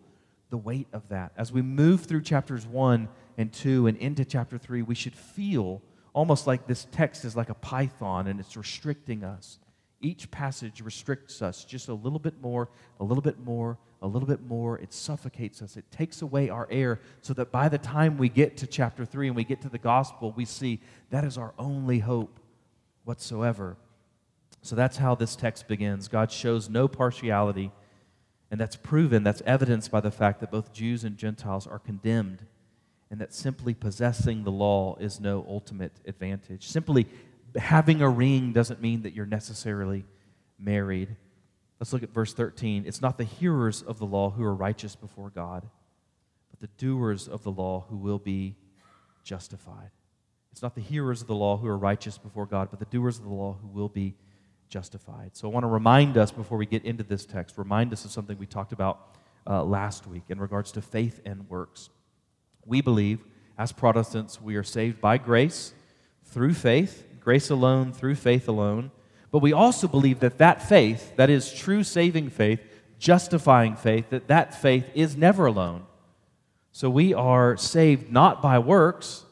the 0.49 0.57
weight 0.57 0.87
of 0.91 1.07
that. 1.09 1.31
As 1.37 1.51
we 1.51 1.61
move 1.61 2.01
through 2.01 2.21
chapters 2.23 2.65
1 2.65 3.07
and 3.37 3.53
2 3.53 3.87
and 3.87 3.97
into 3.97 4.25
chapter 4.25 4.57
3, 4.57 4.81
we 4.81 4.95
should 4.95 5.15
feel 5.15 5.81
almost 6.13 6.45
like 6.47 6.67
this 6.67 6.87
text 6.91 7.25
is 7.25 7.35
like 7.35 7.49
a 7.49 7.55
python 7.55 8.27
and 8.27 8.39
it's 8.39 8.55
restricting 8.57 9.23
us. 9.23 9.59
Each 10.01 10.29
passage 10.29 10.81
restricts 10.81 11.41
us 11.41 11.63
just 11.63 11.87
a 11.87 11.93
little 11.93 12.19
bit 12.19 12.41
more, 12.41 12.69
a 12.99 13.03
little 13.03 13.21
bit 13.21 13.39
more, 13.39 13.77
a 14.05 14.07
little 14.07 14.27
bit 14.27 14.45
more. 14.45 14.77
It 14.77 14.93
suffocates 14.93 15.61
us. 15.61 15.77
It 15.77 15.89
takes 15.91 16.21
away 16.21 16.49
our 16.49 16.67
air 16.69 16.99
so 17.21 17.33
that 17.33 17.51
by 17.51 17.69
the 17.69 17.79
time 17.79 18.17
we 18.17 18.29
get 18.29 18.55
to 18.57 18.67
chapter 18.67 19.03
3 19.03 19.27
and 19.27 19.35
we 19.35 19.43
get 19.43 19.61
to 19.61 19.69
the 19.69 19.79
gospel, 19.79 20.31
we 20.31 20.45
see 20.45 20.79
that 21.09 21.23
is 21.23 21.37
our 21.37 21.53
only 21.57 21.99
hope 21.99 22.39
whatsoever. 23.03 23.77
So 24.61 24.75
that's 24.75 24.97
how 24.97 25.15
this 25.15 25.35
text 25.35 25.67
begins. 25.67 26.07
God 26.07 26.31
shows 26.31 26.69
no 26.69 26.87
partiality, 26.87 27.71
and 28.51 28.59
that's 28.59 28.75
proven, 28.75 29.23
that's 29.23 29.41
evidenced 29.45 29.89
by 29.89 30.01
the 30.01 30.11
fact 30.11 30.39
that 30.39 30.51
both 30.51 30.71
Jews 30.71 31.03
and 31.03 31.17
Gentiles 31.17 31.65
are 31.65 31.79
condemned, 31.79 32.45
and 33.09 33.19
that 33.19 33.33
simply 33.33 33.73
possessing 33.73 34.43
the 34.43 34.51
law 34.51 34.97
is 34.99 35.19
no 35.19 35.45
ultimate 35.47 35.93
advantage. 36.05 36.67
Simply 36.67 37.07
having 37.55 38.01
a 38.01 38.09
ring 38.09 38.53
doesn't 38.53 38.81
mean 38.81 39.01
that 39.03 39.13
you're 39.13 39.25
necessarily 39.25 40.05
married. 40.59 41.15
Let's 41.79 41.91
look 41.91 42.03
at 42.03 42.13
verse 42.13 42.33
13. 42.33 42.85
It's 42.85 43.01
not 43.01 43.17
the 43.17 43.23
hearers 43.23 43.81
of 43.81 43.99
the 43.99 44.05
law 44.05 44.29
who 44.29 44.43
are 44.43 44.53
righteous 44.53 44.95
before 44.95 45.29
God, 45.29 45.67
but 46.49 46.59
the 46.61 46.85
doers 46.85 47.27
of 47.27 47.43
the 47.43 47.51
law 47.51 47.85
who 47.89 47.97
will 47.97 48.19
be 48.19 48.55
justified. 49.23 49.91
It's 50.51 50.61
not 50.61 50.75
the 50.75 50.81
hearers 50.81 51.21
of 51.21 51.27
the 51.27 51.35
law 51.35 51.57
who 51.57 51.67
are 51.67 51.77
righteous 51.77 52.17
before 52.17 52.45
God, 52.45 52.69
but 52.69 52.79
the 52.79 52.85
doers 52.85 53.17
of 53.17 53.25
the 53.25 53.29
law 53.29 53.57
who 53.61 53.67
will 53.67 53.89
be 53.89 54.15
justified. 54.69 55.31
So 55.33 55.49
I 55.49 55.51
want 55.51 55.63
to 55.63 55.67
remind 55.67 56.17
us 56.17 56.31
before 56.31 56.57
we 56.57 56.65
get 56.65 56.85
into 56.85 57.03
this 57.03 57.25
text, 57.25 57.57
remind 57.57 57.91
us 57.91 58.05
of 58.05 58.11
something 58.11 58.37
we 58.37 58.45
talked 58.45 58.71
about 58.71 59.17
uh, 59.47 59.63
last 59.63 60.07
week 60.07 60.23
in 60.29 60.39
regards 60.39 60.71
to 60.73 60.81
faith 60.81 61.19
and 61.25 61.49
works. 61.49 61.89
We 62.65 62.81
believe, 62.81 63.19
as 63.57 63.71
Protestants, 63.71 64.41
we 64.41 64.55
are 64.55 64.63
saved 64.63 65.01
by 65.01 65.17
grace 65.17 65.73
through 66.23 66.53
faith, 66.53 67.05
grace 67.19 67.49
alone, 67.49 67.91
through 67.91 68.15
faith 68.15 68.47
alone. 68.47 68.91
But 69.31 69.39
we 69.39 69.53
also 69.53 69.87
believe 69.87 70.19
that 70.21 70.37
that 70.37 70.67
faith, 70.67 71.15
that 71.17 71.29
is 71.29 71.53
true 71.53 71.83
saving 71.83 72.29
faith, 72.29 72.61
justifying 72.99 73.75
faith, 73.75 74.09
that 74.09 74.27
that 74.27 74.59
faith 74.59 74.85
is 74.93 75.17
never 75.17 75.45
alone. 75.45 75.85
So 76.71 76.89
we 76.89 77.13
are 77.13 77.57
saved 77.57 78.11
not 78.11 78.41
by 78.41 78.59
works, 78.59 79.23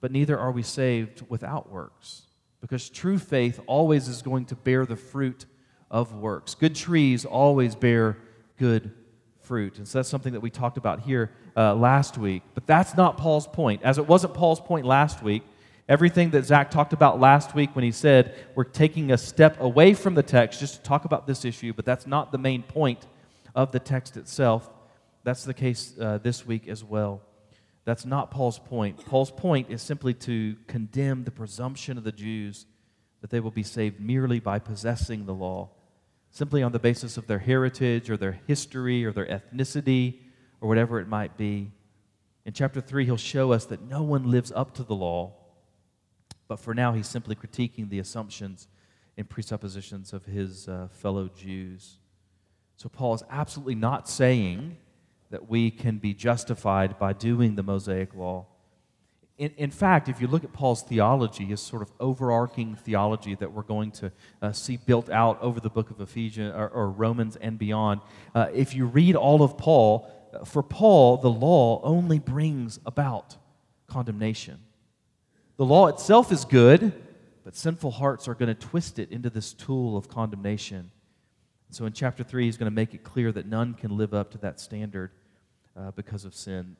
but 0.00 0.12
neither 0.12 0.38
are 0.38 0.52
we 0.52 0.62
saved 0.62 1.22
without 1.28 1.70
works. 1.70 2.22
Because 2.60 2.88
true 2.88 3.18
faith 3.18 3.60
always 3.66 4.08
is 4.08 4.22
going 4.22 4.46
to 4.46 4.56
bear 4.56 4.84
the 4.84 4.96
fruit 4.96 5.46
of 5.90 6.14
works. 6.14 6.54
Good 6.54 6.74
trees 6.74 7.24
always 7.24 7.74
bear 7.74 8.16
good 8.58 8.92
fruit. 9.42 9.78
And 9.78 9.88
so 9.88 9.98
that's 9.98 10.08
something 10.08 10.32
that 10.32 10.40
we 10.40 10.50
talked 10.50 10.76
about 10.76 11.00
here 11.00 11.30
uh, 11.56 11.74
last 11.74 12.18
week. 12.18 12.42
But 12.54 12.66
that's 12.66 12.96
not 12.96 13.16
Paul's 13.16 13.46
point. 13.46 13.82
As 13.82 13.98
it 13.98 14.06
wasn't 14.06 14.34
Paul's 14.34 14.60
point 14.60 14.84
last 14.84 15.22
week, 15.22 15.42
everything 15.88 16.30
that 16.30 16.44
Zach 16.44 16.70
talked 16.70 16.92
about 16.92 17.18
last 17.18 17.54
week 17.54 17.74
when 17.74 17.84
he 17.84 17.92
said 17.92 18.34
we're 18.54 18.64
taking 18.64 19.10
a 19.10 19.18
step 19.18 19.60
away 19.60 19.94
from 19.94 20.14
the 20.14 20.22
text 20.22 20.60
just 20.60 20.76
to 20.76 20.82
talk 20.82 21.04
about 21.04 21.26
this 21.26 21.44
issue, 21.44 21.72
but 21.72 21.84
that's 21.84 22.06
not 22.06 22.30
the 22.30 22.38
main 22.38 22.62
point 22.62 23.06
of 23.54 23.72
the 23.72 23.78
text 23.78 24.16
itself. 24.16 24.68
That's 25.24 25.44
the 25.44 25.54
case 25.54 25.94
uh, 26.00 26.18
this 26.18 26.46
week 26.46 26.68
as 26.68 26.84
well. 26.84 27.22
That's 27.84 28.04
not 28.04 28.30
Paul's 28.30 28.58
point. 28.58 29.04
Paul's 29.06 29.30
point 29.30 29.70
is 29.70 29.80
simply 29.80 30.12
to 30.14 30.56
condemn 30.66 31.24
the 31.24 31.30
presumption 31.30 31.96
of 31.96 32.04
the 32.04 32.12
Jews 32.12 32.66
that 33.22 33.30
they 33.30 33.40
will 33.40 33.50
be 33.50 33.62
saved 33.62 33.98
merely 33.98 34.40
by 34.40 34.58
possessing 34.58 35.24
the 35.24 35.32
law, 35.32 35.70
simply 36.30 36.62
on 36.62 36.72
the 36.72 36.78
basis 36.78 37.16
of 37.16 37.26
their 37.26 37.38
heritage 37.38 38.10
or 38.10 38.16
their 38.16 38.40
history 38.46 39.04
or 39.04 39.12
their 39.12 39.26
ethnicity 39.26 40.18
or 40.60 40.68
whatever 40.68 41.00
it 41.00 41.08
might 41.08 41.36
be. 41.38 41.72
In 42.44 42.52
chapter 42.52 42.80
3, 42.80 43.06
he'll 43.06 43.16
show 43.16 43.52
us 43.52 43.64
that 43.66 43.82
no 43.82 44.02
one 44.02 44.30
lives 44.30 44.52
up 44.54 44.74
to 44.74 44.82
the 44.82 44.94
law, 44.94 45.32
but 46.48 46.58
for 46.58 46.74
now, 46.74 46.92
he's 46.92 47.06
simply 47.06 47.36
critiquing 47.36 47.90
the 47.90 47.98
assumptions 47.98 48.68
and 49.16 49.28
presuppositions 49.28 50.12
of 50.12 50.24
his 50.24 50.66
uh, 50.66 50.88
fellow 50.90 51.28
Jews. 51.28 51.98
So, 52.76 52.88
Paul 52.88 53.14
is 53.14 53.22
absolutely 53.30 53.74
not 53.74 54.08
saying 54.08 54.78
that 55.30 55.48
we 55.48 55.70
can 55.70 55.98
be 55.98 56.14
justified 56.14 56.98
by 56.98 57.12
doing 57.12 57.54
the 57.54 57.62
Mosaic 57.62 58.14
law. 58.14 58.46
In, 59.36 59.52
in, 59.56 59.70
fact, 59.70 60.08
if 60.08 60.20
you 60.20 60.26
look 60.26 60.42
at 60.42 60.52
Paul's 60.52 60.82
theology, 60.82 61.44
his 61.44 61.60
sort 61.60 61.82
of 61.82 61.92
overarching 62.00 62.74
theology 62.74 63.34
that 63.36 63.52
we're 63.52 63.62
going 63.62 63.92
to 63.92 64.10
uh, 64.42 64.52
see 64.52 64.78
built 64.78 65.10
out 65.10 65.40
over 65.40 65.60
the 65.60 65.68
book 65.70 65.90
of 65.90 66.00
Ephesians 66.00 66.54
or, 66.56 66.68
or 66.70 66.90
Romans 66.90 67.36
and 67.36 67.58
beyond, 67.58 68.00
uh, 68.34 68.48
if 68.52 68.74
you 68.74 68.86
read 68.86 69.14
all 69.14 69.42
of 69.42 69.56
Paul, 69.56 70.10
uh, 70.32 70.44
for 70.44 70.62
Paul, 70.62 71.18
the 71.18 71.30
law 71.30 71.80
only 71.84 72.18
brings 72.18 72.80
about 72.84 73.36
condemnation. 73.86 74.58
The 75.58 75.64
law 75.64 75.88
itself 75.88 76.30
is 76.30 76.44
good, 76.44 76.92
but 77.44 77.56
sinful 77.56 77.90
hearts 77.90 78.28
are 78.28 78.34
going 78.34 78.46
to 78.46 78.54
twist 78.54 79.00
it 79.00 79.10
into 79.10 79.28
this 79.28 79.52
tool 79.52 79.96
of 79.96 80.08
condemnation. 80.08 80.92
So 81.70 81.84
in 81.84 81.92
chapter 81.92 82.22
3, 82.22 82.44
he's 82.44 82.56
going 82.56 82.70
to 82.70 82.74
make 82.74 82.94
it 82.94 83.02
clear 83.02 83.32
that 83.32 83.44
none 83.44 83.74
can 83.74 83.96
live 83.96 84.14
up 84.14 84.30
to 84.30 84.38
that 84.38 84.60
standard 84.60 85.10
uh, 85.76 85.90
because 85.90 86.24
of 86.24 86.32
sin. 86.32 86.76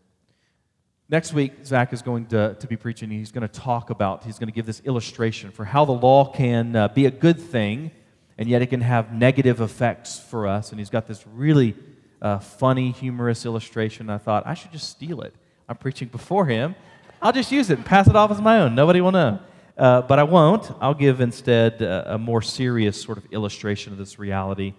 Next 1.08 1.32
week, 1.32 1.54
Zach 1.64 1.92
is 1.92 2.02
going 2.02 2.26
to, 2.26 2.56
to 2.60 2.66
be 2.68 2.76
preaching. 2.76 3.10
He's 3.10 3.32
going 3.32 3.46
to 3.46 3.52
talk 3.52 3.90
about, 3.90 4.22
he's 4.22 4.38
going 4.38 4.48
to 4.48 4.54
give 4.54 4.66
this 4.66 4.80
illustration 4.84 5.50
for 5.50 5.64
how 5.64 5.84
the 5.84 5.92
law 5.92 6.30
can 6.30 6.76
uh, 6.76 6.86
be 6.86 7.06
a 7.06 7.10
good 7.10 7.40
thing, 7.40 7.90
and 8.38 8.48
yet 8.48 8.62
it 8.62 8.66
can 8.66 8.82
have 8.82 9.12
negative 9.12 9.60
effects 9.60 10.20
for 10.20 10.46
us. 10.46 10.70
And 10.70 10.78
he's 10.78 10.90
got 10.90 11.08
this 11.08 11.26
really 11.26 11.74
uh, 12.22 12.38
funny, 12.38 12.92
humorous 12.92 13.44
illustration. 13.44 14.08
I 14.08 14.18
thought, 14.18 14.46
I 14.46 14.54
should 14.54 14.70
just 14.70 14.88
steal 14.88 15.22
it. 15.22 15.34
I'm 15.68 15.76
preaching 15.76 16.06
before 16.06 16.46
him. 16.46 16.76
I'll 17.20 17.32
just 17.32 17.50
use 17.50 17.70
it 17.70 17.78
and 17.78 17.86
pass 17.86 18.08
it 18.08 18.16
off 18.16 18.30
as 18.30 18.40
my 18.40 18.60
own. 18.60 18.74
Nobody 18.74 19.00
will 19.00 19.12
know. 19.12 19.40
Uh, 19.76 20.02
but 20.02 20.18
I 20.18 20.24
won't. 20.24 20.70
I'll 20.80 20.94
give 20.94 21.20
instead 21.20 21.82
a, 21.82 22.14
a, 22.14 22.18
more 22.18 22.42
serious 22.42 23.00
sort 23.00 23.16
of 23.16 23.26
illustration 23.30 23.92
of 23.92 23.98
this 23.98 24.18
reality. 24.18 24.74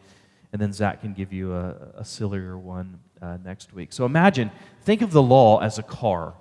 And 0.52 0.62
then 0.62 0.74
Zach 0.74 1.02
can 1.02 1.14
give 1.14 1.32
you 1.32 1.54
a, 1.54 1.76
a 1.96 2.06
sillier 2.06 2.58
one 2.58 3.00
uh, 3.22 3.38
next 3.44 3.74
week. 3.74 3.94
So 3.94 4.06
imagine, 4.06 4.52
think 4.82 5.02
of 5.02 5.12
the 5.12 5.22
law 5.22 5.60
as 5.60 5.80
a 5.80 5.84
car, 5.84 6.34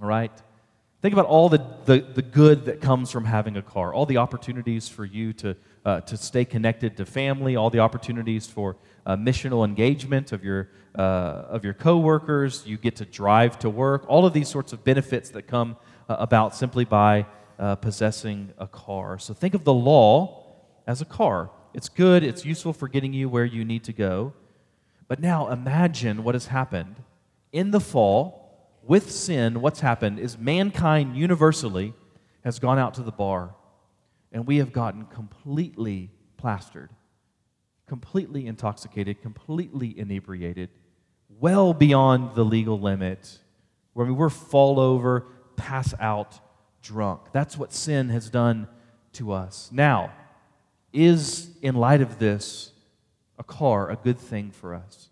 all 0.00 0.08
right? 0.08 0.30
Think 1.02 1.12
about 1.12 1.26
all 1.26 1.48
the, 1.48 1.62
the, 1.84 2.00
the 2.00 2.22
good 2.22 2.64
that 2.64 2.80
comes 2.80 3.10
from 3.10 3.26
having 3.26 3.56
a 3.56 3.62
car, 3.62 3.92
all 3.92 4.06
the 4.06 4.16
opportunities 4.16 4.88
for 4.88 5.04
you 5.04 5.34
to, 5.34 5.56
uh, 5.84 6.00
to 6.00 6.16
stay 6.16 6.44
connected 6.44 6.96
to 6.96 7.04
family, 7.04 7.54
all 7.54 7.68
the 7.68 7.80
opportunities 7.80 8.46
for 8.46 8.76
uh, 9.04 9.14
missional 9.14 9.64
engagement 9.64 10.32
of 10.32 10.42
your, 10.42 10.70
uh, 10.96 11.44
of 11.48 11.64
your 11.64 11.74
coworkers. 11.74 12.66
You 12.66 12.78
get 12.78 12.96
to 12.96 13.04
drive 13.04 13.58
to 13.58 13.68
work, 13.68 14.06
all 14.08 14.24
of 14.24 14.32
these 14.32 14.48
sorts 14.48 14.72
of 14.72 14.84
benefits 14.84 15.28
that 15.30 15.42
come 15.42 15.76
uh, 16.08 16.16
about 16.18 16.54
simply 16.54 16.86
by 16.86 17.26
uh, 17.58 17.76
possessing 17.76 18.52
a 18.56 18.66
car. 18.66 19.18
So 19.18 19.34
think 19.34 19.54
of 19.54 19.64
the 19.64 19.74
law 19.74 20.44
as 20.86 21.02
a 21.02 21.06
car. 21.06 21.50
It's 21.74 21.90
good, 21.90 22.24
it's 22.24 22.46
useful 22.46 22.72
for 22.72 22.88
getting 22.88 23.12
you 23.12 23.28
where 23.28 23.44
you 23.44 23.66
need 23.66 23.84
to 23.84 23.92
go. 23.92 24.32
But 25.08 25.20
now 25.20 25.50
imagine 25.50 26.24
what 26.24 26.34
has 26.34 26.46
happened 26.46 26.96
in 27.52 27.70
the 27.70 27.80
fall 27.80 28.45
with 28.86 29.10
sin. 29.10 29.60
What's 29.60 29.80
happened 29.80 30.18
is 30.18 30.38
mankind 30.38 31.16
universally 31.16 31.94
has 32.44 32.58
gone 32.58 32.78
out 32.78 32.94
to 32.94 33.02
the 33.02 33.12
bar 33.12 33.54
and 34.32 34.46
we 34.46 34.58
have 34.58 34.72
gotten 34.72 35.06
completely 35.06 36.10
plastered, 36.36 36.90
completely 37.86 38.46
intoxicated, 38.46 39.22
completely 39.22 39.98
inebriated, 39.98 40.70
well 41.40 41.72
beyond 41.72 42.34
the 42.34 42.44
legal 42.44 42.78
limit, 42.78 43.38
where 43.94 44.12
we're 44.12 44.28
fall 44.28 44.78
over, 44.78 45.26
pass 45.56 45.94
out 45.98 46.38
drunk. 46.82 47.32
That's 47.32 47.56
what 47.56 47.72
sin 47.72 48.10
has 48.10 48.30
done 48.30 48.68
to 49.14 49.32
us. 49.32 49.70
Now, 49.72 50.12
is 50.92 51.50
in 51.62 51.74
light 51.74 52.00
of 52.00 52.18
this 52.18 52.72
a 53.38 53.44
car 53.44 53.90
a 53.90 53.96
good 53.96 54.18
thing 54.18 54.50
for 54.50 54.74
us? 54.74 55.08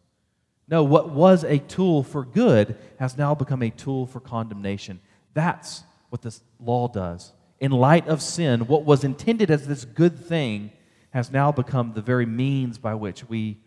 No, 0.66 0.82
what 0.82 1.10
was 1.10 1.44
a 1.44 1.58
tool 1.58 2.02
for 2.02 2.24
good 2.24 2.76
has 2.98 3.18
now 3.18 3.34
become 3.34 3.62
a 3.62 3.70
tool 3.70 4.06
for 4.06 4.20
condemnation. 4.20 5.00
That's 5.34 5.82
what 6.08 6.22
this 6.22 6.40
law 6.58 6.88
does. 6.88 7.32
In 7.60 7.70
light 7.70 8.08
of 8.08 8.22
sin, 8.22 8.66
what 8.66 8.84
was 8.84 9.04
intended 9.04 9.50
as 9.50 9.66
this 9.66 9.84
good 9.84 10.18
thing 10.18 10.72
has 11.10 11.30
now 11.30 11.52
become 11.52 11.92
the 11.92 12.02
very 12.02 12.26
means 12.26 12.78
by 12.78 12.94
which 12.94 13.28
we 13.28 13.58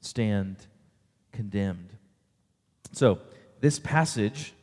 stand 0.00 0.56
condemned. 1.32 1.92
So, 2.92 3.18
this 3.60 3.78
passage 3.78 4.54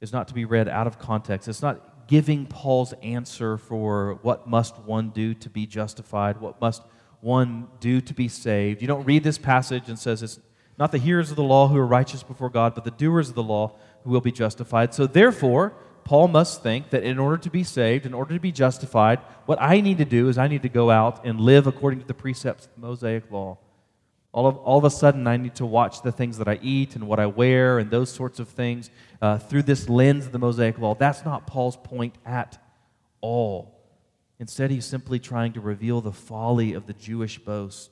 is 0.00 0.12
not 0.12 0.28
to 0.28 0.34
be 0.34 0.44
read 0.44 0.68
out 0.68 0.86
of 0.86 0.98
context. 0.98 1.48
It's 1.48 1.62
not 1.62 2.06
giving 2.06 2.46
Paul's 2.46 2.94
answer 3.02 3.58
for 3.58 4.18
what 4.22 4.46
must 4.46 4.78
one 4.80 5.10
do 5.10 5.34
to 5.34 5.50
be 5.50 5.66
justified, 5.66 6.40
what 6.40 6.60
must 6.60 6.82
one 7.20 7.68
do 7.80 8.00
to 8.00 8.14
be 8.14 8.28
saved. 8.28 8.80
You 8.80 8.88
don't 8.88 9.04
read 9.04 9.24
this 9.24 9.38
passage 9.38 9.88
and 9.88 9.98
says 9.98 10.22
it's 10.22 10.40
not 10.78 10.92
the 10.92 10.98
hearers 10.98 11.30
of 11.30 11.36
the 11.36 11.42
law 11.42 11.68
who 11.68 11.76
are 11.76 11.86
righteous 11.86 12.22
before 12.22 12.50
God, 12.50 12.74
but 12.74 12.84
the 12.84 12.90
doers 12.90 13.28
of 13.28 13.34
the 13.34 13.42
law 13.42 13.72
who 14.04 14.10
will 14.10 14.20
be 14.20 14.32
justified. 14.32 14.94
So 14.94 15.06
therefore, 15.06 15.74
Paul 16.04 16.28
must 16.28 16.62
think 16.62 16.90
that 16.90 17.02
in 17.02 17.18
order 17.18 17.36
to 17.36 17.50
be 17.50 17.64
saved, 17.64 18.06
in 18.06 18.14
order 18.14 18.32
to 18.32 18.40
be 18.40 18.52
justified, 18.52 19.18
what 19.46 19.60
I 19.60 19.80
need 19.80 19.98
to 19.98 20.04
do 20.04 20.28
is 20.28 20.38
I 20.38 20.48
need 20.48 20.62
to 20.62 20.68
go 20.68 20.90
out 20.90 21.24
and 21.26 21.40
live 21.40 21.66
according 21.66 22.00
to 22.00 22.06
the 22.06 22.14
precepts 22.14 22.66
of 22.66 22.74
the 22.74 22.86
Mosaic 22.86 23.30
law. 23.30 23.58
All 24.32 24.46
of, 24.46 24.56
all 24.58 24.78
of 24.78 24.84
a 24.84 24.90
sudden, 24.90 25.26
I 25.26 25.36
need 25.36 25.56
to 25.56 25.66
watch 25.66 26.02
the 26.02 26.12
things 26.12 26.38
that 26.38 26.48
I 26.48 26.58
eat 26.62 26.94
and 26.94 27.08
what 27.08 27.18
I 27.18 27.26
wear 27.26 27.78
and 27.78 27.90
those 27.90 28.10
sorts 28.10 28.38
of 28.38 28.48
things 28.48 28.90
uh, 29.20 29.38
through 29.38 29.64
this 29.64 29.88
lens 29.88 30.26
of 30.26 30.32
the 30.32 30.38
Mosaic 30.38 30.78
law. 30.78 30.94
That's 30.94 31.24
not 31.24 31.46
Paul's 31.46 31.76
point 31.76 32.14
at 32.24 32.58
all. 33.20 33.74
Instead, 34.38 34.70
he's 34.70 34.84
simply 34.84 35.18
trying 35.18 35.54
to 35.54 35.60
reveal 35.60 36.00
the 36.00 36.12
folly 36.12 36.72
of 36.72 36.86
the 36.86 36.92
Jewish 36.92 37.38
boast. 37.38 37.90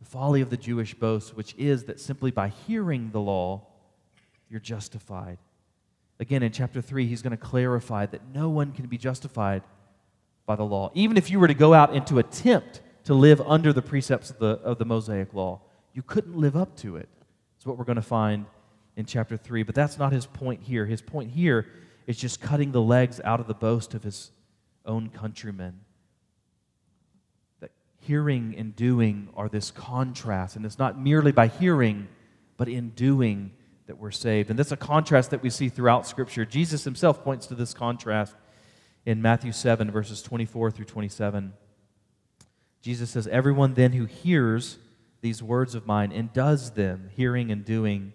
The 0.00 0.04
folly 0.04 0.40
of 0.40 0.50
the 0.50 0.56
Jewish 0.56 0.94
boast, 0.94 1.36
which 1.36 1.54
is 1.56 1.84
that 1.84 2.00
simply 2.00 2.30
by 2.30 2.48
hearing 2.48 3.10
the 3.10 3.20
law, 3.20 3.66
you're 4.48 4.60
justified. 4.60 5.38
Again, 6.18 6.42
in 6.42 6.52
chapter 6.52 6.80
3, 6.80 7.06
he's 7.06 7.22
going 7.22 7.32
to 7.32 7.36
clarify 7.36 8.06
that 8.06 8.22
no 8.34 8.48
one 8.48 8.72
can 8.72 8.86
be 8.86 8.98
justified 8.98 9.62
by 10.46 10.56
the 10.56 10.64
law. 10.64 10.90
Even 10.94 11.16
if 11.16 11.30
you 11.30 11.40
were 11.40 11.48
to 11.48 11.54
go 11.54 11.74
out 11.74 11.92
and 11.92 12.06
to 12.06 12.18
attempt 12.18 12.80
to 13.04 13.14
live 13.14 13.40
under 13.42 13.72
the 13.72 13.82
precepts 13.82 14.30
of 14.30 14.38
the, 14.38 14.58
of 14.64 14.78
the 14.78 14.84
Mosaic 14.84 15.34
law, 15.34 15.60
you 15.92 16.02
couldn't 16.02 16.36
live 16.36 16.56
up 16.56 16.76
to 16.76 16.96
it. 16.96 17.08
That's 17.54 17.66
what 17.66 17.78
we're 17.78 17.84
going 17.84 17.96
to 17.96 18.02
find 18.02 18.46
in 18.96 19.06
chapter 19.06 19.36
3. 19.36 19.62
But 19.62 19.74
that's 19.74 19.98
not 19.98 20.12
his 20.12 20.26
point 20.26 20.62
here. 20.62 20.86
His 20.86 21.02
point 21.02 21.30
here 21.30 21.66
is 22.06 22.16
just 22.16 22.40
cutting 22.40 22.72
the 22.72 22.80
legs 22.80 23.20
out 23.24 23.40
of 23.40 23.46
the 23.46 23.54
boast 23.54 23.94
of 23.94 24.02
his 24.02 24.30
own 24.84 25.08
countrymen. 25.10 25.80
Hearing 28.06 28.54
and 28.56 28.76
doing 28.76 29.28
are 29.36 29.48
this 29.48 29.70
contrast, 29.70 30.54
and 30.54 30.64
it's 30.64 30.78
not 30.78 30.98
merely 30.98 31.32
by 31.32 31.48
hearing, 31.48 32.08
but 32.56 32.68
in 32.68 32.90
doing 32.90 33.50
that 33.86 33.98
we're 33.98 34.10
saved. 34.10 34.50
And 34.50 34.58
that's 34.58 34.72
a 34.72 34.76
contrast 34.76 35.30
that 35.30 35.42
we 35.42 35.50
see 35.50 35.68
throughout 35.68 36.06
Scripture. 36.06 36.44
Jesus 36.44 36.84
himself 36.84 37.24
points 37.24 37.46
to 37.48 37.54
this 37.54 37.74
contrast 37.74 38.34
in 39.04 39.22
Matthew 39.22 39.52
7, 39.52 39.90
verses 39.90 40.22
24 40.22 40.70
through 40.70 40.84
27. 40.84 41.52
Jesus 42.80 43.10
says, 43.10 43.26
Everyone 43.26 43.74
then 43.74 43.92
who 43.92 44.04
hears 44.04 44.78
these 45.20 45.42
words 45.42 45.74
of 45.74 45.86
mine 45.86 46.12
and 46.12 46.32
does 46.32 46.72
them, 46.72 47.10
hearing 47.16 47.50
and 47.50 47.64
doing, 47.64 48.12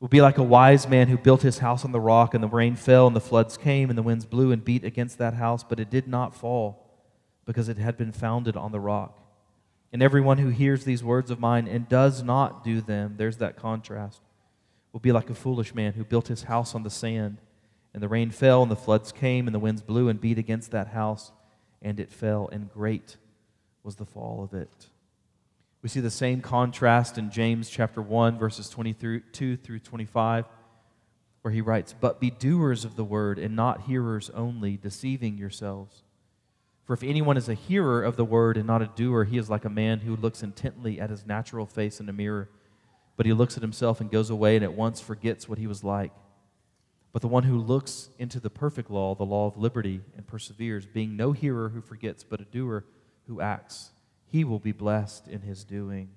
will 0.00 0.08
be 0.08 0.22
like 0.22 0.38
a 0.38 0.42
wise 0.42 0.88
man 0.88 1.08
who 1.08 1.18
built 1.18 1.42
his 1.42 1.58
house 1.58 1.84
on 1.84 1.92
the 1.92 2.00
rock, 2.00 2.32
and 2.32 2.42
the 2.42 2.48
rain 2.48 2.74
fell, 2.74 3.06
and 3.06 3.14
the 3.14 3.20
floods 3.20 3.58
came, 3.58 3.90
and 3.90 3.98
the 3.98 4.02
winds 4.02 4.24
blew 4.24 4.50
and 4.50 4.64
beat 4.64 4.84
against 4.84 5.18
that 5.18 5.34
house, 5.34 5.62
but 5.62 5.78
it 5.78 5.90
did 5.90 6.08
not 6.08 6.34
fall, 6.34 6.89
because 7.46 7.68
it 7.68 7.78
had 7.78 7.96
been 7.96 8.12
founded 8.12 8.56
on 8.56 8.72
the 8.72 8.80
rock. 8.80 9.18
And 9.92 10.02
everyone 10.02 10.38
who 10.38 10.48
hears 10.48 10.84
these 10.84 11.02
words 11.02 11.30
of 11.30 11.40
mine 11.40 11.66
and 11.66 11.88
does 11.88 12.22
not 12.22 12.62
do 12.62 12.80
them, 12.80 13.14
there's 13.16 13.38
that 13.38 13.56
contrast, 13.56 14.20
will 14.92 15.00
be 15.00 15.12
like 15.12 15.30
a 15.30 15.34
foolish 15.34 15.74
man 15.74 15.94
who 15.94 16.04
built 16.04 16.28
his 16.28 16.44
house 16.44 16.74
on 16.74 16.82
the 16.82 16.90
sand. 16.90 17.38
And 17.92 18.02
the 18.02 18.08
rain 18.08 18.30
fell, 18.30 18.62
and 18.62 18.70
the 18.70 18.76
floods 18.76 19.10
came, 19.10 19.48
and 19.48 19.54
the 19.54 19.58
winds 19.58 19.82
blew 19.82 20.08
and 20.08 20.20
beat 20.20 20.38
against 20.38 20.70
that 20.70 20.88
house, 20.88 21.32
and 21.82 21.98
it 21.98 22.12
fell, 22.12 22.48
and 22.52 22.70
great 22.70 23.16
was 23.82 23.96
the 23.96 24.06
fall 24.06 24.44
of 24.44 24.54
it. 24.54 24.86
We 25.82 25.88
see 25.88 26.00
the 26.00 26.10
same 26.10 26.40
contrast 26.40 27.18
in 27.18 27.30
James 27.30 27.70
chapter 27.70 28.02
1, 28.02 28.38
verses 28.38 28.68
22 28.68 29.56
through 29.56 29.78
25, 29.78 30.44
where 31.42 31.52
he 31.52 31.62
writes, 31.62 31.94
But 31.98 32.20
be 32.20 32.30
doers 32.30 32.84
of 32.84 32.96
the 32.96 33.04
word 33.04 33.38
and 33.38 33.56
not 33.56 33.82
hearers 33.82 34.30
only, 34.30 34.76
deceiving 34.76 35.38
yourselves. 35.38 36.02
For 36.90 36.94
if 36.94 37.04
anyone 37.04 37.36
is 37.36 37.48
a 37.48 37.54
hearer 37.54 38.02
of 38.02 38.16
the 38.16 38.24
word 38.24 38.56
and 38.56 38.66
not 38.66 38.82
a 38.82 38.90
doer, 38.96 39.22
he 39.22 39.38
is 39.38 39.48
like 39.48 39.64
a 39.64 39.70
man 39.70 40.00
who 40.00 40.16
looks 40.16 40.42
intently 40.42 41.00
at 41.00 41.08
his 41.08 41.24
natural 41.24 41.64
face 41.64 42.00
in 42.00 42.08
a 42.08 42.12
mirror, 42.12 42.48
but 43.16 43.26
he 43.26 43.32
looks 43.32 43.56
at 43.56 43.62
himself 43.62 44.00
and 44.00 44.10
goes 44.10 44.28
away 44.28 44.56
and 44.56 44.64
at 44.64 44.72
once 44.72 45.00
forgets 45.00 45.48
what 45.48 45.58
he 45.58 45.68
was 45.68 45.84
like. 45.84 46.10
But 47.12 47.22
the 47.22 47.28
one 47.28 47.44
who 47.44 47.60
looks 47.60 48.10
into 48.18 48.40
the 48.40 48.50
perfect 48.50 48.90
law, 48.90 49.14
the 49.14 49.22
law 49.22 49.46
of 49.46 49.56
liberty, 49.56 50.00
and 50.16 50.26
perseveres, 50.26 50.84
being 50.84 51.16
no 51.16 51.30
hearer 51.30 51.68
who 51.68 51.80
forgets, 51.80 52.24
but 52.24 52.40
a 52.40 52.44
doer 52.44 52.84
who 53.28 53.40
acts, 53.40 53.92
he 54.26 54.42
will 54.42 54.58
be 54.58 54.72
blessed 54.72 55.28
in 55.28 55.42
his 55.42 55.62
doing. 55.62 56.08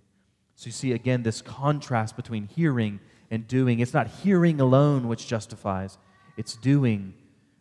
So 0.55 0.65
you 0.65 0.71
see 0.71 0.91
again 0.91 1.21
this 1.21 1.43
contrast 1.43 2.15
between 2.15 2.47
hearing 2.47 2.99
and 3.29 3.47
doing. 3.47 3.79
It's 3.79 3.93
not 3.93 4.07
hearing 4.07 4.59
alone 4.59 5.07
which 5.07 5.27
justifies, 5.27 5.99
it's 6.35 6.55
doing 6.55 7.13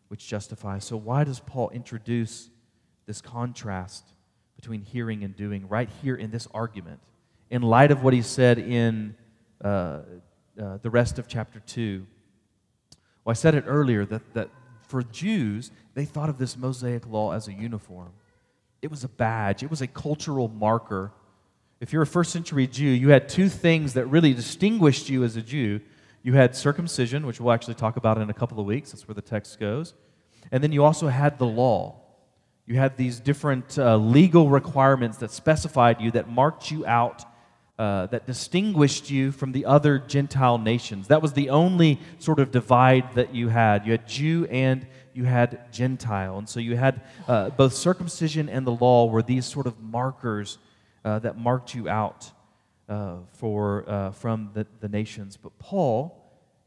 which 0.09 0.27
justifies. 0.27 0.87
So 0.87 0.97
why 0.97 1.25
does 1.25 1.41
Paul 1.41 1.69
introduce 1.75 2.49
this 3.07 3.21
contrast 3.21 4.05
between 4.57 4.83
hearing 4.83 5.25
and 5.25 5.37
doing 5.37 5.69
right 5.69 5.89
here 6.03 6.15
in 6.15 6.31
this 6.31 6.49
argument? 6.55 7.01
In 7.51 7.63
light 7.63 7.91
of 7.91 8.03
what 8.03 8.15
he 8.15 8.23
said 8.23 8.59
in 8.59 9.15
uh, 9.63 10.01
uh, 10.61 10.79
the 10.83 10.91
rest 10.91 11.19
of 11.19 11.27
chapter 11.27 11.61
2. 11.61 12.07
Well, 13.25 13.31
I 13.31 13.35
said 13.35 13.55
it 13.55 13.65
earlier 13.67 14.05
that, 14.05 14.35
that 14.35 14.51
for 14.87 15.03
Jews, 15.03 15.71
they 15.95 16.05
thought 16.05 16.29
of 16.29 16.39
this 16.39 16.57
Mosaic 16.57 17.07
law 17.07 17.33
as 17.33 17.49
a 17.49 17.53
uniform. 17.53 18.13
It 18.83 18.91
was 18.91 19.05
a 19.05 19.09
badge, 19.09 19.63
it 19.63 19.71
was 19.71 19.81
a 19.81 19.87
cultural 19.87 20.49
marker. 20.49 21.13
If 21.81 21.93
you're 21.93 22.03
a 22.03 22.07
first 22.07 22.33
century 22.33 22.67
Jew, 22.67 22.87
you 22.87 23.09
had 23.09 23.29
two 23.29 23.49
things 23.49 23.95
that 23.95 24.07
really 24.07 24.35
distinguished 24.35 25.09
you 25.09 25.25
as 25.25 25.37
a 25.37 25.43
Jew. 25.43 25.81
You 26.23 26.35
had 26.35 26.55
circumcision, 26.55 27.27
which 27.27 27.41
we'll 27.41 27.53
actually 27.53 27.75
talk 27.75 27.97
about 27.97 28.19
in 28.19 28.31
a 28.31 28.35
couple 28.35 28.61
of 28.61 28.67
weeks. 28.67 28.93
That's 28.93 29.09
where 29.09 29.15
the 29.15 29.23
text 29.23 29.59
goes. 29.59 29.95
And 30.53 30.63
then 30.63 30.71
you 30.71 30.85
also 30.85 31.09
had 31.09 31.39
the 31.39 31.47
law. 31.47 32.02
You 32.67 32.77
had 32.77 32.97
these 32.97 33.19
different 33.19 33.79
uh, 33.79 33.97
legal 33.97 34.49
requirements 34.49 35.19
that 35.19 35.31
specified 35.31 36.01
you, 36.01 36.13
that 36.13 36.29
marked 36.29 36.71
you 36.71 36.87
out, 36.87 37.25
uh, 37.79 38.07
that 38.07 38.27
distinguished 38.27 39.11
you 39.11 39.33
from 39.33 39.51
the 39.53 39.65
other 39.67 39.99
Gentile 39.99 40.59
nations. 40.59 41.09
That 41.09 41.23
was 41.23 41.33
the 41.33 41.51
only 41.51 41.99
sort 42.19 42.39
of 42.39 42.53
divide 42.53 43.15
that 43.15 43.35
you 43.35 43.49
had. 43.49 43.85
You 43.85 43.93
had 43.93 44.07
Jew 44.07 44.47
and 44.51 44.87
you 45.13 45.25
had 45.25 45.73
Gentile. 45.73 46.39
And 46.39 46.49
so 46.49 46.61
you 46.61 46.77
had 46.77 47.01
uh, 47.27 47.51
both 47.51 47.75
circumcision 47.75 48.49
and 48.49 48.67
the 48.67 48.73
law 48.73 49.07
were 49.07 49.23
these 49.23 49.45
sort 49.45 49.67
of 49.67 49.81
markers 49.81 50.59
uh, 51.05 51.19
that 51.21 51.37
marked 51.37 51.75
you 51.75 51.89
out 51.89 52.31
uh, 52.89 53.17
for, 53.33 53.85
uh, 53.89 54.11
from 54.13 54.51
the, 54.55 54.67
the 54.81 54.89
nations. 54.89 55.37
But 55.37 55.59
Paul 55.59 56.19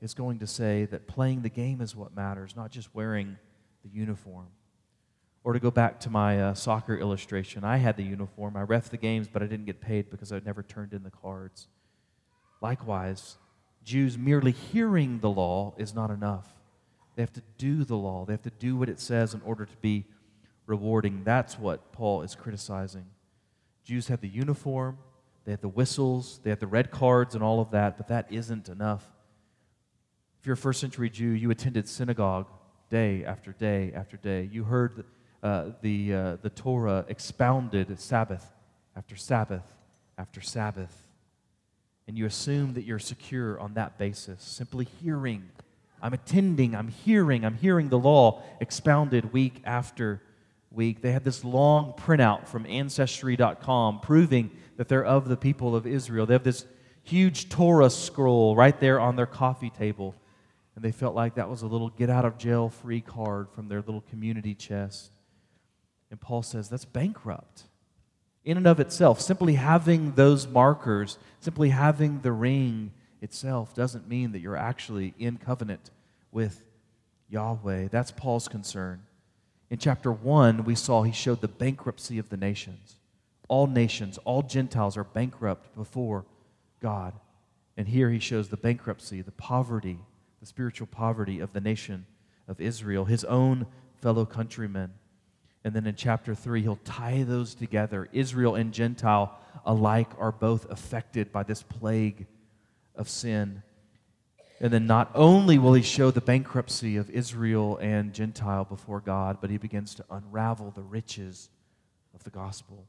is 0.02 0.14
going 0.14 0.40
to 0.40 0.48
say 0.48 0.86
that 0.86 1.08
playing 1.08 1.42
the 1.42 1.50
game 1.50 1.80
is 1.80 1.96
what 1.96 2.16
matters, 2.16 2.56
not 2.56 2.72
just 2.72 2.94
wearing 2.94 3.38
the 3.84 3.90
uniform. 3.90 4.48
Or 5.46 5.54
to 5.54 5.60
go 5.60 5.70
back 5.70 6.00
to 6.00 6.10
my 6.10 6.42
uh, 6.42 6.54
soccer 6.56 6.98
illustration, 6.98 7.64
I 7.64 7.78
had 7.78 7.98
the 7.98 8.04
uniform. 8.04 8.58
I 8.58 8.64
ref 8.64 8.90
the 8.90 8.98
games, 8.98 9.28
but 9.32 9.44
I 9.44 9.46
didn't 9.46 9.68
get 9.68 9.80
paid 9.80 10.10
because 10.10 10.32
I 10.32 10.40
never 10.44 10.64
turned 10.64 10.92
in 10.92 11.04
the 11.04 11.12
cards. 11.12 11.68
Likewise, 12.64 13.38
Jews 13.84 14.18
merely 14.18 14.52
hearing 14.52 15.20
the 15.20 15.30
law 15.30 15.76
is 15.78 15.94
not 15.94 16.10
enough. 16.10 16.48
They 17.16 17.22
have 17.22 17.34
to 17.34 17.44
do 17.60 17.84
the 17.84 17.96
law, 17.96 18.26
they 18.26 18.34
have 18.34 18.42
to 18.42 18.50
do 18.50 18.76
what 18.76 18.90
it 18.90 19.00
says 19.00 19.36
in 19.36 19.42
order 19.42 19.66
to 19.66 19.78
be 19.82 20.06
rewarding. 20.66 21.24
That's 21.24 21.60
what 21.60 21.92
Paul 21.92 22.24
is 22.24 22.34
criticizing. 22.34 23.06
Jews 23.84 24.08
have 24.08 24.22
the 24.22 24.28
uniform, 24.28 24.98
they 25.46 25.52
have 25.52 25.62
the 25.62 25.68
whistles, 25.68 26.40
they 26.44 26.50
have 26.50 26.60
the 26.60 26.66
red 26.66 26.90
cards, 26.90 27.36
and 27.36 27.44
all 27.44 27.62
of 27.62 27.70
that, 27.70 27.98
but 27.98 28.08
that 28.08 28.26
isn't 28.32 28.68
enough. 28.68 29.06
If 30.40 30.48
you're 30.48 30.56
a 30.56 30.58
first 30.58 30.82
century 30.82 31.12
Jew, 31.12 31.30
you 31.30 31.52
attended 31.52 31.88
synagogue 31.88 32.48
day 32.90 33.24
after 33.24 33.52
day 33.52 33.94
after 33.94 34.18
day. 34.18 34.50
You 34.52 34.64
heard 34.64 35.06
uh, 35.46 35.72
the, 35.82 36.14
uh, 36.14 36.38
the 36.42 36.50
Torah 36.50 37.06
expounded 37.08 38.00
Sabbath 38.00 38.52
after 38.96 39.16
Sabbath 39.16 39.74
after 40.18 40.42
Sabbath. 40.42 41.04
And 42.08 42.18
you 42.18 42.26
assume 42.26 42.74
that 42.74 42.84
you're 42.84 43.00
secure 43.00 43.60
on 43.60 43.76
that 43.76 43.98
basis, 43.98 44.42
simply 44.42 44.88
hearing 45.04 45.44
I'm 46.02 46.14
attending, 46.14 46.76
I'm 46.76 46.90
hearing, 46.90 47.46
I'm 47.46 47.56
hearing 47.56 47.90
the 47.90 47.98
law 47.98 48.44
expounded 48.60 49.34
week 49.34 49.62
after 49.66 50.22
week. 50.70 51.02
They 51.02 51.12
had 51.12 51.24
this 51.24 51.44
long 51.44 51.94
printout 51.94 52.48
from 52.48 52.66
Ancestry.com 52.66 54.02
proving 54.02 54.52
that 54.78 54.88
they're 54.88 55.06
of 55.06 55.28
the 55.28 55.38
people 55.38 55.76
of 55.76 55.88
Israel. 55.88 56.26
They 56.26 56.34
have 56.34 56.44
this 56.44 56.66
huge 57.04 57.50
Torah 57.50 57.90
scroll 57.90 58.56
right 58.56 58.80
there 58.80 59.00
on 59.00 59.16
their 59.16 59.26
coffee 59.26 59.72
table. 59.72 60.14
And 60.76 60.84
they 60.84 60.92
felt 60.92 61.16
like 61.16 61.36
that 61.36 61.50
was 61.50 61.62
a 61.62 61.68
little 61.68 61.90
get 61.90 62.10
out 62.10 62.26
of 62.26 62.38
jail 62.38 62.70
free 62.70 63.02
card 63.02 63.50
from 63.50 63.68
their 63.68 63.82
little 63.82 64.02
community 64.02 64.54
chest. 64.54 65.15
And 66.12 66.20
Paul 66.20 66.44
says 66.44 66.70
that's 66.70 66.86
bankrupt 66.86 67.64
in 68.46 68.58
and 68.58 68.68
of 68.68 68.80
itself. 68.80 69.20
Simply 69.20 69.56
having 69.56 70.12
those 70.14 70.48
markers, 70.48 71.18
simply 71.40 71.70
having 71.70 72.22
the 72.22 72.32
ring 72.32 72.92
itself 73.22 73.74
doesn't 73.74 74.08
mean 74.08 74.32
that 74.32 74.40
you're 74.40 74.56
actually 74.56 75.14
in 75.18 75.38
covenant 75.38 75.90
with 76.32 76.64
Yahweh. 77.30 77.88
That's 77.92 78.12
Paul's 78.12 78.48
concern. 78.48 79.02
In 79.70 79.80
chapter 79.80 80.12
1, 80.12 80.64
we 80.64 80.76
saw 80.76 81.02
he 81.02 81.12
showed 81.12 81.42
the 81.42 81.48
bankruptcy 81.48 82.20
of 82.20 82.30
the 82.30 82.38
nations. 82.38 82.98
All 83.48 83.68
nations, 83.68 84.20
all 84.20 84.44
Gentiles 84.44 84.96
are 84.96 85.04
bankrupt 85.04 85.76
before 85.76 86.26
God. 86.82 87.14
And 87.78 87.88
here 87.88 88.10
he 88.10 88.20
shows 88.20 88.50
the 88.50 88.58
bankruptcy, 88.58 89.22
the 89.22 89.32
poverty, 89.32 90.00
the 90.40 90.46
spiritual 90.46 90.88
poverty 90.88 91.40
of 91.40 91.54
the 91.54 91.62
nation 91.62 92.06
of 92.48 92.62
Israel, 92.62 93.06
his 93.06 93.24
own 93.24 93.66
fellow 94.02 94.26
countrymen. 94.26 94.94
And 95.66 95.74
then 95.74 95.88
in 95.88 95.96
chapter 95.96 96.36
3, 96.36 96.62
he'll 96.62 96.80
tie 96.86 97.24
those 97.24 97.56
together. 97.56 98.08
Israel 98.14 98.54
and 98.54 98.72
Gentile 98.72 99.36
alike 99.66 100.12
are 100.20 100.32
both 100.32 100.70
affected 100.70 101.32
by 101.32 101.42
this 101.42 101.64
plague 101.64 102.28
of 102.94 103.10
sin. 103.10 103.64
And 104.62 104.72
then 104.72 104.86
not 104.86 105.10
only 105.16 105.58
will 105.58 105.74
he 105.74 105.82
show 105.82 106.12
the 106.12 106.22
bankruptcy 106.22 106.98
of 106.98 107.10
Israel 107.10 107.78
and 107.78 108.14
Gentile 108.14 108.64
before 108.64 109.02
God, 109.02 109.40
but 109.42 109.50
he 109.50 109.58
begins 109.58 109.96
to 109.96 110.06
unravel 110.12 110.70
the 110.70 110.84
riches 110.84 111.50
of 112.14 112.24
the 112.24 112.30
gospel. 112.30 112.86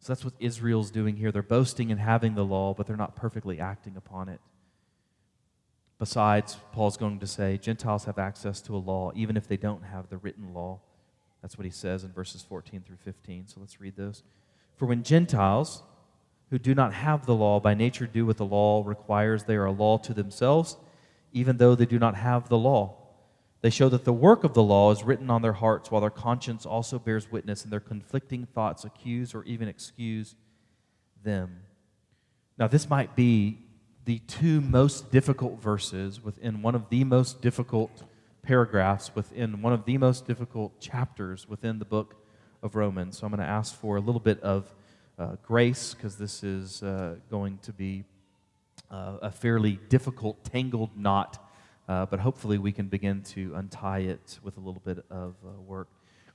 So 0.00 0.12
that's 0.12 0.24
what 0.24 0.34
Israel's 0.40 0.90
doing 0.90 1.14
here. 1.14 1.30
They're 1.30 1.44
boasting 1.44 1.90
in 1.90 1.98
having 1.98 2.34
the 2.34 2.44
law, 2.44 2.74
but 2.74 2.88
they're 2.88 2.96
not 2.96 3.14
perfectly 3.14 3.60
acting 3.60 3.96
upon 3.96 4.28
it. 4.28 4.40
Besides, 6.00 6.58
Paul's 6.72 6.96
going 6.96 7.20
to 7.20 7.26
say 7.28 7.56
Gentiles 7.56 8.04
have 8.06 8.18
access 8.18 8.60
to 8.62 8.74
a 8.74 8.78
law, 8.78 9.12
even 9.14 9.36
if 9.36 9.46
they 9.46 9.56
don't 9.56 9.84
have 9.84 10.08
the 10.08 10.18
written 10.18 10.52
law. 10.52 10.80
That's 11.46 11.56
what 11.56 11.64
he 11.64 11.70
says 11.70 12.02
in 12.02 12.10
verses 12.10 12.42
14 12.42 12.82
through 12.84 12.96
15. 13.04 13.46
So 13.46 13.60
let's 13.60 13.80
read 13.80 13.94
those. 13.94 14.24
For 14.74 14.86
when 14.86 15.04
Gentiles, 15.04 15.84
who 16.50 16.58
do 16.58 16.74
not 16.74 16.92
have 16.92 17.24
the 17.24 17.36
law 17.36 17.60
by 17.60 17.72
nature 17.72 18.08
do 18.08 18.26
what 18.26 18.36
the 18.36 18.44
law 18.44 18.82
requires. 18.84 19.44
They 19.44 19.54
are 19.54 19.66
a 19.66 19.70
law 19.70 19.96
to 19.98 20.12
themselves, 20.12 20.76
even 21.32 21.58
though 21.58 21.76
they 21.76 21.86
do 21.86 22.00
not 22.00 22.16
have 22.16 22.48
the 22.48 22.58
law. 22.58 22.96
They 23.60 23.70
show 23.70 23.88
that 23.90 24.04
the 24.04 24.12
work 24.12 24.42
of 24.42 24.54
the 24.54 24.62
law 24.64 24.90
is 24.90 25.04
written 25.04 25.30
on 25.30 25.42
their 25.42 25.52
hearts, 25.52 25.88
while 25.88 26.00
their 26.00 26.10
conscience 26.10 26.66
also 26.66 26.98
bears 26.98 27.30
witness, 27.30 27.62
and 27.62 27.72
their 27.72 27.78
conflicting 27.78 28.46
thoughts 28.46 28.84
accuse 28.84 29.32
or 29.32 29.44
even 29.44 29.68
excuse 29.68 30.34
them. 31.22 31.60
Now, 32.58 32.66
this 32.66 32.90
might 32.90 33.14
be 33.14 33.58
the 34.04 34.18
two 34.18 34.60
most 34.60 35.12
difficult 35.12 35.62
verses 35.62 36.20
within 36.20 36.60
one 36.60 36.74
of 36.74 36.88
the 36.88 37.04
most 37.04 37.40
difficult 37.40 38.02
paragraphs 38.46 39.12
within 39.12 39.60
one 39.60 39.72
of 39.72 39.84
the 39.84 39.98
most 39.98 40.24
difficult 40.24 40.78
chapters 40.80 41.48
within 41.48 41.80
the 41.80 41.84
book 41.84 42.14
of 42.62 42.76
Romans. 42.76 43.18
So 43.18 43.26
I'm 43.26 43.32
going 43.32 43.44
to 43.44 43.52
ask 43.52 43.74
for 43.74 43.96
a 43.96 44.00
little 44.00 44.20
bit 44.20 44.40
of 44.40 44.72
uh, 45.18 45.34
grace 45.42 45.94
because 45.94 46.16
this 46.16 46.44
is 46.44 46.80
uh, 46.80 47.16
going 47.28 47.58
to 47.62 47.72
be 47.72 48.04
uh, 48.88 49.16
a 49.20 49.32
fairly 49.32 49.80
difficult, 49.88 50.44
tangled 50.44 50.96
knot, 50.96 51.44
uh, 51.88 52.06
but 52.06 52.20
hopefully 52.20 52.56
we 52.56 52.70
can 52.70 52.86
begin 52.86 53.22
to 53.22 53.52
untie 53.56 54.00
it 54.00 54.38
with 54.44 54.56
a 54.58 54.60
little 54.60 54.82
bit 54.84 55.04
of 55.10 55.34
uh, 55.44 55.50
work. 55.66 55.88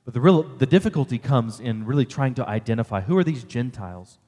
But 0.03 0.13
the, 0.13 0.19
real, 0.19 0.43
the 0.43 0.65
difficulty 0.65 1.17
comes 1.17 1.61
in 1.61 1.85
really 1.85 2.05
trying 2.05 2.33
to 2.35 2.47
identify 2.47 2.99
who 2.99 3.17
are 3.17 3.23
these 3.23 3.45
Gentiles 3.45 4.19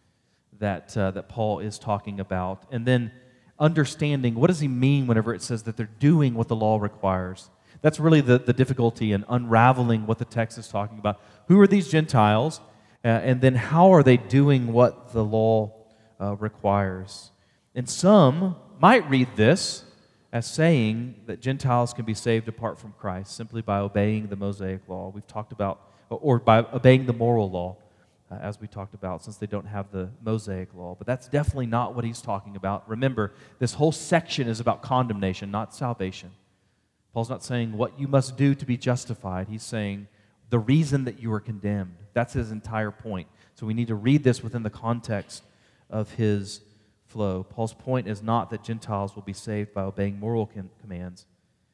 that, 0.60 0.96
uh, 0.96 1.12
that 1.12 1.28
Paul 1.28 1.60
is 1.60 1.78
talking 1.78 2.22
about, 2.22 2.64
and 2.72 2.86
then 2.86 3.12
understanding 3.60 4.36
what 4.36 4.48
does 4.48 4.62
he 4.62 4.70
mean 4.70 5.06
whenever 5.06 5.34
it 5.34 5.42
says 5.42 5.64
that 5.64 5.76
they're 5.76 5.90
doing 6.00 6.34
what 6.34 6.48
the 6.48 6.56
law 6.56 6.78
requires. 6.80 7.50
That's 7.84 8.00
really 8.00 8.22
the, 8.22 8.40
the 8.40 8.54
difficulty 8.54 9.12
in 9.12 9.26
unraveling 9.30 10.08
what 10.08 10.18
the 10.18 10.26
text 10.26 10.58
is 10.58 10.68
talking 10.68 10.98
about. 10.98 11.22
Who 11.50 11.60
are 11.60 11.68
these 11.68 11.88
Gentiles? 11.88 12.62
Uh, 13.06 13.10
and 13.30 13.42
then 13.42 13.56
how 13.56 13.94
are 13.94 14.02
they 14.02 14.18
doing 14.18 14.74
what 14.74 15.14
the 15.14 15.24
law 15.24 15.72
uh, 16.20 16.36
requires? 16.48 17.32
And 17.76 17.88
some 17.88 18.56
might 18.80 19.08
read 19.10 19.28
this 19.36 19.84
as 20.32 20.46
saying 20.50 21.16
that 21.28 21.42
Gentiles 21.42 21.94
can 21.94 22.06
be 22.06 22.14
saved 22.14 22.48
apart 22.48 22.80
from 22.80 22.94
Christ 22.98 23.36
simply 23.36 23.62
by 23.62 23.80
obeying 23.80 24.30
the 24.30 24.38
Mosaic 24.38 24.82
law. 24.88 25.12
We've 25.14 25.28
talked 25.28 25.52
about, 25.52 25.76
or 26.10 26.40
by 26.40 26.60
obeying 26.74 27.06
the 27.06 27.14
moral 27.14 27.52
law. 27.52 27.78
uh, 28.34 28.40
as 28.42 28.60
we 28.60 28.68
talked 28.68 28.94
about, 28.94 29.24
since 29.24 29.38
they 29.38 29.48
don't 29.48 29.66
have 29.66 29.92
the 29.92 30.10
Mosaic 30.24 30.74
law. 30.74 30.96
But 30.98 31.08
that's 31.08 31.28
definitely 31.28 31.68
not 31.68 31.96
what 31.96 32.06
he's 32.06 32.22
talking 32.22 32.56
about. 32.56 32.88
Remember, 32.90 33.34
this 33.60 33.74
whole 33.74 33.92
section 33.92 34.48
is 34.48 34.60
about 34.60 34.82
condemnation, 34.82 35.52
not 35.52 35.74
salvation. 35.74 36.32
Paul's 37.14 37.30
not 37.30 37.44
saying 37.44 37.78
what 37.78 38.00
you 38.00 38.08
must 38.08 38.38
do 38.38 38.56
to 38.56 38.66
be 38.66 38.78
justified, 38.78 39.48
he's 39.48 39.64
saying 39.64 40.08
the 40.50 40.60
reason 40.60 41.06
that 41.06 41.20
you 41.20 41.32
are 41.34 41.40
condemned. 41.40 41.96
That's 42.14 42.34
his 42.34 42.52
entire 42.52 42.92
point. 42.92 43.28
So 43.56 43.66
we 43.66 43.74
need 43.74 43.88
to 43.88 43.96
read 43.96 44.24
this 44.24 44.44
within 44.44 44.64
the 44.64 44.70
context 44.70 45.44
of 45.90 46.12
his 46.14 46.62
flow. 47.06 47.44
Paul's 47.44 47.74
point 47.74 48.08
is 48.08 48.22
not 48.24 48.50
that 48.50 48.64
Gentiles 48.64 49.16
will 49.16 49.24
be 49.24 49.34
saved 49.34 49.74
by 49.74 49.84
obeying 49.84 50.20
moral 50.20 50.48
com- 50.48 50.70
commands, 50.82 51.26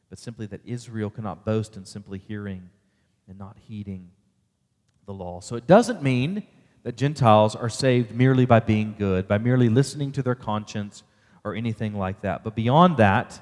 but 0.09 0.19
simply 0.19 0.45
that 0.47 0.61
Israel 0.65 1.09
cannot 1.09 1.45
boast 1.45 1.77
in 1.77 1.85
simply 1.85 2.19
hearing 2.19 2.69
and 3.27 3.37
not 3.37 3.57
heeding 3.67 4.11
the 5.05 5.13
law. 5.13 5.39
So 5.39 5.55
it 5.55 5.67
doesn't 5.67 6.03
mean 6.03 6.43
that 6.83 6.97
Gentiles 6.97 7.55
are 7.55 7.69
saved 7.69 8.13
merely 8.15 8.45
by 8.45 8.59
being 8.59 8.95
good, 8.97 9.27
by 9.27 9.37
merely 9.37 9.69
listening 9.69 10.11
to 10.13 10.21
their 10.21 10.35
conscience 10.35 11.03
or 11.43 11.55
anything 11.55 11.95
like 11.97 12.21
that. 12.21 12.43
But 12.43 12.55
beyond 12.55 12.97
that, 12.97 13.39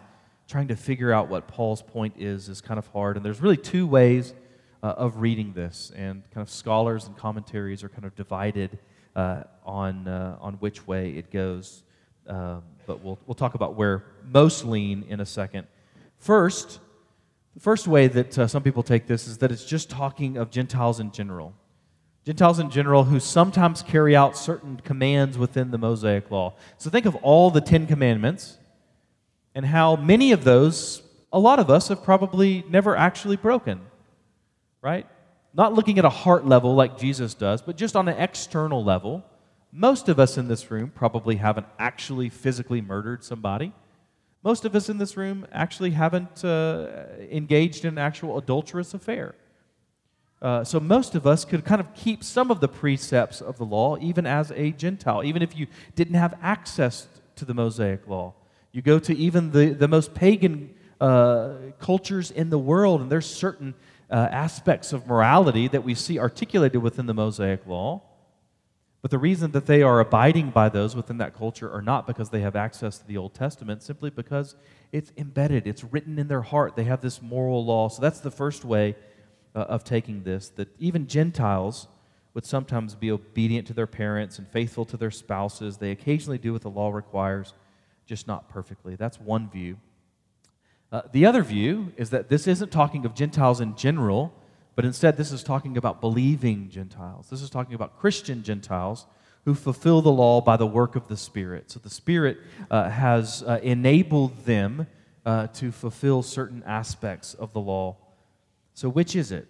trying 0.47 0.69
to 0.69 0.75
figure 0.75 1.12
out 1.12 1.27
what 1.27 1.47
Paul's 1.47 1.81
point 1.81 2.15
is 2.17 2.49
is 2.49 2.62
kind 2.62 2.77
of 2.77 2.88
hard. 2.88 3.17
And 3.17 3.25
there's 3.25 3.41
really 3.41 3.57
two 3.57 3.86
ways 3.86 4.33
uh, 4.81 4.88
of 4.97 5.17
reading 5.17 5.53
this, 5.53 5.91
and 5.95 6.23
kind 6.33 6.41
of 6.41 6.49
scholars 6.49 7.07
and 7.07 7.17
commentaries 7.17 7.83
are 7.83 7.89
kind 7.89 8.05
of 8.05 8.15
divided 8.15 8.79
uh, 9.15 9.43
on, 9.65 10.07
uh, 10.07 10.38
on 10.39 10.53
which 10.55 10.88
way 10.88 11.12
it 11.12 11.31
goes. 11.31 11.83
Um, 12.27 12.63
but 12.86 13.03
we'll, 13.03 13.19
we'll 13.25 13.36
talk 13.36 13.55
about 13.55 13.75
where 13.75 14.03
most 14.23 14.63
lean 14.63 15.05
in 15.10 15.19
a 15.19 15.25
second. 15.25 15.67
First, 16.17 16.79
the 17.53 17.60
first 17.60 17.88
way 17.88 18.07
that 18.07 18.38
uh, 18.38 18.47
some 18.47 18.63
people 18.63 18.83
take 18.83 19.07
this 19.07 19.27
is 19.27 19.39
that 19.39 19.51
it's 19.51 19.65
just 19.65 19.89
talking 19.89 20.38
of 20.38 20.51
Gentiles 20.51 20.99
in 20.99 21.12
general. 21.12 21.53
Gentiles 22.25 22.60
in 22.60 22.69
general 22.69 23.05
who 23.05 23.19
sometimes 23.19 23.81
carry 23.81 24.15
out 24.15 24.38
certain 24.38 24.79
commands 24.83 25.38
within 25.38 25.71
the 25.71 25.77
Mosaic 25.77 26.29
law. 26.29 26.53
So 26.77 26.89
think 26.89 27.05
of 27.05 27.15
all 27.17 27.49
the 27.49 27.62
Ten 27.62 27.88
Commandments 27.88 28.57
and 29.58 29.65
how 29.65 29.96
many 29.96 30.34
of 30.34 30.43
those, 30.43 31.02
a 31.34 31.39
lot 31.39 31.58
of 31.58 31.72
us 31.72 31.88
have 31.88 32.04
probably 32.04 32.63
never 32.70 32.96
actually 32.96 33.38
broken, 33.38 33.82
right? 34.84 35.08
Not 35.52 35.74
looking 35.74 35.98
at 35.98 36.06
a 36.06 36.10
heart 36.10 36.46
level 36.46 36.76
like 36.76 37.00
Jesus 37.00 37.34
does, 37.34 37.63
but 37.63 37.76
just 37.76 37.96
on 37.96 38.08
an 38.08 38.20
external 38.20 38.84
level. 38.84 39.26
Most 39.72 40.10
of 40.10 40.20
us 40.20 40.38
in 40.38 40.48
this 40.48 40.70
room 40.70 40.91
probably 40.93 41.38
haven't 41.38 41.65
actually 41.80 42.30
physically 42.30 42.82
murdered 42.82 43.24
somebody. 43.24 43.74
Most 44.43 44.63
of 44.63 44.76
us 44.76 44.89
in 44.89 45.00
this 45.00 45.17
room 45.17 45.48
actually 45.52 45.89
haven't 45.89 46.46
uh, 46.46 47.06
engaged 47.32 47.84
in 47.84 47.96
an 47.96 47.98
actual 47.98 48.38
adulterous 48.38 48.93
affair. 48.93 49.34
Uh, 50.39 50.63
so 50.63 50.80
most 50.80 51.15
of 51.15 51.26
us 51.26 51.46
could 51.46 51.65
kind 51.65 51.82
of 51.82 51.91
keep 51.96 52.24
some 52.24 52.52
of 52.52 52.60
the 52.60 52.67
precepts 52.67 53.41
of 53.41 53.58
the 53.58 53.65
law, 53.65 53.98
even 53.98 54.28
as 54.28 54.52
a 54.52 54.70
Gentile, 54.74 55.24
even 55.24 55.41
if 55.41 55.58
you 55.58 55.65
didn't 55.96 56.13
have 56.13 56.38
access 56.43 57.08
to 57.36 57.43
the 57.43 57.56
Mosaic 57.56 58.08
law. 58.08 58.36
You 58.78 58.84
go 58.84 59.00
to 59.00 59.18
even 59.18 59.50
the, 59.50 59.70
the 59.70 59.88
most 59.88 60.13
pagan 60.13 60.76
uh, 61.02 61.54
cultures 61.80 62.30
in 62.30 62.52
the 62.52 62.60
world, 62.60 63.02
and 63.02 63.12
there's 63.12 63.26
certain 63.26 63.74
uh, 64.12 64.28
aspects 64.30 64.94
of 64.94 65.08
morality 65.08 65.68
that 65.70 65.84
we 65.84 65.96
see 65.96 66.20
articulated 66.20 66.84
within 66.84 67.08
the 67.08 67.13
Mosaic 67.16 67.66
law. 67.66 68.04
But 69.02 69.10
the 69.10 69.18
reason 69.18 69.50
that 69.54 69.66
they 69.66 69.82
are 69.82 70.00
abiding 70.00 70.52
by 70.52 70.70
those 70.70 70.96
within 70.96 71.18
that 71.18 71.36
culture 71.36 71.72
are 71.72 71.82
not 71.82 72.06
because 72.06 72.30
they 72.30 72.42
have 72.42 72.56
access 72.56 73.00
to 73.00 73.08
the 73.08 73.18
Old 73.18 73.34
Testament, 73.34 73.82
simply 73.82 74.12
because 74.12 74.56
it's 74.92 75.12
embedded, 75.18 75.66
it's 75.66 75.84
written 75.84 76.20
in 76.20 76.28
their 76.28 76.44
heart. 76.44 76.76
They 76.76 76.84
have 76.84 77.02
this 77.02 77.20
moral 77.20 77.66
law. 77.66 77.90
So 77.90 78.04
that's 78.04 78.20
the 78.20 78.30
first 78.30 78.63
way 78.63 78.96
uh, 79.56 79.62
of 79.62 79.86
taking 79.86 80.22
this 80.22 80.50
that 80.50 80.68
even 80.78 81.08
Gentiles 81.08 81.88
would 82.36 82.46
sometimes 82.46 82.94
be 82.94 83.10
obedient 83.10 83.66
to 83.66 83.74
their 83.74 83.88
parents 83.88 84.38
and 84.38 84.48
faithful 84.48 84.86
to 84.86 84.98
their 84.98 85.10
spouses. 85.10 85.78
They 85.78 85.90
occasionally 85.90 86.38
do 86.38 86.54
what 86.54 86.62
the 86.62 86.70
law 86.70 86.92
requires 86.92 87.56
just 88.08 88.28
not 88.28 88.50
perfectly. 88.50 88.96
That's 88.96 89.20
one 89.20 89.50
view. 89.50 89.78
Uh, 90.91 91.02
the 91.12 91.26
other 91.26 91.43
view 91.43 91.91
is 91.98 92.10
that 92.12 92.30
this 92.30 92.48
isn't 92.48 92.72
talking 92.72 93.06
of 93.06 93.13
Gentiles 93.13 93.60
in 93.60 93.76
general, 93.76 94.34
but 94.76 94.86
instead 94.86 95.17
this 95.17 95.32
is 95.32 95.43
talking 95.43 95.76
about 95.78 96.00
believing 96.00 96.70
Gentiles. 96.70 97.28
This 97.30 97.41
is 97.41 97.50
talking 97.50 97.76
about 97.76 98.00
Christian 98.00 98.41
Gentiles 98.41 99.06
who 99.43 99.54
fulfill 99.54 100.02
the 100.02 100.12
law 100.12 100.41
by 100.41 100.58
the 100.58 100.67
work 100.67 100.96
of 100.96 101.08
the 101.08 101.17
Spirit. 101.17 101.70
So 101.70 101.80
the 101.80 101.89
Spirit 101.89 102.38
uh, 102.72 102.89
has 102.89 103.43
uh, 103.43 103.60
enabled 103.62 104.46
them 104.46 104.88
uh, 105.26 105.48
to 105.48 105.72
fulfill 105.72 106.24
certain 106.24 106.63
aspects 106.65 107.34
of 107.34 107.52
the 107.52 107.60
law. 107.60 107.98
So, 108.74 108.88
which 108.88 109.15
is 109.15 109.32
it? 109.32 109.48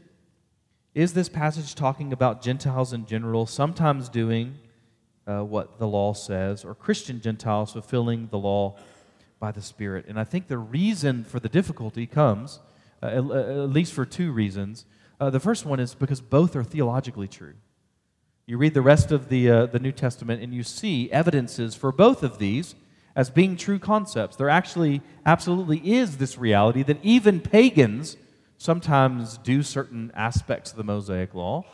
Is 0.95 1.13
this 1.13 1.29
passage 1.29 1.75
talking 1.75 2.11
about 2.11 2.41
Gentiles 2.41 2.93
in 2.93 3.05
general, 3.05 3.45
sometimes 3.45 4.09
doing 4.09 4.57
uh, 5.27 5.43
what 5.43 5.77
the 5.77 5.87
law 5.87 6.13
says, 6.13 6.63
or 6.63 6.73
Christian 6.73 7.21
Gentiles 7.21 7.73
fulfilling 7.73 8.27
the 8.31 8.37
law 8.37 8.77
by 9.39 9.51
the 9.51 9.61
Spirit. 9.61 10.05
And 10.07 10.19
I 10.19 10.23
think 10.23 10.47
the 10.47 10.57
reason 10.57 11.23
for 11.23 11.39
the 11.39 11.49
difficulty 11.49 12.07
comes, 12.07 12.59
uh, 13.03 13.07
at, 13.07 13.17
at, 13.17 13.69
least 13.69 13.93
for 13.93 14.05
two 14.05 14.31
reasons. 14.31 14.85
Uh, 15.19 15.29
the 15.29 15.39
first 15.39 15.65
one 15.65 15.79
is 15.79 15.93
because 15.93 16.21
both 16.21 16.55
are 16.55 16.63
theologically 16.63 17.27
true. 17.27 17.55
You 18.45 18.57
read 18.57 18.73
the 18.73 18.81
rest 18.81 19.11
of 19.11 19.29
the, 19.29 19.49
uh, 19.49 19.65
the 19.65 19.79
New 19.79 19.91
Testament 19.91 20.41
and 20.41 20.53
you 20.53 20.63
see 20.63 21.11
evidences 21.11 21.75
for 21.75 21.91
both 21.91 22.23
of 22.23 22.37
these 22.37 22.75
as 23.15 23.29
being 23.29 23.57
true 23.57 23.79
concepts. 23.79 24.37
There 24.37 24.49
actually 24.49 25.01
absolutely 25.25 25.79
is 25.79 26.17
this 26.17 26.37
reality 26.37 26.83
that 26.83 27.03
even 27.03 27.41
pagans 27.41 28.15
sometimes 28.57 29.37
do 29.39 29.63
certain 29.63 30.11
aspects 30.15 30.71
of 30.71 30.77
the 30.77 30.83
Mosaic 30.83 31.33
law 31.33 31.65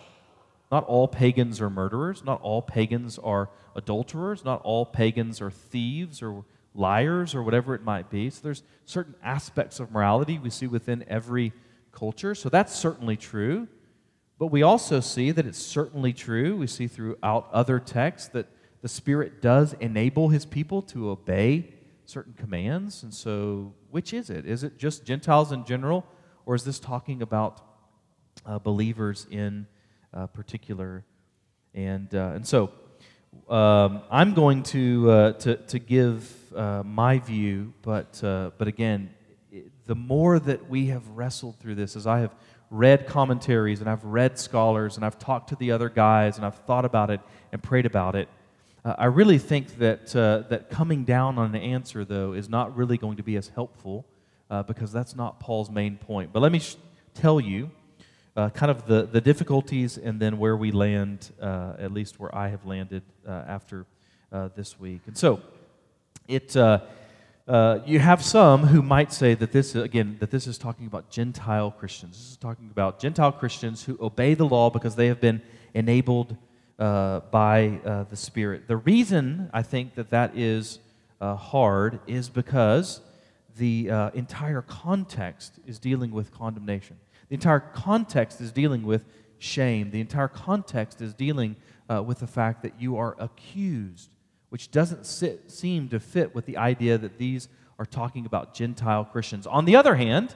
not 0.74 0.86
all 0.86 1.08
pagans 1.08 1.62
are 1.62 1.70
murderers. 1.70 2.24
Not 2.24 2.42
all 2.42 2.64
pagans 2.64 3.20
are 3.20 3.52
adulterers. 3.76 4.44
Not 4.44 4.60
all 4.64 4.88
pagans 4.88 5.40
are 5.40 5.52
thieves 5.52 6.24
or 6.24 6.46
liars 6.74 7.36
or 7.36 7.44
whatever 7.44 7.76
it 7.76 7.84
might 7.84 8.10
be. 8.10 8.32
So 8.32 8.40
there's 8.42 8.64
certain 8.84 9.14
aspects 9.22 9.80
of 9.80 9.92
morality 9.92 10.40
we 10.40 10.50
see 10.50 10.66
within 10.66 11.06
every 11.08 11.54
culture. 11.92 12.34
So 12.34 12.50
that's 12.50 12.74
certainly 12.74 13.16
true. 13.16 13.68
But 14.40 14.48
we 14.48 14.64
also 14.64 15.00
see 15.00 15.30
that 15.30 15.46
it's 15.46 15.60
certainly 15.60 16.12
true. 16.12 16.58
We 16.58 16.66
see 16.66 16.88
throughout 16.88 17.50
other 17.54 17.80
texts 17.80 18.30
that 18.30 18.48
the 18.82 18.90
Spirit 18.90 19.44
does 19.44 19.74
enable 19.74 20.30
his 20.30 20.44
people 20.44 20.82
to 20.94 21.12
obey 21.12 21.72
certain 22.06 22.34
commands. 22.34 23.04
And 23.04 23.14
so, 23.14 23.76
which 23.92 24.12
is 24.12 24.32
it? 24.32 24.48
Is 24.48 24.64
it 24.64 24.80
just 24.80 25.06
Gentiles 25.06 25.52
in 25.52 25.66
general, 25.66 26.04
or 26.48 26.56
is 26.56 26.64
this 26.64 26.80
talking 26.80 27.22
about 27.22 27.62
uh, 28.44 28.58
believers 28.58 29.28
in 29.30 29.68
uh, 30.14 30.28
particular. 30.28 31.04
And, 31.74 32.14
uh, 32.14 32.34
and 32.36 32.46
so 32.48 32.72
um, 33.50 34.02
I'm 34.12 34.34
going 34.34 34.64
to, 34.64 35.10
uh, 35.10 35.32
to, 35.34 35.56
to 35.56 35.80
give 35.80 36.54
uh, 36.56 36.84
my 36.86 37.20
view, 37.20 37.74
but, 37.82 38.24
uh, 38.24 38.52
but 38.58 38.68
again, 38.68 39.10
the 39.86 39.96
more 39.96 40.40
that 40.40 40.70
we 40.70 40.88
have 40.88 41.08
wrestled 41.10 41.60
through 41.60 41.76
this, 41.76 41.96
as 41.96 42.08
I 42.08 42.20
have 42.20 42.36
read 42.70 43.08
commentaries 43.08 43.82
and 43.82 43.90
I've 43.90 44.04
read 44.04 44.40
scholars 44.40 44.96
and 44.96 45.06
I've 45.06 45.20
talked 45.20 45.50
to 45.50 45.56
the 45.56 45.72
other 45.72 45.90
guys 45.90 46.38
and 46.38 46.46
I've 46.46 46.56
thought 46.56 46.86
about 46.86 47.10
it 47.10 47.20
and 47.52 47.62
prayed 47.62 47.86
about 47.86 48.16
it, 48.16 48.30
uh, 48.86 48.96
I 48.98 49.06
really 49.06 49.38
think 49.38 49.78
that, 49.80 50.08
that 50.08 50.70
coming 50.70 51.04
down 51.04 51.38
on 51.38 51.56
an 51.56 51.62
answer, 51.62 52.06
though, 52.06 52.34
is 52.34 52.50
not 52.50 52.76
really 52.76 52.98
going 52.98 53.18
to 53.18 53.24
be 53.24 53.36
as 53.36 53.50
helpful 53.50 54.06
because 54.68 54.92
that's 54.92 55.16
not 55.16 55.40
Paul's 55.40 55.72
main 55.72 55.98
point. 55.98 56.32
But 56.32 56.42
let 56.42 56.52
me 56.52 56.60
sh- 56.60 56.76
tell 57.16 57.40
you 57.40 57.72
uh, 58.36 58.50
kind 58.50 58.72
of 58.72 58.86
the, 58.88 59.04
the 59.04 59.22
difficulties 59.22 59.98
and 59.98 60.20
then 60.20 60.38
where 60.38 60.58
we 60.58 60.72
land, 60.72 61.32
uh, 61.42 61.74
at 61.78 61.92
least 61.92 62.20
where 62.20 62.34
I 62.36 62.50
have 62.50 62.66
landed 62.66 63.04
uh, 63.28 63.44
after 63.48 63.86
uh, 64.32 64.50
this 64.56 64.80
week. 64.80 65.02
And 65.06 65.18
so, 65.18 65.42
it, 66.28 66.56
uh, 66.58 66.80
uh, 67.48 67.80
you 67.86 68.00
have 68.00 68.24
some 68.24 68.68
who 68.68 68.82
might 68.82 69.12
say 69.14 69.36
that 69.36 69.52
this, 69.52 69.76
again, 69.76 70.18
that 70.20 70.32
this 70.32 70.48
is 70.48 70.58
talking 70.58 70.88
about 70.88 71.12
Gentile 71.12 71.72
Christians. 71.72 72.18
This 72.18 72.32
is 72.32 72.38
talking 72.38 72.70
about 72.72 73.00
Gentile 73.00 73.32
Christians 73.32 73.84
who 73.84 73.98
obey 74.02 74.34
the 74.34 74.46
law 74.46 74.70
because 74.70 74.96
they 74.96 75.08
have 75.08 75.22
been 75.22 75.42
enabled 75.74 76.38
by 76.78 77.80
the 78.10 78.16
Spirit. 78.16 78.68
The 78.68 78.78
reason 78.78 79.50
I 79.54 79.62
think 79.62 79.96
that 79.96 80.10
that 80.10 80.38
is 80.38 80.80
hard 81.22 82.00
is 82.08 82.30
because 82.30 83.02
the 83.58 83.88
entire 84.14 84.62
context 84.62 85.60
is 85.68 85.80
dealing 85.80 86.12
with 86.12 86.32
condemnation. 86.32 86.98
The 87.34 87.38
entire 87.38 87.62
context 87.62 88.42
is 88.42 88.52
dealing 88.52 88.84
with 88.84 89.06
shame. 89.40 89.90
The 89.90 90.00
entire 90.00 90.28
context 90.28 91.02
is 91.02 91.16
dealing 91.16 91.56
uh, 91.90 92.04
with 92.04 92.20
the 92.20 92.28
fact 92.28 92.62
that 92.62 92.80
you 92.80 92.98
are 92.98 93.16
accused, 93.18 94.12
which 94.50 94.70
doesn't 94.70 95.08
sit, 95.08 95.50
seem 95.50 95.90
to 95.90 96.00
fit 96.00 96.36
with 96.36 96.46
the 96.46 96.58
idea 96.58 96.96
that 97.00 97.18
these 97.18 97.50
are 97.80 97.88
talking 97.88 98.28
about 98.28 98.54
Gentile 98.54 99.04
Christians. 99.04 99.48
On 99.48 99.66
the 99.66 99.76
other 99.76 99.96
hand, 99.96 100.36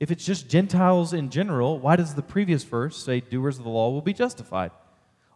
if 0.00 0.10
it's 0.10 0.24
just 0.24 0.48
Gentiles 0.48 1.12
in 1.12 1.28
general, 1.28 1.78
why 1.78 1.94
does 1.94 2.14
the 2.14 2.22
previous 2.22 2.64
verse 2.64 2.96
say 2.96 3.20
doers 3.20 3.58
of 3.58 3.64
the 3.64 3.70
law 3.70 3.90
will 3.90 4.00
be 4.00 4.14
justified? 4.14 4.70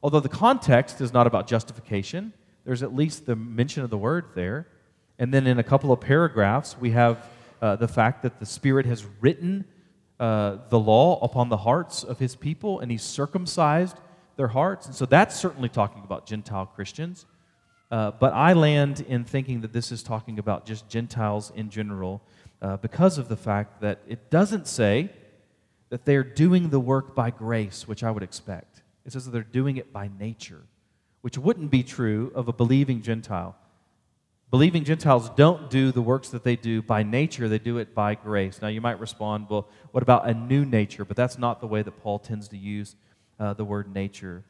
Although 0.03 0.21
the 0.21 0.31
context 0.31 1.03
is 1.03 1.13
not 1.13 1.27
about 1.27 1.47
justification, 1.47 2.33
there's 2.65 2.83
at 2.83 2.95
least 2.95 3.27
the 3.27 3.37
mention 3.37 3.85
of 3.85 3.91
the 3.91 3.99
word 3.99 4.25
there. 4.35 4.67
And 5.19 5.35
then 5.35 5.47
in 5.47 5.59
a 5.59 5.63
couple 5.63 5.93
of 5.93 6.01
paragraphs, 6.01 6.79
we 6.81 6.93
have 6.93 7.29
uh, 7.61 7.77
the 7.77 7.89
fact 7.89 8.23
that 8.23 8.41
the 8.41 8.47
Spirit 8.47 8.87
has 8.87 9.05
written 9.21 9.67
uh, 10.21 10.59
the 10.69 10.79
law 10.79 11.21
upon 11.23 11.49
the 11.49 11.59
hearts 11.59 12.03
of 12.03 12.19
his 12.19 12.35
people, 12.35 12.81
and 12.81 12.91
he 12.91 12.99
circumcised 12.99 13.97
their 14.37 14.49
hearts. 14.49 14.87
And 14.87 14.95
so 14.95 15.07
that's 15.07 15.35
certainly 15.35 15.69
talking 15.69 16.03
about 16.05 16.27
Gentile 16.27 16.67
Christians. 16.67 17.27
Uh, 17.91 18.11
but 18.11 18.33
I 18.33 18.53
land 18.53 19.01
in 19.09 19.25
thinking 19.25 19.63
that 19.63 19.73
this 19.73 19.91
is 19.93 20.03
talking 20.03 20.39
about 20.39 20.67
just 20.67 20.89
Gentiles 20.89 21.53
in 21.55 21.71
general 21.71 22.23
uh, 22.61 22.77
because 22.77 23.19
of 23.19 23.29
the 23.29 23.37
fact 23.37 23.81
that 23.81 24.01
it 24.07 24.31
doesn't 24.31 24.67
say 24.67 25.11
that 25.89 26.05
they're 26.05 26.25
doing 26.25 26.69
the 26.69 26.81
work 26.81 27.15
by 27.15 27.31
grace, 27.31 27.89
which 27.89 28.05
I 28.05 28.11
would 28.11 28.23
expect. 28.23 28.83
It 29.07 29.13
says 29.13 29.25
that 29.25 29.31
they're 29.31 29.43
doing 29.43 29.79
it 29.79 29.93
by 29.93 30.11
nature, 30.19 30.63
which 31.23 31.39
wouldn't 31.39 31.71
be 31.71 31.83
true 31.83 32.31
of 32.35 32.49
a 32.49 32.53
believing 32.53 33.01
Gentile. 33.01 33.57
Believing 34.51 34.85
Gentiles 34.85 35.29
don't 35.37 35.69
do 35.69 35.93
the 35.93 36.01
works 36.01 36.31
that 36.31 36.43
they 36.43 36.57
do 36.57 36.81
by 36.81 37.03
nature, 37.03 37.49
they 37.49 37.59
do 37.59 37.77
it 37.77 37.95
by 37.95 38.15
grace. 38.15 38.63
Now, 38.63 38.69
you 38.69 38.81
might 38.81 38.99
respond, 38.99 39.49
well, 39.51 39.69
what 39.91 40.03
about 40.03 40.27
a 40.27 40.33
new 40.33 40.65
nature? 40.65 41.05
But 41.05 41.19
that's 41.19 41.37
not 41.37 41.61
the 41.61 41.67
way 41.67 41.83
that 41.83 42.03
Paul 42.03 42.19
tends 42.19 42.49
to 42.49 42.57
use 42.57 42.97
uh, 43.39 43.53
the 43.53 43.65
word 43.65 43.93
nature. 43.93 44.45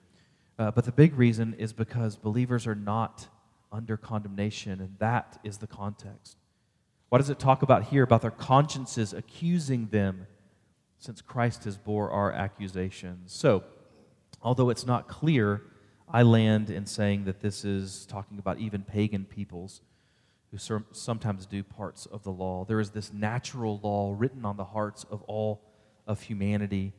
Uh, 0.56 0.70
but 0.70 0.84
the 0.84 0.92
big 0.92 1.14
reason 1.14 1.54
is 1.58 1.72
because 1.72 2.14
believers 2.14 2.64
are 2.66 2.76
not 2.76 3.26
under 3.72 3.96
condemnation, 3.96 4.80
and 4.80 4.94
that 5.00 5.40
is 5.42 5.58
the 5.58 5.66
context. 5.66 6.36
What 7.08 7.18
does 7.18 7.30
it 7.30 7.40
talk 7.40 7.62
about 7.62 7.84
here? 7.84 8.04
About 8.04 8.22
their 8.22 8.30
consciences 8.30 9.12
accusing 9.12 9.88
them 9.88 10.28
since 10.98 11.20
Christ 11.20 11.64
has 11.64 11.76
bore 11.76 12.10
our 12.10 12.32
accusations. 12.32 13.32
So, 13.32 13.64
although 14.42 14.70
it's 14.70 14.86
not 14.86 15.08
clear, 15.08 15.62
I 16.10 16.22
land 16.22 16.70
in 16.70 16.86
saying 16.86 17.24
that 17.24 17.40
this 17.40 17.64
is 17.64 18.06
talking 18.06 18.38
about 18.38 18.58
even 18.58 18.82
pagan 18.82 19.24
peoples 19.24 19.82
who 20.50 20.80
sometimes 20.92 21.44
do 21.44 21.62
parts 21.62 22.06
of 22.06 22.22
the 22.22 22.32
law. 22.32 22.64
There 22.64 22.80
is 22.80 22.90
this 22.90 23.12
natural 23.12 23.78
law 23.82 24.14
written 24.16 24.46
on 24.46 24.56
the 24.56 24.64
hearts 24.64 25.04
of 25.10 25.22
all 25.22 25.60
of 26.06 26.22
humanity 26.22 26.94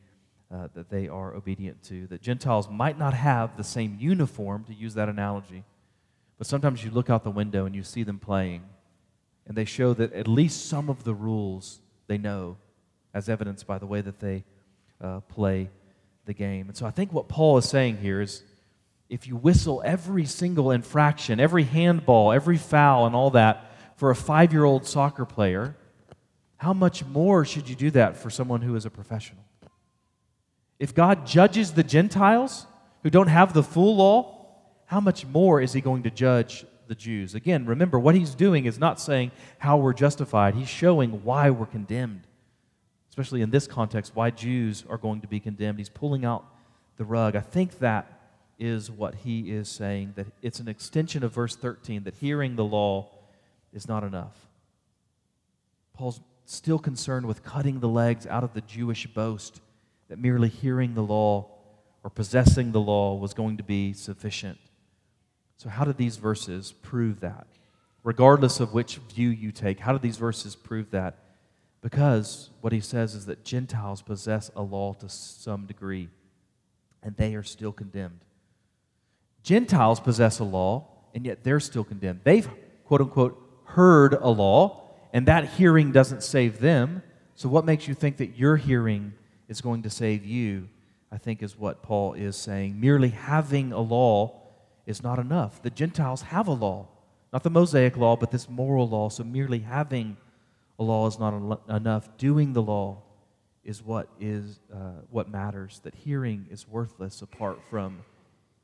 uh, 0.52 0.68
that 0.74 0.88
they 0.88 1.08
are 1.08 1.34
obedient 1.34 1.82
to. 1.84 2.06
That 2.06 2.22
Gentiles 2.22 2.68
might 2.70 2.98
not 2.98 3.14
have 3.14 3.56
the 3.56 3.64
same 3.64 3.96
uniform, 4.00 4.64
to 4.64 4.74
use 4.74 4.94
that 4.94 5.08
analogy, 5.08 5.64
but 6.38 6.46
sometimes 6.46 6.84
you 6.84 6.92
look 6.92 7.10
out 7.10 7.24
the 7.24 7.30
window 7.30 7.66
and 7.66 7.74
you 7.74 7.82
see 7.82 8.04
them 8.04 8.20
playing, 8.20 8.62
and 9.46 9.56
they 9.56 9.64
show 9.64 9.94
that 9.94 10.12
at 10.12 10.28
least 10.28 10.66
some 10.66 10.88
of 10.88 11.02
the 11.02 11.14
rules 11.14 11.80
they 12.06 12.18
know, 12.18 12.56
as 13.12 13.28
evidenced 13.28 13.66
by 13.66 13.78
the 13.78 13.86
way 13.86 14.00
that 14.00 14.20
they 14.20 14.44
uh, 15.00 15.20
play 15.20 15.68
the 16.26 16.34
game. 16.34 16.68
And 16.68 16.76
so 16.76 16.86
I 16.86 16.92
think 16.92 17.12
what 17.12 17.28
Paul 17.28 17.58
is 17.58 17.68
saying 17.68 17.98
here 17.98 18.20
is 18.20 18.44
if 19.10 19.26
you 19.26 19.36
whistle 19.36 19.82
every 19.84 20.24
single 20.24 20.70
infraction, 20.70 21.40
every 21.40 21.64
handball, 21.64 22.32
every 22.32 22.56
foul, 22.56 23.06
and 23.06 23.14
all 23.14 23.30
that 23.30 23.72
for 23.96 24.10
a 24.10 24.16
five 24.16 24.52
year 24.52 24.64
old 24.64 24.86
soccer 24.86 25.26
player, 25.26 25.76
how 26.56 26.72
much 26.72 27.04
more 27.04 27.44
should 27.44 27.68
you 27.68 27.74
do 27.74 27.90
that 27.90 28.16
for 28.16 28.30
someone 28.30 28.62
who 28.62 28.76
is 28.76 28.86
a 28.86 28.90
professional? 28.90 29.42
If 30.78 30.94
God 30.94 31.26
judges 31.26 31.72
the 31.72 31.82
Gentiles 31.82 32.66
who 33.02 33.10
don't 33.10 33.26
have 33.26 33.52
the 33.52 33.64
full 33.64 33.96
law, 33.96 34.46
how 34.86 35.00
much 35.00 35.26
more 35.26 35.60
is 35.60 35.72
he 35.72 35.80
going 35.80 36.04
to 36.04 36.10
judge 36.10 36.64
the 36.86 36.94
Jews? 36.94 37.34
Again, 37.34 37.66
remember, 37.66 37.98
what 37.98 38.14
he's 38.14 38.34
doing 38.34 38.64
is 38.64 38.78
not 38.78 39.00
saying 39.00 39.32
how 39.58 39.76
we're 39.76 39.92
justified, 39.92 40.54
he's 40.54 40.68
showing 40.68 41.24
why 41.24 41.50
we're 41.50 41.66
condemned. 41.66 42.22
Especially 43.08 43.42
in 43.42 43.50
this 43.50 43.66
context, 43.66 44.14
why 44.14 44.30
Jews 44.30 44.84
are 44.88 44.96
going 44.96 45.20
to 45.22 45.26
be 45.26 45.40
condemned. 45.40 45.78
He's 45.78 45.88
pulling 45.88 46.24
out 46.24 46.44
the 46.96 47.04
rug. 47.04 47.34
I 47.34 47.40
think 47.40 47.80
that 47.80 48.19
is 48.60 48.90
what 48.90 49.14
he 49.16 49.50
is 49.50 49.68
saying, 49.68 50.12
that 50.16 50.26
it's 50.42 50.60
an 50.60 50.68
extension 50.68 51.24
of 51.24 51.32
verse 51.32 51.56
13, 51.56 52.04
that 52.04 52.14
hearing 52.14 52.54
the 52.54 52.64
law 52.64 53.10
is 53.72 53.88
not 53.88 54.04
enough. 54.04 54.46
Paul's 55.94 56.20
still 56.44 56.78
concerned 56.78 57.26
with 57.26 57.42
cutting 57.42 57.80
the 57.80 57.88
legs 57.88 58.26
out 58.26 58.44
of 58.44 58.54
the 58.54 58.60
Jewish 58.60 59.06
boast 59.06 59.60
that 60.08 60.18
merely 60.18 60.48
hearing 60.48 60.94
the 60.94 61.02
law 61.02 61.48
or 62.02 62.10
possessing 62.10 62.72
the 62.72 62.80
law 62.80 63.14
was 63.16 63.34
going 63.34 63.56
to 63.56 63.62
be 63.62 63.92
sufficient. 63.92 64.58
So, 65.56 65.68
how 65.68 65.84
do 65.84 65.92
these 65.92 66.16
verses 66.16 66.72
prove 66.72 67.20
that? 67.20 67.46
Regardless 68.02 68.60
of 68.60 68.72
which 68.72 68.96
view 68.96 69.28
you 69.28 69.52
take, 69.52 69.80
how 69.80 69.92
do 69.92 69.98
these 69.98 70.16
verses 70.16 70.56
prove 70.56 70.90
that? 70.90 71.18
Because 71.82 72.50
what 72.60 72.72
he 72.72 72.80
says 72.80 73.14
is 73.14 73.26
that 73.26 73.44
Gentiles 73.44 74.02
possess 74.02 74.50
a 74.56 74.62
law 74.62 74.94
to 74.94 75.08
some 75.08 75.66
degree, 75.66 76.08
and 77.02 77.16
they 77.16 77.34
are 77.34 77.42
still 77.42 77.72
condemned. 77.72 78.20
Gentiles 79.42 80.00
possess 80.00 80.38
a 80.38 80.44
law, 80.44 80.86
and 81.14 81.24
yet 81.24 81.42
they're 81.42 81.60
still 81.60 81.84
condemned. 81.84 82.20
They've, 82.24 82.48
quote 82.84 83.00
unquote, 83.00 83.40
heard 83.64 84.14
a 84.14 84.28
law, 84.28 84.88
and 85.12 85.26
that 85.26 85.44
hearing 85.50 85.92
doesn't 85.92 86.22
save 86.22 86.60
them. 86.60 87.02
So, 87.34 87.48
what 87.48 87.64
makes 87.64 87.88
you 87.88 87.94
think 87.94 88.18
that 88.18 88.36
your 88.36 88.56
hearing 88.56 89.14
is 89.48 89.60
going 89.60 89.82
to 89.82 89.90
save 89.90 90.24
you? 90.24 90.68
I 91.12 91.18
think 91.18 91.42
is 91.42 91.58
what 91.58 91.82
Paul 91.82 92.14
is 92.14 92.36
saying. 92.36 92.78
Merely 92.78 93.08
having 93.08 93.72
a 93.72 93.80
law 93.80 94.40
is 94.86 95.02
not 95.02 95.18
enough. 95.18 95.62
The 95.62 95.70
Gentiles 95.70 96.22
have 96.22 96.46
a 96.46 96.52
law, 96.52 96.88
not 97.32 97.42
the 97.42 97.50
Mosaic 97.50 97.96
law, 97.96 98.16
but 98.16 98.30
this 98.30 98.48
moral 98.48 98.88
law. 98.88 99.08
So 99.08 99.24
merely 99.24 99.60
having 99.60 100.16
a 100.78 100.84
law 100.84 101.06
is 101.06 101.18
not 101.18 101.60
enough. 101.68 102.16
Doing 102.16 102.52
the 102.52 102.62
law 102.62 103.02
is 103.64 103.82
what 103.82 104.08
is 104.20 104.60
uh, 104.72 105.02
what 105.10 105.28
matters. 105.28 105.80
That 105.82 105.94
hearing 105.94 106.46
is 106.50 106.68
worthless 106.68 107.22
apart 107.22 107.60
from 107.68 108.00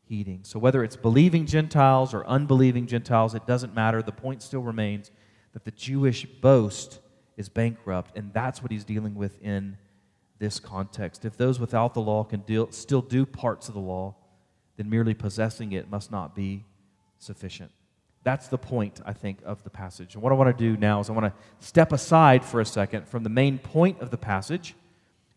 heeding. 0.08 0.40
So 0.44 0.58
whether 0.58 0.82
it's 0.84 0.96
believing 0.96 1.46
Gentiles 1.46 2.14
or 2.14 2.26
unbelieving 2.26 2.86
Gentiles, 2.86 3.34
it 3.34 3.46
doesn't 3.46 3.74
matter. 3.74 4.02
The 4.02 4.12
point 4.12 4.42
still 4.42 4.62
remains 4.62 5.10
that 5.52 5.64
the 5.64 5.70
Jewish 5.72 6.24
boast 6.26 7.00
is 7.36 7.48
bankrupt, 7.48 8.16
and 8.16 8.32
that's 8.32 8.62
what 8.62 8.70
he's 8.70 8.84
dealing 8.84 9.14
with 9.14 9.40
in 9.42 9.76
this 10.38 10.60
context. 10.60 11.24
If 11.24 11.36
those 11.36 11.58
without 11.58 11.94
the 11.94 12.00
law 12.00 12.24
can 12.24 12.40
deal, 12.40 12.70
still 12.70 13.02
do 13.02 13.26
parts 13.26 13.68
of 13.68 13.74
the 13.74 13.80
law, 13.80 14.14
then 14.76 14.88
merely 14.88 15.14
possessing 15.14 15.72
it 15.72 15.90
must 15.90 16.10
not 16.10 16.34
be 16.34 16.64
sufficient. 17.18 17.70
That's 18.22 18.48
the 18.48 18.58
point, 18.58 19.00
I 19.06 19.12
think, 19.12 19.38
of 19.44 19.62
the 19.62 19.70
passage. 19.70 20.14
And 20.14 20.22
what 20.22 20.32
I 20.32 20.34
want 20.34 20.56
to 20.56 20.64
do 20.64 20.76
now 20.76 21.00
is 21.00 21.08
I 21.08 21.12
want 21.12 21.32
to 21.32 21.66
step 21.66 21.92
aside 21.92 22.44
for 22.44 22.60
a 22.60 22.66
second 22.66 23.08
from 23.08 23.22
the 23.22 23.30
main 23.30 23.58
point 23.58 24.00
of 24.00 24.10
the 24.10 24.16
passage. 24.16 24.74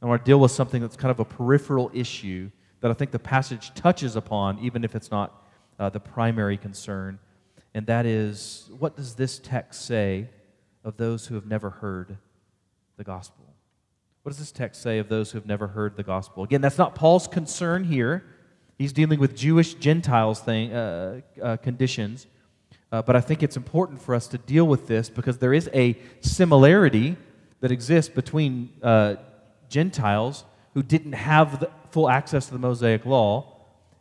I 0.02 0.06
want 0.06 0.24
to 0.24 0.30
deal 0.30 0.40
with 0.40 0.52
something 0.52 0.82
that's 0.82 0.96
kind 0.96 1.12
of 1.12 1.20
a 1.20 1.26
peripheral 1.26 1.92
issue 1.94 2.50
that 2.82 2.92
I 2.92 2.94
think 2.94 3.12
the 3.12 3.20
passage 3.20 3.74
touches 3.74 4.16
upon, 4.16 4.60
even 4.60 4.84
if 4.84 4.96
it's 4.96 5.12
not 5.12 5.44
uh, 5.80 5.90
the 5.90 6.00
primary 6.00 6.58
concern. 6.58 7.20
And 7.74 7.86
that 7.88 8.06
is 8.06 8.70
what 8.80 8.96
does 8.96 9.16
this 9.16 9.40
text 9.40 9.86
say 9.86 10.28
of 10.84 10.98
those 10.98 11.28
who 11.28 11.36
have 11.36 11.46
never 11.46 11.70
heard 11.70 12.18
the 12.98 13.04
gospel? 13.04 13.46
What 14.24 14.32
does 14.32 14.40
this 14.40 14.52
text 14.52 14.82
say 14.82 15.00
of 15.00 15.10
those 15.10 15.32
who 15.32 15.38
have 15.38 15.46
never 15.46 15.68
heard 15.68 15.96
the 15.96 16.04
gospel? 16.04 16.44
Again, 16.44 16.62
that's 16.62 16.78
not 16.78 16.96
Paul's 16.96 17.28
concern 17.28 17.84
here. 17.84 18.24
He's 18.78 18.94
dealing 18.94 19.20
with 19.20 19.36
Jewish 19.36 19.74
Gentiles 19.74 20.40
thing, 20.40 20.74
uh, 20.74 21.22
uh, 21.42 21.58
conditions. 21.58 22.28
Uh, 22.92 23.02
but 23.02 23.16
I 23.16 23.22
think 23.22 23.44
it's 23.44 23.58
important 23.58 24.02
for 24.02 24.16
us 24.16 24.28
to 24.30 24.38
deal 24.38 24.66
with 24.66 24.88
this 24.88 25.10
because 25.10 25.38
there 25.38 25.54
is 25.54 25.70
a 25.74 25.98
similarity 26.22 27.18
that 27.60 27.72
exists 27.72 28.14
between 28.14 28.70
uh, 28.82 29.16
Gentiles 29.70 30.44
who 30.74 30.82
didn't 30.82 31.14
have 31.14 31.70
full 31.92 32.10
access 32.10 32.48
to 32.48 32.54
the 32.54 32.60
Mosaic 32.60 33.06
law 33.06 33.56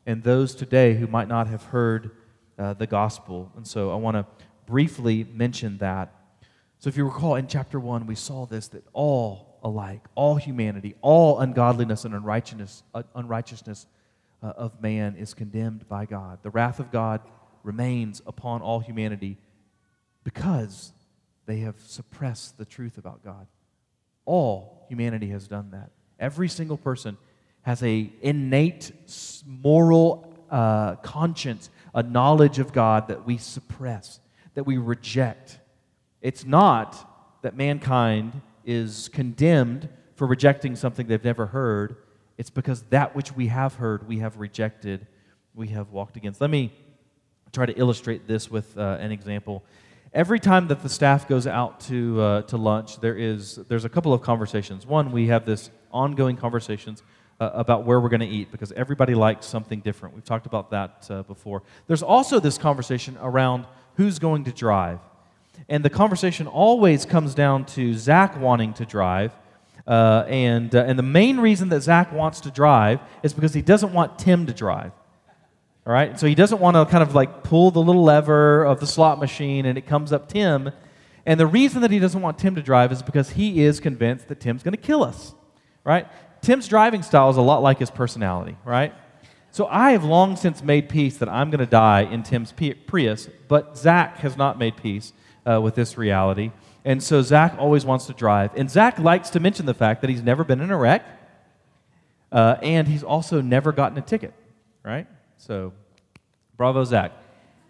and 0.07 0.22
those 0.22 0.55
today 0.55 0.95
who 0.95 1.07
might 1.07 1.28
not 1.28 1.49
have 1.49 1.64
heard 1.64 2.11
uh, 2.59 2.74
the 2.74 2.86
gospel. 2.86 3.53
And 3.57 3.66
so 3.66 3.91
I 3.91 3.97
want 3.97 4.16
to 4.16 4.26
briefly 4.66 5.24
mention 5.32 5.78
that. 5.78 6.14
So 6.78 6.89
if 6.89 6.97
you 6.97 7.05
recall 7.05 7.34
in 7.34 7.47
chapter 7.47 7.78
1, 7.78 8.07
we 8.07 8.14
saw 8.14 8.47
this 8.47 8.68
that 8.68 8.84
all 8.93 9.59
alike, 9.62 10.03
all 10.14 10.36
humanity, 10.36 10.95
all 11.01 11.41
ungodliness 11.41 12.05
and 12.05 12.14
unrighteousness, 12.14 12.82
uh, 12.95 13.03
unrighteousness 13.14 13.86
uh, 14.43 14.53
of 14.57 14.80
man 14.80 15.16
is 15.16 15.34
condemned 15.34 15.89
by 15.89 16.07
God. 16.07 16.39
The 16.43 16.51
wrath 16.51 16.80
of 16.80 16.93
God 16.93 17.20
remains 17.62 18.22
upon 18.26 18.62
all 18.62 18.80
humanity 18.80 19.36
because 20.24 20.93
they 21.47 21.59
have 21.59 21.76
suppressed 21.80 22.59
the 22.59 22.64
truth 22.64 22.99
about 22.99 23.24
God. 23.24 23.47
All 24.24 24.86
humanity 24.89 25.28
has 25.30 25.49
done 25.49 25.70
that. 25.72 25.91
Every 26.18 26.49
single 26.49 26.76
person 26.76 27.16
has 27.69 27.83
a 27.83 28.11
innate 28.23 28.91
moral 29.47 30.33
uh, 30.51 30.97
conscience, 30.97 31.69
a 31.95 32.03
knowledge 32.03 32.59
of 32.59 32.73
God 32.73 33.09
that 33.09 33.27
we 33.27 33.37
suppress, 33.37 34.21
that 34.55 34.64
we 34.64 34.79
reject. 34.79 35.59
It's 36.23 36.47
not 36.47 36.97
that 37.43 37.59
mankind 37.59 38.41
is 38.64 39.11
condemned 39.11 39.91
for 40.14 40.27
rejecting 40.27 40.77
something 40.77 41.09
they've 41.09 41.23
never 41.23 41.45
heard. 41.45 41.97
It's 42.39 42.49
because 42.49 42.85
that 42.85 43.14
which 43.14 43.37
we 43.37 43.49
have 43.49 43.75
heard, 43.75 44.09
we 44.09 44.21
have 44.21 44.39
rejected, 44.39 45.07
we 45.55 45.69
have 45.69 45.91
walked 45.91 46.16
against. 46.16 46.41
Let 46.41 46.49
me 46.49 46.73
try 47.53 47.66
to 47.66 47.79
illustrate 47.79 48.27
this 48.27 48.51
with 48.51 48.79
uh, 48.79 48.97
an 48.99 49.12
example. 49.12 49.62
Every 50.14 50.41
time 50.41 50.69
that 50.69 50.83
the 50.83 50.89
staff 50.89 51.29
goes 51.29 51.47
out 51.47 51.81
to, 51.81 52.19
uh, 52.19 52.43
to 52.45 52.57
lunch, 52.57 52.99
there 53.01 53.14
is, 53.14 53.57
there's 53.69 53.85
a 53.85 53.91
couple 53.91 54.14
of 54.14 54.23
conversations. 54.23 54.87
One, 54.87 55.12
we 55.12 55.27
have 55.27 55.45
this 55.45 55.69
ongoing 55.93 56.39
conversations 56.39 57.03
uh, 57.41 57.51
about 57.55 57.84
where 57.84 58.01
we're 58.01 58.09
going 58.09 58.20
to 58.20 58.26
eat 58.26 58.51
because 58.51 58.72
everybody 58.72 59.14
likes 59.14 59.47
something 59.47 59.80
different. 59.80 60.14
We've 60.14 60.24
talked 60.24 60.47
about 60.47 60.70
that 60.70 61.07
uh, 61.11 61.22
before. 61.22 61.62
There's 61.86 62.03
also 62.03 62.41
this 62.41 62.59
conversation 62.59 63.16
around 63.20 63.66
who's 63.97 64.18
going 64.18 64.45
to 64.45 64.53
drive. 64.53 64.99
And 65.68 65.84
the 65.84 65.91
conversation 65.91 66.47
always 66.47 67.05
comes 67.05 67.34
down 67.34 67.64
to 67.66 67.95
Zach 67.95 68.39
wanting 68.41 68.74
to 68.74 68.84
drive 68.86 69.32
Uh, 69.89 70.24
and, 70.28 70.74
uh, 70.74 70.84
and 70.89 70.99
the 70.99 71.11
main 71.20 71.41
reason 71.41 71.70
that 71.70 71.82
Zach 71.82 72.12
wants 72.12 72.41
to 72.43 72.51
drive 72.51 72.99
is 73.22 73.32
because 73.32 73.55
he 73.55 73.62
doesn't 73.62 73.93
want 73.95 74.18
Tim 74.18 74.45
to 74.47 74.53
drive. 74.53 74.93
All 75.86 75.95
right? 75.95 76.20
So 76.20 76.26
he 76.26 76.34
doesn't 76.34 76.61
want 76.61 76.76
to 76.76 76.84
kind 76.84 77.03
of 77.03 77.14
like 77.14 77.43
pull 77.43 77.70
the 77.70 77.80
little 77.80 78.05
lever 78.05 78.64
of 78.64 78.80
the 78.80 78.86
slot 78.86 79.18
machine 79.18 79.64
and 79.64 79.78
it 79.78 79.86
comes 79.86 80.12
up 80.12 80.28
Tim. 80.28 80.72
And 81.24 81.41
the 81.41 81.47
reason 81.47 81.80
that 81.80 81.91
he 81.91 81.99
doesn't 81.99 82.20
want 82.20 82.39
Tim 82.39 82.55
to 82.55 82.62
drive 82.62 82.93
is 82.93 83.03
because 83.03 83.30
he 83.30 83.64
is 83.64 83.80
convinced 83.80 84.28
that 84.28 84.41
Tim's 84.41 84.62
going 84.62 84.76
to 84.76 84.86
kill 84.86 85.03
us. 85.03 85.34
Right? 85.84 86.07
Tim's 86.41 86.68
driving 86.68 87.03
style 87.03 87.30
is 87.30 87.36
a 87.36 87.43
lot 87.43 87.62
like 87.62 87.78
his 87.78 87.91
personality, 87.91 88.57
right? 88.64 88.95
So 89.51 89.66
I 89.66 89.93
have 89.93 90.05
long 90.05 90.36
since 90.36 90.62
made 90.62 90.89
peace 90.89 91.16
that 91.18 91.28
I'm 91.28 91.51
going 91.51 91.61
to 91.61 91.66
die 91.66 92.03
in 92.03 92.22
Tim's 92.22 92.53
Prius, 92.53 93.28
but 93.49 93.76
Zach 93.76 94.18
has 94.18 94.36
not 94.36 94.59
made 94.59 94.76
peace 94.76 95.12
uh, 95.45 95.61
with 95.61 95.74
this 95.74 95.97
reality. 95.99 96.53
And 96.84 97.03
so 97.03 97.22
Zach 97.22 97.57
always 97.59 97.84
wants 97.84 98.07
to 98.07 98.12
drive. 98.12 98.51
And 98.57 98.70
Zach 98.70 98.99
likes 98.99 99.30
to 99.30 99.41
mention 99.41 99.66
the 99.66 99.74
fact 99.74 100.01
that 100.03 100.11
he's 100.11 100.22
never 100.22 100.45
been 100.45 100.61
in 100.61 100.70
a 100.70 100.76
wreck, 100.76 101.05
uh, 102.30 102.57
and 102.62 102.86
he's 102.86 103.03
also 103.03 103.41
never 103.41 103.72
gotten 103.72 103.99
a 103.99 104.03
ticket, 104.03 104.34
right? 104.84 105.07
So, 105.39 105.72
bravo, 106.57 106.84
Zach. 106.84 107.12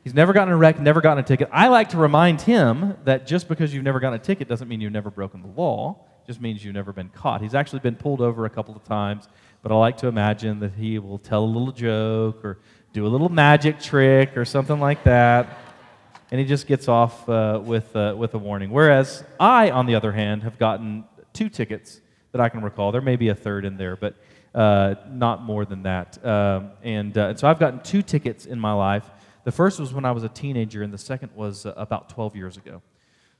He's 0.04 0.14
never 0.14 0.32
gotten 0.32 0.52
a 0.52 0.56
wreck, 0.56 0.80
never 0.80 1.00
gotten 1.00 1.22
a 1.22 1.26
ticket. 1.26 1.48
I 1.52 1.68
like 1.68 1.90
to 1.90 1.96
remind 1.96 2.40
him 2.40 2.96
that 3.04 3.26
just 3.26 3.48
because 3.48 3.74
you've 3.74 3.84
never 3.84 4.00
gotten 4.00 4.18
a 4.18 4.22
ticket 4.22 4.48
doesn't 4.48 4.68
mean 4.68 4.80
you've 4.80 4.92
never 4.92 5.10
broken 5.10 5.42
the 5.42 5.48
law, 5.48 6.04
just 6.28 6.40
means 6.40 6.64
you've 6.64 6.74
never 6.74 6.92
been 6.92 7.08
caught. 7.08 7.40
He's 7.40 7.54
actually 7.54 7.80
been 7.80 7.96
pulled 7.96 8.20
over 8.20 8.44
a 8.44 8.50
couple 8.50 8.76
of 8.76 8.84
times, 8.84 9.28
but 9.62 9.72
I 9.72 9.74
like 9.74 9.96
to 9.98 10.06
imagine 10.06 10.60
that 10.60 10.74
he 10.74 11.00
will 11.00 11.18
tell 11.18 11.42
a 11.42 11.46
little 11.46 11.72
joke 11.72 12.44
or 12.44 12.58
do 12.92 13.04
a 13.04 13.08
little 13.08 13.28
magic 13.28 13.80
trick 13.80 14.36
or 14.36 14.44
something 14.44 14.78
like 14.78 15.02
that 15.04 15.58
and 16.30 16.40
he 16.40 16.46
just 16.46 16.66
gets 16.66 16.88
off 16.88 17.28
uh, 17.28 17.60
with, 17.62 17.94
uh, 17.96 18.14
with 18.16 18.34
a 18.34 18.38
warning. 18.38 18.70
Whereas 18.70 19.24
I, 19.40 19.70
on 19.70 19.86
the 19.86 19.94
other 19.94 20.12
hand, 20.12 20.42
have 20.42 20.58
gotten 20.58 21.04
two 21.32 21.48
tickets 21.48 22.00
that 22.32 22.40
I 22.40 22.48
can 22.48 22.62
recall. 22.62 22.92
There 22.92 23.00
may 23.00 23.16
be 23.16 23.28
a 23.28 23.34
third 23.34 23.64
in 23.64 23.76
there, 23.76 23.96
but 23.96 24.16
uh, 24.54 24.96
not 25.10 25.42
more 25.42 25.64
than 25.64 25.84
that. 25.84 26.22
Um, 26.24 26.72
and, 26.82 27.16
uh, 27.16 27.28
and 27.28 27.38
so 27.38 27.48
I've 27.48 27.58
gotten 27.58 27.80
two 27.80 28.02
tickets 28.02 28.44
in 28.44 28.60
my 28.60 28.72
life. 28.72 29.08
The 29.44 29.52
first 29.52 29.80
was 29.80 29.94
when 29.94 30.04
I 30.04 30.12
was 30.12 30.24
a 30.24 30.28
teenager, 30.28 30.82
and 30.82 30.92
the 30.92 30.98
second 30.98 31.30
was 31.34 31.64
uh, 31.64 31.72
about 31.76 32.10
12 32.10 32.36
years 32.36 32.56
ago. 32.58 32.82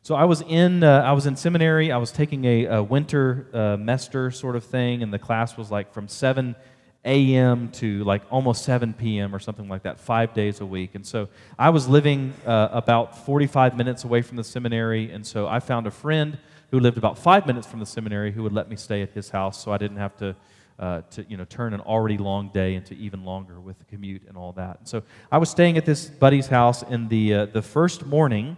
So 0.09 0.15
I 0.15 0.25
was 0.25 0.41
in 0.41 0.83
uh, 0.85 1.03
I 1.03 1.13
was 1.13 1.27
in 1.27 1.37
seminary. 1.37 1.93
I 1.93 1.99
was 1.99 2.11
taking 2.11 2.47
a, 2.47 2.65
a 2.65 2.83
winter 2.83 3.47
uh, 3.53 3.77
mester 3.77 4.31
sort 4.31 4.57
of 4.57 4.65
thing, 4.65 5.03
and 5.03 5.13
the 5.13 5.19
class 5.19 5.59
was 5.59 5.71
like 5.71 5.93
from 5.93 6.09
seven 6.09 6.57
a.m. 7.05 7.71
to 7.73 8.05
like 8.05 8.23
almost 8.31 8.65
7 8.65 8.95
p.m. 8.95 9.35
or 9.35 9.39
something 9.39 9.69
like 9.69 9.83
that, 9.83 10.01
five 10.01 10.33
days 10.33 10.63
a 10.63 10.65
week. 10.65 10.95
And 10.95 11.07
so 11.07 11.29
I 11.59 11.69
was 11.69 11.89
living 11.89 12.33
uh, 12.47 12.71
about 12.73 13.27
45 13.27 13.77
minutes 13.77 14.05
away 14.05 14.23
from 14.23 14.39
the 14.39 14.45
seminary, 14.45 15.11
and 15.13 15.27
so 15.27 15.47
I 15.47 15.61
found 15.61 15.87
a 15.87 15.91
friend 15.91 16.39
who 16.71 16.81
lived 16.81 16.97
about 16.97 17.19
five 17.19 17.47
minutes 17.47 17.67
from 17.67 17.81
the 17.81 17.85
seminary 17.85 18.33
who 18.33 18.43
would 18.45 18.55
let 18.55 18.71
me 18.71 18.77
stay 18.77 19.03
at 19.03 19.11
his 19.11 19.29
house 19.29 19.63
so 19.63 19.73
I 19.73 19.77
didn't 19.77 19.99
have 19.99 20.17
to. 20.21 20.35
Uh, 20.79 21.03
to 21.11 21.25
you 21.29 21.37
know, 21.37 21.45
turn 21.45 21.75
an 21.75 21.81
already 21.81 22.17
long 22.17 22.51
day 22.51 22.77
into 22.77 22.95
even 22.95 23.25
longer 23.25 23.59
with 23.59 23.77
the 23.81 23.85
commute 23.87 24.23
and 24.29 24.37
all 24.37 24.53
that. 24.53 24.79
And 24.79 24.87
so 24.87 25.03
I 25.33 25.39
was 25.39 25.51
staying 25.51 25.77
at 25.77 25.85
this 25.85 26.07
buddy's 26.07 26.47
house, 26.47 26.85
and 26.85 27.11
the 27.11 27.35
uh, 27.35 27.47
the 27.47 27.63
first 27.63 28.07
morning, 28.07 28.57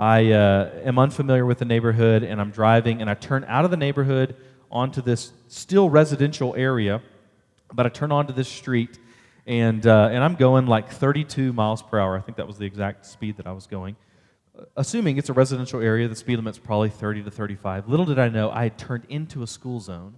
I 0.00 0.32
uh, 0.32 0.70
am 0.84 0.98
unfamiliar 0.98 1.46
with 1.46 1.58
the 1.58 1.64
neighborhood, 1.64 2.24
and 2.24 2.40
I'm 2.40 2.50
driving, 2.50 3.00
and 3.00 3.08
I 3.08 3.14
turn 3.14 3.44
out 3.46 3.64
of 3.64 3.70
the 3.70 3.76
neighborhood 3.76 4.34
onto 4.68 5.00
this 5.00 5.32
still 5.46 5.88
residential 5.88 6.56
area 6.56 7.02
but 7.72 7.86
I 7.86 7.88
turn 7.88 8.12
onto 8.12 8.32
this 8.32 8.48
street, 8.48 8.98
and, 9.46 9.86
uh, 9.86 10.08
and 10.12 10.22
I'm 10.22 10.34
going 10.34 10.66
like 10.66 10.90
32 10.90 11.52
miles 11.52 11.82
per 11.82 11.98
hour. 11.98 12.16
I 12.16 12.20
think 12.20 12.36
that 12.36 12.46
was 12.46 12.58
the 12.58 12.66
exact 12.66 13.06
speed 13.06 13.36
that 13.36 13.46
I 13.46 13.52
was 13.52 13.66
going. 13.66 13.96
Assuming 14.76 15.16
it's 15.16 15.28
a 15.28 15.32
residential 15.32 15.80
area, 15.80 16.06
the 16.08 16.16
speed 16.16 16.36
limit's 16.36 16.58
probably 16.58 16.90
30 16.90 17.22
to 17.24 17.30
35. 17.30 17.88
Little 17.88 18.04
did 18.04 18.18
I 18.18 18.28
know, 18.28 18.50
I 18.50 18.64
had 18.64 18.78
turned 18.78 19.04
into 19.08 19.42
a 19.42 19.46
school 19.46 19.80
zone. 19.80 20.14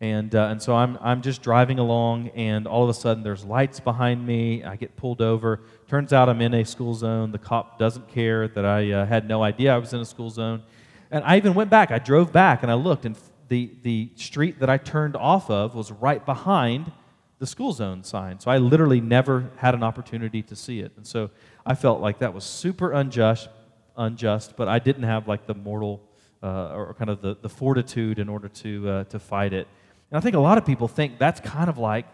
And, 0.00 0.34
uh, 0.34 0.48
and 0.50 0.60
so 0.60 0.76
I'm, 0.76 0.98
I'm 1.00 1.22
just 1.22 1.42
driving 1.42 1.78
along, 1.78 2.28
and 2.28 2.66
all 2.66 2.84
of 2.84 2.90
a 2.90 2.94
sudden 2.94 3.22
there's 3.22 3.44
lights 3.44 3.80
behind 3.80 4.26
me. 4.26 4.62
I 4.62 4.76
get 4.76 4.94
pulled 4.96 5.22
over. 5.22 5.60
Turns 5.88 6.12
out 6.12 6.28
I'm 6.28 6.42
in 6.42 6.52
a 6.52 6.64
school 6.64 6.94
zone. 6.94 7.32
The 7.32 7.38
cop 7.38 7.78
doesn't 7.78 8.08
care 8.08 8.46
that 8.46 8.64
I 8.66 8.92
uh, 8.92 9.06
had 9.06 9.26
no 9.26 9.42
idea 9.42 9.74
I 9.74 9.78
was 9.78 9.94
in 9.94 10.00
a 10.00 10.04
school 10.04 10.28
zone. 10.28 10.62
And 11.10 11.24
I 11.24 11.38
even 11.38 11.54
went 11.54 11.70
back. 11.70 11.90
I 11.90 11.98
drove 11.98 12.30
back 12.30 12.62
and 12.62 12.70
I 12.70 12.74
looked, 12.74 13.06
and 13.06 13.16
the, 13.48 13.70
the 13.82 14.10
street 14.16 14.60
that 14.60 14.68
I 14.68 14.76
turned 14.76 15.16
off 15.16 15.50
of 15.50 15.74
was 15.74 15.90
right 15.90 16.24
behind 16.24 16.92
the 17.38 17.46
school 17.46 17.72
zone 17.72 18.02
sign. 18.02 18.40
So 18.40 18.50
I 18.50 18.58
literally 18.58 19.00
never 19.00 19.50
had 19.56 19.74
an 19.74 19.82
opportunity 19.82 20.42
to 20.42 20.56
see 20.56 20.80
it. 20.80 20.92
And 20.96 21.06
so 21.06 21.30
I 21.64 21.74
felt 21.74 22.00
like 22.00 22.18
that 22.18 22.34
was 22.34 22.44
super 22.44 22.92
unjust, 22.92 23.48
unjust 23.96 24.56
but 24.56 24.68
I 24.68 24.78
didn't 24.78 25.04
have 25.04 25.28
like 25.28 25.46
the 25.46 25.54
mortal 25.54 26.02
uh, 26.42 26.74
or 26.74 26.94
kind 26.94 27.10
of 27.10 27.22
the, 27.22 27.36
the 27.40 27.48
fortitude 27.48 28.18
in 28.18 28.28
order 28.28 28.48
to, 28.48 28.88
uh, 28.88 29.04
to 29.04 29.18
fight 29.18 29.52
it. 29.52 29.68
And 30.10 30.18
I 30.18 30.20
think 30.20 30.36
a 30.36 30.40
lot 30.40 30.58
of 30.58 30.64
people 30.64 30.88
think 30.88 31.18
that's 31.18 31.40
kind 31.40 31.68
of 31.68 31.78
like 31.78 32.06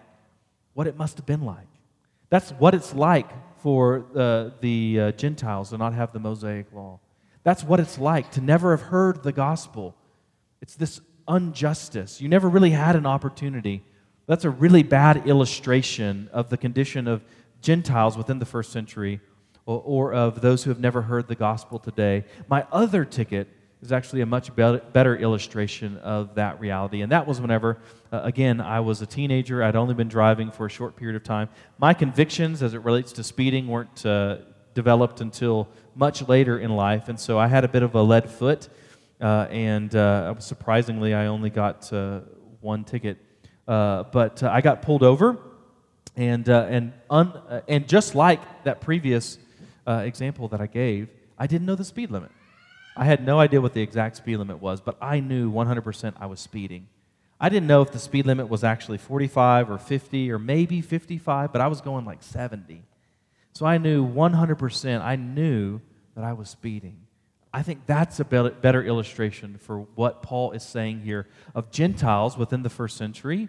what 0.74 0.86
it 0.86 0.96
must 0.96 1.16
have 1.18 1.26
been 1.26 1.42
like. 1.42 1.68
That's 2.30 2.50
what 2.52 2.74
it's 2.74 2.94
like 2.94 3.28
for 3.60 4.06
uh, 4.16 4.50
the 4.60 5.00
uh, 5.00 5.12
Gentiles 5.12 5.70
to 5.70 5.78
not 5.78 5.92
have 5.94 6.12
the 6.12 6.18
Mosaic 6.18 6.72
law. 6.72 7.00
That's 7.44 7.62
what 7.62 7.80
it's 7.80 7.98
like 7.98 8.30
to 8.32 8.40
never 8.40 8.76
have 8.76 8.86
heard 8.88 9.22
the 9.22 9.32
gospel. 9.32 9.94
It's 10.60 10.76
this 10.76 11.00
injustice. 11.28 12.20
You 12.20 12.28
never 12.28 12.48
really 12.48 12.70
had 12.70 12.96
an 12.96 13.06
opportunity. 13.06 13.84
That's 14.26 14.44
a 14.44 14.50
really 14.50 14.82
bad 14.82 15.26
illustration 15.26 16.30
of 16.32 16.48
the 16.48 16.56
condition 16.56 17.08
of 17.08 17.22
Gentiles 17.60 18.16
within 18.16 18.38
the 18.38 18.46
first 18.46 18.72
century 18.72 19.20
or, 19.66 19.82
or 19.84 20.14
of 20.14 20.40
those 20.40 20.64
who 20.64 20.70
have 20.70 20.80
never 20.80 21.02
heard 21.02 21.28
the 21.28 21.34
gospel 21.34 21.78
today. 21.78 22.24
My 22.48 22.66
other 22.72 23.04
ticket 23.04 23.48
is 23.82 23.90
actually 23.90 24.20
a 24.20 24.26
much 24.26 24.54
better 24.54 25.16
illustration 25.16 25.98
of 25.98 26.36
that 26.36 26.60
reality. 26.60 27.02
And 27.02 27.10
that 27.10 27.26
was 27.26 27.40
whenever, 27.40 27.78
uh, 28.12 28.20
again, 28.22 28.60
I 28.60 28.78
was 28.78 29.02
a 29.02 29.06
teenager. 29.06 29.62
I'd 29.62 29.74
only 29.74 29.94
been 29.94 30.08
driving 30.08 30.52
for 30.52 30.66
a 30.66 30.70
short 30.70 30.94
period 30.94 31.16
of 31.16 31.24
time. 31.24 31.48
My 31.78 31.92
convictions 31.92 32.62
as 32.62 32.74
it 32.74 32.82
relates 32.82 33.12
to 33.14 33.24
speeding 33.24 33.66
weren't 33.66 34.06
uh, 34.06 34.38
developed 34.74 35.20
until 35.20 35.68
much 35.96 36.26
later 36.28 36.60
in 36.60 36.70
life. 36.70 37.08
And 37.08 37.18
so 37.18 37.40
I 37.40 37.48
had 37.48 37.64
a 37.64 37.68
bit 37.68 37.82
of 37.82 37.96
a 37.96 38.02
lead 38.02 38.30
foot. 38.30 38.68
Uh, 39.20 39.48
and 39.50 39.94
uh, 39.96 40.38
surprisingly, 40.38 41.12
I 41.12 41.26
only 41.26 41.50
got 41.50 41.92
uh, 41.92 42.20
one 42.60 42.84
ticket. 42.84 43.18
Uh, 43.66 44.04
but 44.04 44.44
I 44.44 44.60
got 44.60 44.82
pulled 44.82 45.02
over, 45.04 45.38
and, 46.16 46.48
and, 46.48 46.92
un, 47.08 47.32
and 47.68 47.88
just 47.88 48.14
like 48.14 48.64
that 48.64 48.80
previous 48.80 49.38
example 49.86 50.48
that 50.48 50.60
I 50.60 50.66
gave, 50.66 51.08
I 51.38 51.46
didn't 51.46 51.66
know 51.66 51.76
the 51.76 51.84
speed 51.84 52.10
limit. 52.10 52.30
I 52.96 53.04
had 53.04 53.24
no 53.24 53.38
idea 53.40 53.60
what 53.60 53.72
the 53.72 53.80
exact 53.80 54.16
speed 54.16 54.36
limit 54.36 54.60
was, 54.60 54.80
but 54.80 54.96
I 55.00 55.20
knew 55.20 55.50
100% 55.50 56.14
I 56.20 56.26
was 56.26 56.40
speeding. 56.40 56.88
I 57.40 57.48
didn't 57.48 57.66
know 57.66 57.82
if 57.82 57.90
the 57.90 57.98
speed 57.98 58.26
limit 58.26 58.48
was 58.48 58.62
actually 58.62 58.98
45 58.98 59.70
or 59.70 59.78
50 59.78 60.30
or 60.30 60.38
maybe 60.38 60.80
55, 60.80 61.52
but 61.52 61.60
I 61.60 61.66
was 61.66 61.80
going 61.80 62.04
like 62.04 62.22
70. 62.22 62.82
So 63.52 63.66
I 63.66 63.78
knew 63.78 64.06
100%, 64.06 65.00
I 65.02 65.16
knew 65.16 65.80
that 66.14 66.24
I 66.24 66.34
was 66.34 66.48
speeding. 66.48 66.98
I 67.52 67.62
think 67.62 67.84
that's 67.86 68.18
a 68.20 68.24
better 68.24 68.82
illustration 68.82 69.58
for 69.58 69.80
what 69.94 70.22
Paul 70.22 70.52
is 70.52 70.62
saying 70.62 71.00
here 71.00 71.26
of 71.54 71.70
Gentiles 71.70 72.38
within 72.38 72.62
the 72.62 72.70
first 72.70 72.96
century. 72.96 73.48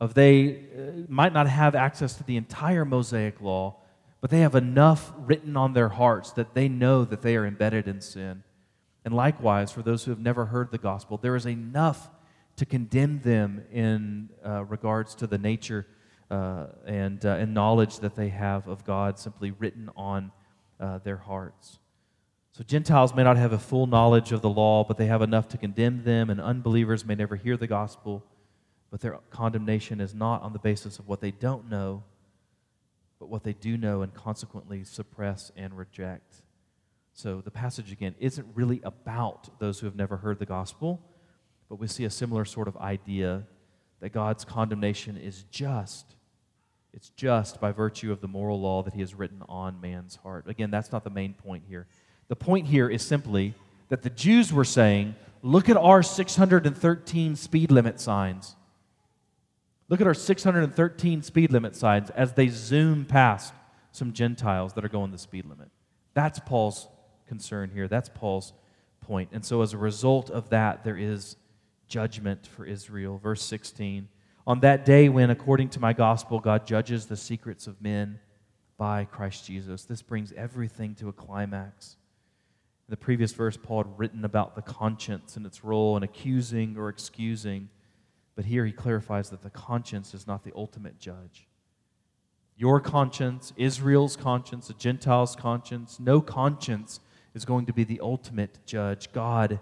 Of 0.00 0.14
they 0.14 0.54
uh, 0.56 1.02
might 1.08 1.34
not 1.34 1.46
have 1.46 1.74
access 1.74 2.14
to 2.14 2.24
the 2.24 2.36
entire 2.36 2.86
Mosaic 2.86 3.40
law, 3.40 3.76
but 4.20 4.30
they 4.30 4.40
have 4.40 4.54
enough 4.54 5.12
written 5.18 5.56
on 5.56 5.74
their 5.74 5.90
hearts 5.90 6.32
that 6.32 6.54
they 6.54 6.68
know 6.68 7.04
that 7.04 7.22
they 7.22 7.36
are 7.36 7.46
embedded 7.46 7.86
in 7.86 8.00
sin. 8.00 8.42
And 9.04 9.14
likewise, 9.14 9.72
for 9.72 9.82
those 9.82 10.04
who 10.04 10.10
have 10.10 10.20
never 10.20 10.46
heard 10.46 10.70
the 10.70 10.78
gospel, 10.78 11.16
there 11.16 11.36
is 11.36 11.46
enough 11.46 12.10
to 12.56 12.66
condemn 12.66 13.20
them 13.20 13.64
in 13.72 14.28
uh, 14.44 14.64
regards 14.64 15.14
to 15.16 15.26
the 15.26 15.38
nature 15.38 15.86
uh, 16.30 16.66
and, 16.86 17.24
uh, 17.24 17.30
and 17.30 17.54
knowledge 17.54 18.00
that 18.00 18.14
they 18.14 18.28
have 18.28 18.68
of 18.68 18.84
God 18.84 19.18
simply 19.18 19.50
written 19.50 19.90
on 19.96 20.30
uh, 20.78 20.98
their 20.98 21.16
hearts. 21.16 21.78
So 22.52 22.64
Gentiles 22.64 23.14
may 23.14 23.24
not 23.24 23.36
have 23.36 23.52
a 23.52 23.58
full 23.58 23.86
knowledge 23.86 24.32
of 24.32 24.42
the 24.42 24.50
law, 24.50 24.84
but 24.84 24.98
they 24.98 25.06
have 25.06 25.22
enough 25.22 25.48
to 25.48 25.58
condemn 25.58 26.04
them, 26.04 26.30
and 26.30 26.40
unbelievers 26.40 27.04
may 27.04 27.14
never 27.14 27.36
hear 27.36 27.56
the 27.56 27.66
gospel, 27.66 28.24
but 28.90 29.00
their 29.00 29.18
condemnation 29.30 30.00
is 30.00 30.14
not 30.14 30.42
on 30.42 30.52
the 30.52 30.58
basis 30.58 30.98
of 30.98 31.08
what 31.08 31.20
they 31.20 31.30
don't 31.30 31.70
know, 31.70 32.02
but 33.18 33.28
what 33.28 33.44
they 33.44 33.52
do 33.52 33.76
know 33.76 34.02
and 34.02 34.12
consequently 34.14 34.84
suppress 34.84 35.52
and 35.56 35.76
reject. 35.76 36.42
So 37.20 37.42
the 37.42 37.50
passage 37.50 37.92
again 37.92 38.14
isn't 38.18 38.46
really 38.54 38.80
about 38.82 39.58
those 39.58 39.78
who 39.78 39.84
have 39.84 39.94
never 39.94 40.16
heard 40.16 40.38
the 40.38 40.46
gospel, 40.46 41.02
but 41.68 41.76
we 41.76 41.86
see 41.86 42.04
a 42.04 42.10
similar 42.10 42.46
sort 42.46 42.66
of 42.66 42.78
idea 42.78 43.42
that 44.00 44.08
God's 44.08 44.42
condemnation 44.42 45.18
is 45.18 45.44
just. 45.50 46.14
It's 46.94 47.10
just 47.10 47.60
by 47.60 47.72
virtue 47.72 48.10
of 48.10 48.22
the 48.22 48.26
moral 48.26 48.58
law 48.58 48.82
that 48.84 48.94
he 48.94 49.00
has 49.00 49.14
written 49.14 49.42
on 49.50 49.82
man's 49.82 50.16
heart. 50.16 50.48
Again, 50.48 50.70
that's 50.70 50.92
not 50.92 51.04
the 51.04 51.10
main 51.10 51.34
point 51.34 51.64
here. 51.68 51.86
The 52.28 52.36
point 52.36 52.66
here 52.66 52.88
is 52.88 53.02
simply 53.02 53.52
that 53.90 54.00
the 54.00 54.08
Jews 54.08 54.50
were 54.50 54.64
saying, 54.64 55.14
look 55.42 55.68
at 55.68 55.76
our 55.76 56.02
613 56.02 57.36
speed 57.36 57.70
limit 57.70 58.00
signs. 58.00 58.56
Look 59.90 60.00
at 60.00 60.06
our 60.06 60.14
613 60.14 61.22
speed 61.22 61.52
limit 61.52 61.76
signs 61.76 62.08
as 62.08 62.32
they 62.32 62.48
zoom 62.48 63.04
past 63.04 63.52
some 63.92 64.14
Gentiles 64.14 64.72
that 64.72 64.86
are 64.86 64.88
going 64.88 65.10
the 65.10 65.18
speed 65.18 65.44
limit. 65.44 65.68
That's 66.14 66.40
Paul's 66.40 66.88
concern 67.30 67.70
here. 67.72 67.86
That's 67.86 68.08
Paul's 68.08 68.52
point. 69.00 69.28
And 69.32 69.44
so, 69.44 69.62
as 69.62 69.72
a 69.72 69.78
result 69.78 70.30
of 70.30 70.50
that, 70.50 70.82
there 70.82 70.96
is 70.98 71.36
judgment 71.86 72.44
for 72.44 72.64
Israel. 72.66 73.18
Verse 73.18 73.40
16 73.42 74.08
On 74.48 74.58
that 74.60 74.84
day 74.84 75.08
when, 75.08 75.30
according 75.30 75.68
to 75.70 75.80
my 75.80 75.92
gospel, 75.92 76.40
God 76.40 76.66
judges 76.66 77.06
the 77.06 77.16
secrets 77.16 77.68
of 77.68 77.80
men 77.80 78.18
by 78.76 79.04
Christ 79.04 79.46
Jesus. 79.46 79.84
This 79.84 80.02
brings 80.02 80.32
everything 80.32 80.96
to 80.96 81.08
a 81.08 81.12
climax. 81.12 81.96
In 82.88 82.92
the 82.92 82.96
previous 82.96 83.30
verse, 83.30 83.56
Paul 83.56 83.84
had 83.84 83.96
written 83.96 84.24
about 84.24 84.56
the 84.56 84.62
conscience 84.62 85.36
and 85.36 85.46
its 85.46 85.62
role 85.62 85.96
in 85.96 86.02
accusing 86.02 86.76
or 86.76 86.88
excusing. 86.88 87.68
But 88.34 88.46
here 88.46 88.66
he 88.66 88.72
clarifies 88.72 89.30
that 89.30 89.42
the 89.42 89.50
conscience 89.50 90.14
is 90.14 90.26
not 90.26 90.42
the 90.42 90.52
ultimate 90.56 90.98
judge. 90.98 91.46
Your 92.56 92.80
conscience, 92.80 93.52
Israel's 93.56 94.16
conscience, 94.16 94.68
a 94.68 94.74
Gentile's 94.74 95.36
conscience, 95.36 96.00
no 96.00 96.20
conscience 96.20 96.98
is 97.34 97.44
going 97.44 97.66
to 97.66 97.72
be 97.72 97.84
the 97.84 98.00
ultimate 98.00 98.58
judge. 98.66 99.12
God 99.12 99.60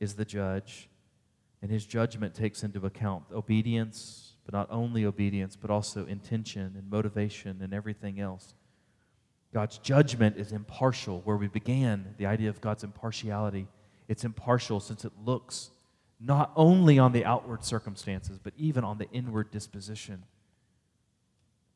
is 0.00 0.14
the 0.14 0.24
judge, 0.24 0.88
and 1.60 1.70
his 1.70 1.86
judgment 1.86 2.34
takes 2.34 2.62
into 2.62 2.84
account 2.86 3.24
obedience, 3.32 4.34
but 4.44 4.54
not 4.54 4.68
only 4.70 5.04
obedience, 5.04 5.56
but 5.56 5.70
also 5.70 6.06
intention 6.06 6.74
and 6.76 6.90
motivation 6.90 7.60
and 7.62 7.72
everything 7.72 8.20
else. 8.20 8.54
God's 9.52 9.78
judgment 9.78 10.36
is 10.36 10.52
impartial. 10.52 11.20
Where 11.24 11.36
we 11.36 11.48
began, 11.48 12.14
the 12.18 12.26
idea 12.26 12.48
of 12.48 12.60
God's 12.60 12.84
impartiality, 12.84 13.68
it's 14.08 14.24
impartial 14.24 14.80
since 14.80 15.04
it 15.04 15.12
looks 15.24 15.70
not 16.18 16.52
only 16.56 16.98
on 16.98 17.12
the 17.12 17.24
outward 17.24 17.64
circumstances, 17.64 18.38
but 18.42 18.52
even 18.56 18.84
on 18.84 18.98
the 18.98 19.10
inward 19.10 19.50
disposition. 19.50 20.22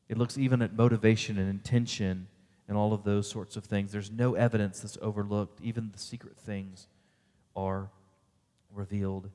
It 0.09 0.17
looks 0.17 0.37
even 0.37 0.61
at 0.61 0.73
motivation 0.73 1.37
and 1.37 1.49
intention 1.49 2.27
and 2.67 2.77
all 2.77 2.93
of 2.93 3.03
those 3.03 3.29
sorts 3.29 3.55
of 3.55 3.65
things. 3.65 3.91
There's 3.91 4.11
no 4.11 4.35
evidence 4.35 4.81
that's 4.81 4.97
overlooked. 5.01 5.61
Even 5.61 5.89
the 5.91 5.99
secret 5.99 6.37
things 6.37 6.87
are 7.55 7.89
revealed. 8.73 9.29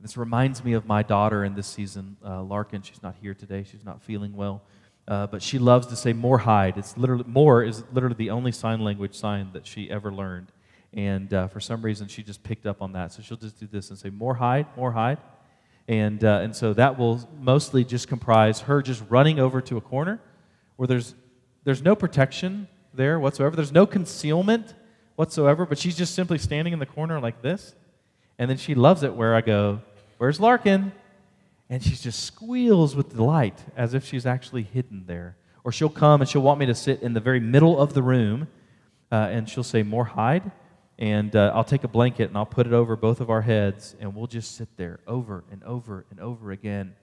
This 0.00 0.16
reminds 0.16 0.64
me 0.64 0.72
of 0.72 0.86
my 0.86 1.02
daughter 1.02 1.44
in 1.44 1.54
this 1.54 1.66
season, 1.66 2.16
uh, 2.24 2.42
Larkin. 2.42 2.82
She's 2.82 3.02
not 3.02 3.16
here 3.20 3.34
today. 3.34 3.64
She's 3.70 3.84
not 3.84 4.00
feeling 4.02 4.34
well. 4.34 4.62
Uh, 5.06 5.26
but 5.26 5.42
she 5.42 5.58
loves 5.58 5.88
to 5.88 5.96
say 5.96 6.12
more 6.12 6.38
hide. 6.38 6.78
It's 6.78 6.96
literally 6.96 7.24
more 7.26 7.64
is 7.64 7.82
literally 7.92 8.14
the 8.16 8.30
only 8.30 8.52
sign 8.52 8.80
language 8.80 9.14
sign 9.14 9.50
that 9.54 9.66
she 9.66 9.90
ever 9.90 10.12
learned, 10.12 10.52
and 10.94 11.34
uh, 11.34 11.48
for 11.48 11.58
some 11.58 11.82
reason 11.82 12.06
she 12.06 12.22
just 12.22 12.44
picked 12.44 12.64
up 12.64 12.80
on 12.80 12.92
that. 12.92 13.12
So 13.12 13.20
she'll 13.20 13.36
just 13.36 13.58
do 13.58 13.66
this 13.66 13.90
and 13.90 13.98
say 13.98 14.10
more 14.10 14.34
hide, 14.34 14.66
more 14.76 14.92
hide, 14.92 15.18
and 15.88 16.22
uh, 16.22 16.40
and 16.42 16.54
so 16.54 16.72
that 16.74 16.96
will 16.96 17.28
mostly 17.40 17.82
just 17.82 18.06
comprise 18.06 18.60
her 18.60 18.82
just 18.82 19.02
running 19.08 19.40
over 19.40 19.60
to 19.62 19.76
a 19.76 19.80
corner 19.80 20.20
where 20.76 20.86
there's 20.86 21.16
there's 21.64 21.82
no 21.82 21.94
protection 21.94 22.68
there 22.94 23.18
whatsoever. 23.18 23.56
There's 23.56 23.72
no 23.72 23.86
concealment 23.86 24.74
whatsoever, 25.16 25.66
but 25.66 25.78
she's 25.78 25.96
just 25.96 26.14
simply 26.14 26.38
standing 26.38 26.72
in 26.72 26.78
the 26.78 26.86
corner 26.86 27.20
like 27.20 27.42
this, 27.42 27.74
and 28.38 28.48
then 28.50 28.56
she 28.56 28.74
loves 28.74 29.02
it 29.02 29.14
where 29.14 29.34
I 29.34 29.40
go, 29.40 29.80
Where's 30.18 30.38
Larkin? 30.38 30.92
And 31.70 31.82
she 31.82 31.94
just 31.94 32.24
squeals 32.24 32.96
with 32.96 33.10
delight 33.10 33.58
as 33.76 33.94
if 33.94 34.04
she's 34.04 34.26
actually 34.26 34.64
hidden 34.64 35.04
there. 35.06 35.36
Or 35.62 35.72
she'll 35.72 35.88
come 35.88 36.20
and 36.20 36.28
she'll 36.28 36.42
want 36.42 36.58
me 36.58 36.66
to 36.66 36.74
sit 36.74 37.00
in 37.00 37.14
the 37.14 37.20
very 37.20 37.38
middle 37.38 37.80
of 37.80 37.94
the 37.94 38.02
room, 38.02 38.48
uh, 39.12 39.28
and 39.30 39.48
she'll 39.48 39.62
say, 39.62 39.82
More 39.82 40.04
hide. 40.04 40.50
And 40.98 41.34
uh, 41.34 41.52
I'll 41.54 41.64
take 41.64 41.84
a 41.84 41.88
blanket 41.88 42.28
and 42.28 42.36
I'll 42.36 42.44
put 42.44 42.66
it 42.66 42.74
over 42.74 42.96
both 42.96 43.20
of 43.20 43.30
our 43.30 43.40
heads, 43.42 43.96
and 44.00 44.14
we'll 44.14 44.26
just 44.26 44.56
sit 44.56 44.68
there 44.76 45.00
over 45.06 45.44
and 45.50 45.62
over 45.64 46.04
and 46.10 46.20
over 46.20 46.50
again. 46.50 46.94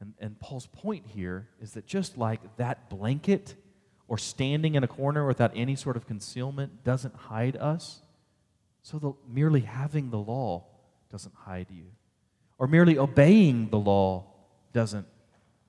And, 0.00 0.14
and 0.18 0.38
Paul's 0.38 0.66
point 0.66 1.06
here 1.06 1.48
is 1.60 1.72
that 1.72 1.86
just 1.86 2.16
like 2.16 2.40
that 2.56 2.88
blanket 2.88 3.54
or 4.06 4.16
standing 4.18 4.74
in 4.74 4.84
a 4.84 4.88
corner 4.88 5.26
without 5.26 5.52
any 5.54 5.76
sort 5.76 5.96
of 5.96 6.06
concealment 6.06 6.84
doesn't 6.84 7.14
hide 7.14 7.56
us, 7.56 8.02
so 8.82 8.98
the, 8.98 9.12
merely 9.28 9.60
having 9.60 10.10
the 10.10 10.18
law 10.18 10.64
doesn't 11.10 11.34
hide 11.34 11.66
you 11.70 11.86
or 12.58 12.66
merely 12.66 12.98
obeying 12.98 13.68
the 13.70 13.78
law 13.78 14.24
doesn't 14.72 15.06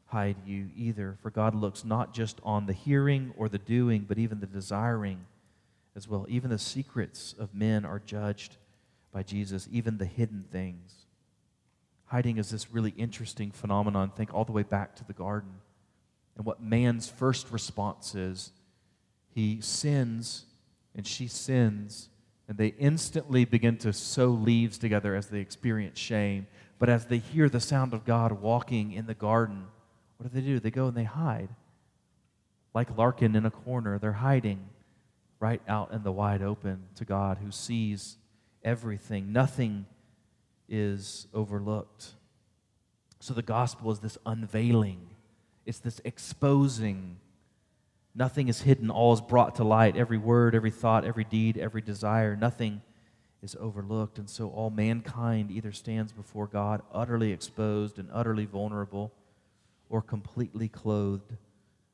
hide 0.08 0.38
you 0.46 0.70
either. 0.76 1.18
For 1.22 1.30
God 1.30 1.54
looks 1.54 1.86
not 1.86 2.14
just 2.14 2.40
on 2.44 2.66
the 2.66 2.74
hearing 2.74 3.34
or 3.38 3.48
the 3.48 3.60
doing, 3.60 4.06
but 4.08 4.18
even 4.18 4.40
the 4.40 4.48
desiring 4.48 5.26
as 5.96 6.08
well. 6.08 6.26
Even 6.28 6.50
the 6.50 6.58
secrets 6.58 7.36
of 7.38 7.54
men 7.54 7.86
are 7.86 8.00
judged 8.00 8.58
by 9.12 9.24
Jesus, 9.24 9.68
even 9.72 9.98
the 9.98 10.06
hidden 10.06 10.46
things. 10.52 11.06
Hiding 12.10 12.38
is 12.38 12.50
this 12.50 12.72
really 12.72 12.94
interesting 12.98 13.52
phenomenon. 13.52 14.12
Think 14.16 14.34
all 14.34 14.44
the 14.44 14.52
way 14.52 14.64
back 14.64 14.96
to 14.96 15.06
the 15.06 15.14
garden. 15.14 15.62
And 16.36 16.46
what 16.46 16.62
man's 16.62 17.08
first 17.08 17.52
response 17.52 18.16
is 18.16 18.52
he 19.34 19.62
sins 19.62 20.46
and 20.96 21.06
she 21.06 21.28
sins, 21.28 22.10
and 22.48 22.58
they 22.58 22.74
instantly 22.80 23.46
begin 23.46 23.78
to 23.78 23.94
sow 23.94 24.30
leaves 24.30 24.80
together 24.80 25.16
as 25.16 25.28
they 25.28 25.40
experience 25.40 26.00
shame. 26.00 26.48
But 26.80 26.90
as 26.90 27.06
they 27.06 27.20
hear 27.20 27.48
the 27.48 27.60
sound 27.60 27.94
of 27.94 28.06
God 28.06 28.32
walking 28.42 28.92
in 28.92 29.06
the 29.06 29.14
garden, 29.14 29.68
what 30.18 30.32
do 30.32 30.42
they 30.42 30.46
do? 30.46 30.60
They 30.60 30.72
go 30.72 30.88
and 30.88 30.98
they 30.98 31.04
hide. 31.04 31.50
Like 32.74 32.98
Larkin 32.98 33.36
in 33.36 33.46
a 33.46 33.52
corner, 33.52 34.00
they're 34.00 34.14
hiding 34.14 34.70
right 35.40 35.62
out 35.68 35.92
in 35.92 36.02
the 36.04 36.12
wide 36.12 36.42
open 36.42 36.86
to 36.96 37.06
God 37.06 37.38
who 37.38 37.52
sees 37.52 38.18
everything. 38.64 39.32
Nothing 39.32 39.86
is 40.70 41.28
overlooked. 41.34 42.14
So 43.20 43.34
the 43.34 43.42
gospel 43.42 43.92
is 43.92 44.00
this 44.00 44.18
unveiling, 44.26 45.10
it's 45.66 45.80
this 45.80 46.00
exposing. 46.06 47.18
Nothing 48.16 48.48
is 48.48 48.62
hidden, 48.62 48.90
all 48.90 49.14
is 49.14 49.22
brought 49.22 49.56
to 49.56 49.64
light. 49.64 49.96
Every 49.96 50.18
word, 50.18 50.56
every 50.56 50.72
thought, 50.72 51.06
every 51.06 51.24
deed, 51.24 51.58
every 51.58 51.82
desire, 51.82 52.36
nothing 52.36 52.82
is 53.42 53.56
overlooked. 53.60 54.18
And 54.18 54.30
so 54.30 54.50
all 54.50 54.70
mankind 54.70 55.52
either 55.52 55.72
stands 55.72 56.12
before 56.12 56.48
God 56.48 56.82
utterly 56.92 57.32
exposed 57.32 58.00
and 58.00 58.10
utterly 58.12 58.46
vulnerable 58.46 59.14
or 59.90 60.02
completely 60.02 60.68
clothed 60.68 61.38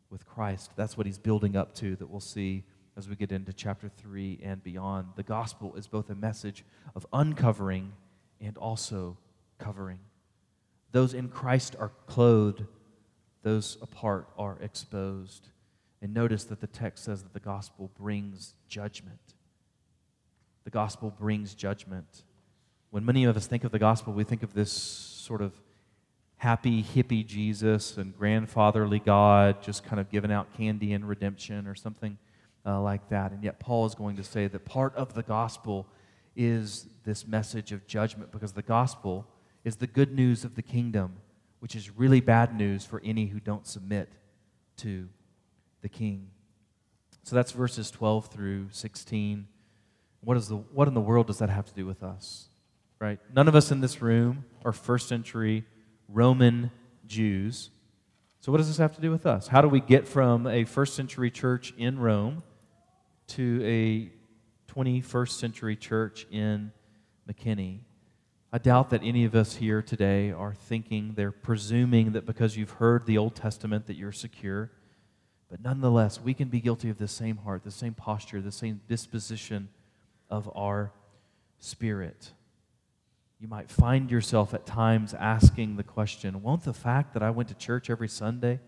with 0.09 0.25
Christ. 0.25 0.71
That's 0.75 0.97
what 0.97 1.05
he's 1.05 1.17
building 1.17 1.55
up 1.55 1.75
to 1.75 1.95
that 1.97 2.09
we'll 2.09 2.19
see 2.19 2.63
as 2.97 3.09
we 3.09 3.15
get 3.15 3.31
into 3.31 3.51
chapter 3.51 3.89
3 3.89 4.39
and 4.41 4.63
beyond. 4.63 5.09
The 5.15 5.23
gospel 5.23 5.75
is 5.75 5.87
both 5.87 6.09
a 6.09 6.15
message 6.15 6.63
of 6.95 7.05
uncovering 7.11 7.91
and 8.45 8.57
also 8.57 9.17
covering. 9.57 9.99
Those 10.91 11.13
in 11.13 11.27
Christ 11.27 11.75
are 11.79 11.91
clothed, 12.07 12.63
those 13.43 13.77
apart 13.81 14.29
are 14.37 14.57
exposed. 14.61 15.49
And 16.01 16.13
notice 16.13 16.43
that 16.45 16.61
the 16.61 16.67
text 16.67 17.03
says 17.03 17.23
that 17.23 17.33
the 17.33 17.39
gospel 17.39 17.91
brings 17.97 18.53
judgment 18.69 19.35
the 20.65 20.71
gospel 20.71 21.11
brings 21.11 21.53
judgment. 21.53 22.23
When 22.89 23.05
many 23.05 23.23
of 23.23 23.37
us 23.37 23.47
think 23.47 23.63
of 23.63 23.71
the 23.71 23.79
gospel, 23.79 24.13
we 24.13 24.23
think 24.23 24.43
of 24.43 24.53
this 24.53 24.71
sort 24.71 25.41
of 25.41 25.53
happy, 26.37 26.83
hippie 26.83 27.25
Jesus 27.25 27.97
and 27.97 28.17
grandfatherly 28.17 28.99
God 28.99 29.61
just 29.61 29.83
kind 29.83 29.99
of 29.99 30.09
giving 30.09 30.31
out 30.31 30.51
candy 30.57 30.93
and 30.93 31.07
redemption 31.07 31.67
or 31.67 31.75
something 31.75 32.17
uh, 32.65 32.81
like 32.81 33.07
that. 33.09 33.31
And 33.31 33.43
yet, 33.43 33.59
Paul 33.59 33.85
is 33.85 33.93
going 33.93 34.17
to 34.17 34.23
say 34.23 34.47
that 34.47 34.65
part 34.65 34.95
of 34.95 35.13
the 35.13 35.21
gospel 35.21 35.87
is 36.35 36.87
this 37.03 37.27
message 37.27 37.71
of 37.71 37.87
judgment 37.87 38.31
because 38.31 38.53
the 38.53 38.61
gospel 38.61 39.27
is 39.63 39.77
the 39.77 39.87
good 39.87 40.13
news 40.13 40.43
of 40.43 40.55
the 40.55 40.61
kingdom, 40.61 41.13
which 41.59 41.75
is 41.75 41.95
really 41.95 42.19
bad 42.19 42.55
news 42.55 42.85
for 42.85 43.01
any 43.03 43.27
who 43.27 43.39
don't 43.39 43.65
submit 43.65 44.09
to 44.77 45.07
the 45.81 45.89
king. 45.89 46.29
So 47.23 47.35
that's 47.35 47.51
verses 47.51 47.89
12 47.89 48.27
through 48.27 48.67
16. 48.71 49.47
What, 50.21 50.37
is 50.37 50.47
the, 50.47 50.57
what 50.57 50.87
in 50.87 50.93
the 50.93 51.01
world 51.01 51.27
does 51.27 51.39
that 51.39 51.49
have 51.49 51.65
to 51.65 51.73
do 51.73 51.85
with 51.85 52.03
us? 52.03 52.49
Right? 52.99 53.19
None 53.33 53.47
of 53.47 53.55
us 53.55 53.71
in 53.71 53.81
this 53.81 54.01
room 54.01 54.45
are 54.63 54.71
first 54.71 55.07
century 55.09 55.65
Roman 56.07 56.71
Jews. 57.07 57.71
So, 58.41 58.51
what 58.51 58.59
does 58.59 58.67
this 58.67 58.77
have 58.77 58.95
to 58.95 59.01
do 59.01 59.11
with 59.11 59.25
us? 59.25 59.47
How 59.47 59.61
do 59.61 59.67
we 59.67 59.79
get 59.79 60.07
from 60.07 60.45
a 60.45 60.65
first 60.65 60.95
century 60.95 61.31
church 61.31 61.73
in 61.77 61.99
Rome 61.99 62.43
to 63.29 63.61
a 63.63 64.11
21st 64.75 65.29
century 65.29 65.75
church 65.75 66.27
in 66.31 66.71
McKinney? 67.29 67.79
I 68.51 68.57
doubt 68.57 68.89
that 68.91 69.01
any 69.03 69.25
of 69.25 69.35
us 69.35 69.55
here 69.55 69.81
today 69.81 70.31
are 70.31 70.53
thinking, 70.53 71.13
they're 71.15 71.31
presuming 71.31 72.13
that 72.13 72.25
because 72.25 72.55
you've 72.55 72.71
heard 72.71 73.05
the 73.05 73.17
Old 73.17 73.35
Testament 73.35 73.87
that 73.87 73.95
you're 73.95 74.11
secure. 74.11 74.71
But 75.49 75.61
nonetheless, 75.61 76.21
we 76.21 76.33
can 76.33 76.47
be 76.47 76.59
guilty 76.59 76.89
of 76.89 76.97
the 76.97 77.07
same 77.07 77.37
heart, 77.37 77.63
the 77.63 77.71
same 77.71 77.93
posture, 77.93 78.41
the 78.41 78.51
same 78.51 78.81
disposition 78.87 79.69
of 80.29 80.49
our 80.55 80.91
spirit. 81.59 82.31
You 83.39 83.47
might 83.47 83.69
find 83.69 84.09
yourself 84.09 84.53
at 84.53 84.65
times 84.65 85.13
asking 85.13 85.75
the 85.75 85.83
question 85.83 86.41
Won't 86.41 86.63
the 86.63 86.73
fact 86.73 87.13
that 87.13 87.23
I 87.23 87.29
went 87.29 87.49
to 87.49 87.55
church 87.55 87.89
every 87.89 88.07
Sunday, 88.07 88.59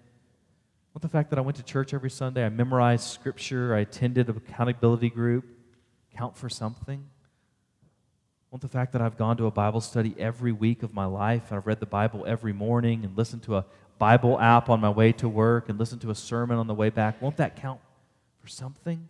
won't 0.94 1.02
the 1.02 1.10
fact 1.10 1.30
that 1.30 1.40
I 1.40 1.42
went 1.42 1.58
to 1.58 1.64
church 1.64 1.94
every 1.94 2.10
Sunday, 2.10 2.46
I 2.46 2.50
memorized 2.50 3.06
scripture, 3.06 3.74
I 3.74 3.80
attended 3.80 4.30
a 4.30 4.34
accountability 4.34 5.10
group, 5.10 5.46
count 6.18 6.36
for 6.38 6.50
something? 6.50 7.06
Won't 8.52 8.62
the 8.62 8.68
fact 8.68 8.94
that 8.94 9.02
I've 9.02 9.18
gone 9.18 9.38
to 9.38 9.46
a 9.46 9.52
Bible 9.52 9.82
study 9.82 10.16
every 10.18 10.52
week 10.52 10.82
of 10.82 10.94
my 10.94 11.06
life, 11.06 11.50
and 11.50 11.58
I've 11.58 11.68
read 11.68 11.80
the 11.80 11.86
Bible 11.86 12.26
every 12.26 12.54
morning, 12.54 13.04
and 13.04 13.18
listened 13.18 13.44
to 13.44 13.58
a 13.58 13.66
Bible 14.00 14.40
app 14.40 14.70
on 14.70 14.80
my 14.80 14.90
way 14.90 15.12
to 15.14 15.28
work, 15.28 15.70
and 15.70 15.78
listened 15.78 16.02
to 16.02 16.12
a 16.12 16.16
sermon 16.16 16.58
on 16.58 16.68
the 16.68 16.74
way 16.74 16.90
back, 16.90 17.22
won't 17.22 17.38
that 17.38 17.56
count 17.56 17.82
for 18.42 18.48
something? 18.48 19.08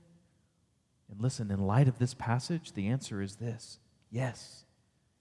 And 1.10 1.22
listen, 1.22 1.51
in 1.51 1.60
light 1.60 1.88
of 1.88 1.99
this 1.99 2.14
passage, 2.14 2.74
the 2.74 2.88
answer 2.88 3.22
is 3.22 3.36
this 3.36 3.80
yes, 4.12 4.66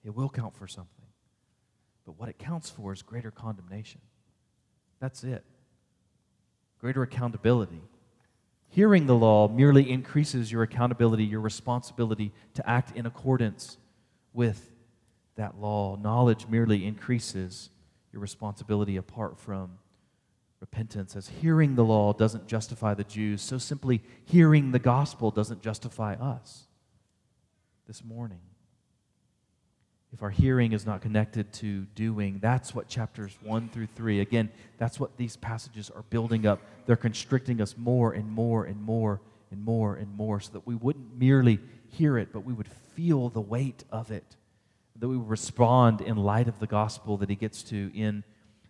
it 0.04 0.14
will 0.14 0.28
count 0.28 0.56
for 0.56 0.66
something. 0.66 0.90
But 2.04 2.18
what 2.18 2.28
it 2.28 2.38
counts 2.38 2.70
for 2.70 2.92
is 2.92 3.02
greater 3.02 3.30
condemnation. 3.30 4.00
That's 5.00 5.24
it. 5.24 5.44
Greater 6.80 7.02
accountability. 7.02 7.82
Hearing 8.68 9.06
the 9.06 9.14
law 9.14 9.48
merely 9.48 9.90
increases 9.90 10.52
your 10.52 10.62
accountability, 10.62 11.24
your 11.24 11.40
responsibility 11.40 12.32
to 12.54 12.68
act 12.68 12.96
in 12.96 13.06
accordance 13.06 13.78
with 14.32 14.70
that 15.36 15.58
law. 15.58 15.96
Knowledge 15.96 16.46
merely 16.48 16.84
increases 16.84 17.70
your 18.12 18.20
responsibility 18.20 18.96
apart 18.96 19.38
from 19.38 19.78
repentance. 20.60 21.16
As 21.16 21.28
hearing 21.28 21.74
the 21.74 21.84
law 21.84 22.12
doesn't 22.12 22.46
justify 22.46 22.94
the 22.94 23.04
Jews, 23.04 23.42
so 23.42 23.58
simply 23.58 24.02
hearing 24.24 24.72
the 24.72 24.78
gospel 24.78 25.30
doesn't 25.30 25.62
justify 25.62 26.14
us 26.14 26.66
this 27.86 28.04
morning. 28.04 28.40
If 30.12 30.22
our 30.22 30.30
hearing 30.30 30.72
is 30.72 30.86
not 30.86 31.02
connected 31.02 31.52
to 31.54 31.82
doing, 31.94 32.38
that's 32.40 32.74
what 32.74 32.88
chapters 32.88 33.36
1 33.42 33.68
through 33.68 33.88
3, 33.94 34.20
again, 34.20 34.50
that's 34.78 34.98
what 34.98 35.16
these 35.16 35.36
passages 35.36 35.90
are 35.90 36.02
building 36.10 36.46
up. 36.46 36.60
They're 36.86 36.96
constricting 36.96 37.60
us 37.60 37.76
more 37.76 38.12
and 38.12 38.30
more 38.30 38.64
and 38.64 38.80
more 38.80 39.20
and 39.50 39.62
more 39.62 39.96
and 39.96 40.16
more 40.16 40.40
so 40.40 40.52
that 40.52 40.66
we 40.66 40.74
wouldn't 40.74 41.18
merely 41.18 41.60
hear 41.88 42.18
it, 42.18 42.32
but 42.32 42.40
we 42.40 42.52
would 42.52 42.68
feel 42.68 43.28
the 43.28 43.40
weight 43.40 43.84
of 43.90 44.10
it 44.10 44.36
that 45.00 45.08
we 45.08 45.16
would 45.16 45.28
respond 45.28 46.00
in 46.00 46.16
light 46.16 46.48
of 46.48 46.58
the 46.58 46.66
gospel 46.66 47.16
that 47.18 47.28
he 47.28 47.36
gets 47.36 47.62
to 47.62 47.90
in 47.94 48.24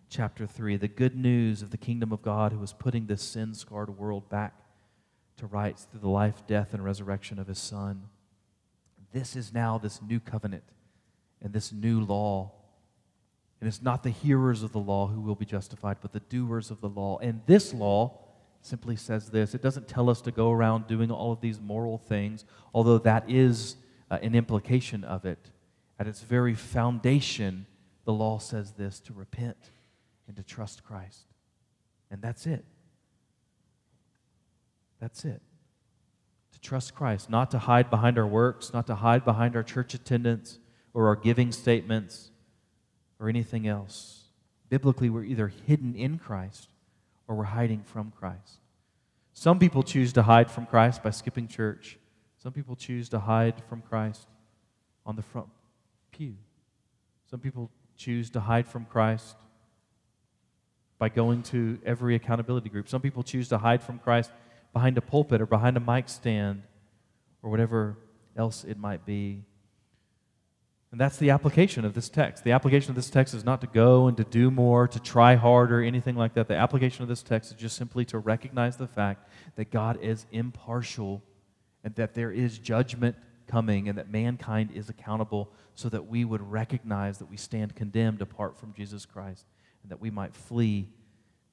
chapter 0.09 0.45
3 0.45 0.77
the 0.77 0.87
good 0.87 1.15
news 1.15 1.61
of 1.61 1.71
the 1.71 1.77
kingdom 1.77 2.11
of 2.11 2.21
God 2.21 2.51
who 2.51 2.61
is 2.63 2.73
putting 2.73 3.07
this 3.07 3.21
sin 3.21 3.53
scarred 3.53 3.97
world 3.97 4.29
back 4.29 4.53
to 5.37 5.45
rights 5.45 5.87
through 5.89 5.99
the 5.99 6.09
life, 6.09 6.45
death, 6.47 6.73
and 6.73 6.83
resurrection 6.83 7.37
of 7.39 7.47
his 7.47 7.59
Son. 7.59 8.03
This 9.13 9.35
is 9.35 9.53
now 9.53 9.77
this 9.77 10.01
new 10.01 10.19
covenant 10.19 10.63
and 11.41 11.53
this 11.53 11.71
new 11.71 12.01
law. 12.01 12.51
And 13.59 13.67
it's 13.67 13.81
not 13.81 14.03
the 14.03 14.09
hearers 14.09 14.63
of 14.63 14.71
the 14.71 14.79
law 14.79 15.07
who 15.07 15.21
will 15.21 15.35
be 15.35 15.45
justified, 15.45 15.97
but 16.01 16.13
the 16.13 16.19
doers 16.19 16.69
of 16.69 16.81
the 16.81 16.89
law. 16.89 17.17
And 17.19 17.41
this 17.45 17.73
law 17.73 18.19
simply 18.61 18.95
says 18.95 19.29
this 19.29 19.55
it 19.55 19.61
doesn't 19.61 19.87
tell 19.87 20.09
us 20.09 20.21
to 20.21 20.31
go 20.31 20.51
around 20.51 20.87
doing 20.87 21.11
all 21.11 21.31
of 21.31 21.41
these 21.41 21.59
moral 21.59 21.97
things, 21.97 22.45
although 22.73 22.97
that 22.99 23.29
is 23.29 23.77
uh, 24.11 24.19
an 24.21 24.35
implication 24.35 25.03
of 25.03 25.25
it. 25.25 25.51
At 25.99 26.07
its 26.07 26.21
very 26.21 26.53
foundation, 26.53 27.65
the 28.05 28.13
law 28.13 28.37
says 28.37 28.73
this 28.73 28.99
to 29.01 29.13
repent 29.13 29.57
and 30.27 30.35
to 30.37 30.43
trust 30.43 30.83
Christ. 30.83 31.25
And 32.11 32.21
that's 32.21 32.45
it. 32.45 32.63
That's 34.99 35.25
it. 35.25 35.41
To 36.53 36.59
trust 36.61 36.93
Christ, 36.93 37.29
not 37.29 37.51
to 37.51 37.59
hide 37.59 37.89
behind 37.89 38.17
our 38.17 38.27
works, 38.27 38.73
not 38.73 38.87
to 38.87 38.95
hide 38.95 39.25
behind 39.25 39.55
our 39.55 39.63
church 39.63 39.93
attendance 39.93 40.59
or 40.97 41.09
our 41.09 41.15
giving 41.15 41.51
statements 41.51 42.31
or 43.19 43.29
anything 43.29 43.67
else. 43.67 44.23
Biblically, 44.67 45.11
we're 45.11 45.23
either 45.23 45.47
hidden 45.47 45.93
in 45.93 46.17
Christ 46.17 46.69
or 47.27 47.35
we're 47.35 47.43
hiding 47.43 47.83
from 47.83 48.11
Christ. 48.19 48.57
Some 49.31 49.59
people 49.59 49.83
choose 49.83 50.11
to 50.13 50.23
hide 50.23 50.49
from 50.49 50.65
Christ 50.65 51.03
by 51.03 51.11
skipping 51.11 51.47
church. 51.47 51.99
Some 52.39 52.51
people 52.51 52.75
choose 52.75 53.09
to 53.09 53.19
hide 53.19 53.61
from 53.69 53.83
Christ 53.83 54.27
on 55.05 55.15
the 55.15 55.21
front 55.21 55.49
pew. 56.11 56.33
Some 57.29 57.41
people 57.41 57.69
choose 57.95 58.31
to 58.31 58.39
hide 58.39 58.67
from 58.67 58.85
Christ 58.85 59.35
by 60.97 61.09
going 61.09 61.43
to 61.43 61.77
every 61.85 62.15
accountability 62.15 62.69
group. 62.69 62.89
Some 62.89 63.01
people 63.01 63.21
choose 63.21 63.49
to 63.49 63.59
hide 63.59 63.83
from 63.83 63.99
Christ 63.99 64.31
behind 64.73 64.97
a 64.97 65.01
pulpit 65.01 65.41
or 65.41 65.45
behind 65.45 65.77
a 65.77 65.79
mic 65.79 66.09
stand 66.09 66.63
or 67.43 67.51
whatever 67.51 67.97
else 68.35 68.63
it 68.63 68.79
might 68.79 69.05
be. 69.05 69.43
And 70.97 71.01
that's 71.03 71.17
the 71.17 71.29
application 71.29 71.85
of 71.85 71.93
this 71.93 72.09
text. 72.09 72.43
The 72.43 72.53
application 72.53 72.89
of 72.89 72.95
this 72.95 73.11
text 73.11 73.35
is 73.35 73.45
not 73.45 73.61
to 73.61 73.67
go 73.67 74.07
and 74.07 74.17
to 74.17 74.23
do 74.23 74.49
more, 74.49 74.87
to 74.87 74.99
try 74.99 75.35
harder, 75.35 75.79
anything 75.79 76.15
like 76.15 76.33
that. 76.33 76.47
The 76.47 76.55
application 76.55 77.03
of 77.03 77.07
this 77.07 77.21
text 77.21 77.51
is 77.51 77.55
just 77.55 77.77
simply 77.77 78.03
to 78.05 78.17
recognize 78.17 78.77
the 78.77 78.87
fact 78.87 79.29
that 79.57 79.69
God 79.69 79.99
is 80.01 80.25
impartial 80.31 81.21
and 81.83 81.93
that 81.97 82.15
there 82.15 82.31
is 82.31 82.57
judgment 82.57 83.15
coming 83.45 83.87
and 83.87 83.99
that 83.99 84.09
mankind 84.09 84.71
is 84.73 84.89
accountable 84.89 85.51
so 85.75 85.87
that 85.87 86.07
we 86.07 86.25
would 86.25 86.41
recognize 86.41 87.19
that 87.19 87.29
we 87.29 87.37
stand 87.37 87.75
condemned 87.75 88.23
apart 88.23 88.57
from 88.57 88.73
Jesus 88.73 89.05
Christ 89.05 89.45
and 89.83 89.91
that 89.91 90.01
we 90.01 90.09
might 90.09 90.33
flee 90.33 90.89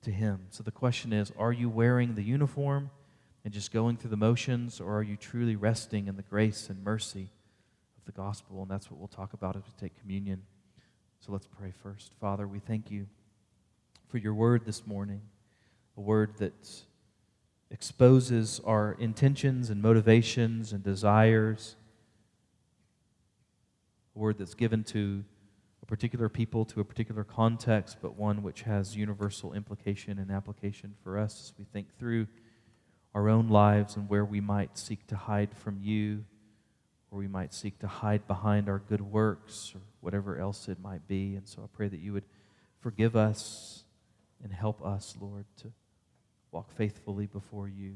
to 0.04 0.10
him. 0.10 0.46
So 0.48 0.62
the 0.62 0.70
question 0.70 1.12
is 1.12 1.30
are 1.38 1.52
you 1.52 1.68
wearing 1.68 2.14
the 2.14 2.22
uniform 2.22 2.88
and 3.44 3.52
just 3.52 3.74
going 3.74 3.98
through 3.98 4.08
the 4.08 4.16
motions, 4.16 4.80
or 4.80 4.96
are 4.96 5.02
you 5.02 5.18
truly 5.18 5.54
resting 5.54 6.08
in 6.08 6.16
the 6.16 6.22
grace 6.22 6.70
and 6.70 6.82
mercy 6.82 7.28
the 8.04 8.12
gospel? 8.12 8.62
And 8.62 8.70
that's 8.70 8.90
what 8.90 8.98
we'll 8.98 9.08
talk 9.08 9.32
about 9.32 9.56
as 9.56 9.62
we 9.64 9.72
take 9.80 9.98
communion. 10.00 10.42
So 11.20 11.32
let's 11.32 11.46
pray 11.46 11.72
first. 11.82 12.12
Father, 12.20 12.46
we 12.46 12.58
thank 12.58 12.90
you 12.90 13.06
for 14.08 14.18
your 14.18 14.34
word 14.34 14.66
this 14.66 14.86
morning, 14.86 15.22
a 15.96 16.00
word 16.00 16.38
that 16.38 16.54
exposes 17.70 18.60
our 18.64 18.96
intentions 18.98 19.70
and 19.70 19.82
motivations 19.82 20.72
and 20.72 20.82
desires 20.82 21.76
a 24.14 24.18
word 24.18 24.38
that's 24.38 24.54
given 24.54 24.84
to 24.84 25.24
a 25.82 25.86
particular 25.86 26.28
people, 26.28 26.64
to 26.64 26.80
a 26.80 26.84
particular 26.84 27.24
context, 27.24 27.98
but 28.00 28.16
one 28.16 28.42
which 28.42 28.62
has 28.62 28.96
universal 28.96 29.52
implication 29.52 30.18
and 30.18 30.30
application 30.30 30.94
for 31.02 31.18
us 31.18 31.40
as 31.40 31.58
we 31.58 31.64
think 31.64 31.98
through 31.98 32.26
our 33.14 33.28
own 33.28 33.48
lives 33.48 33.96
and 33.96 34.08
where 34.08 34.24
we 34.24 34.40
might 34.40 34.78
seek 34.78 35.06
to 35.06 35.16
hide 35.16 35.54
from 35.54 35.78
you, 35.80 36.24
or 37.14 37.18
we 37.18 37.28
might 37.28 37.54
seek 37.54 37.78
to 37.78 37.86
hide 37.86 38.26
behind 38.26 38.68
our 38.68 38.80
good 38.80 39.00
works, 39.00 39.72
or 39.74 39.80
whatever 40.00 40.36
else 40.36 40.68
it 40.68 40.80
might 40.80 41.06
be. 41.06 41.36
And 41.36 41.48
so 41.48 41.62
I 41.62 41.66
pray 41.72 41.86
that 41.86 42.00
you 42.00 42.12
would 42.12 42.24
forgive 42.80 43.14
us 43.14 43.84
and 44.42 44.52
help 44.52 44.84
us, 44.84 45.16
Lord, 45.20 45.44
to 45.62 45.72
walk 46.50 46.72
faithfully 46.72 47.26
before 47.26 47.68
you 47.68 47.94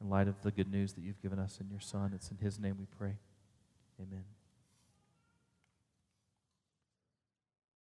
in 0.00 0.08
light 0.08 0.28
of 0.28 0.40
the 0.42 0.52
good 0.52 0.70
news 0.70 0.92
that 0.92 1.02
you've 1.02 1.20
given 1.20 1.40
us 1.40 1.58
in 1.60 1.68
your 1.68 1.80
Son. 1.80 2.12
It's 2.14 2.30
in 2.30 2.38
His 2.38 2.60
name 2.60 2.76
we 2.78 2.86
pray. 2.96 3.16
Amen. 4.00 4.24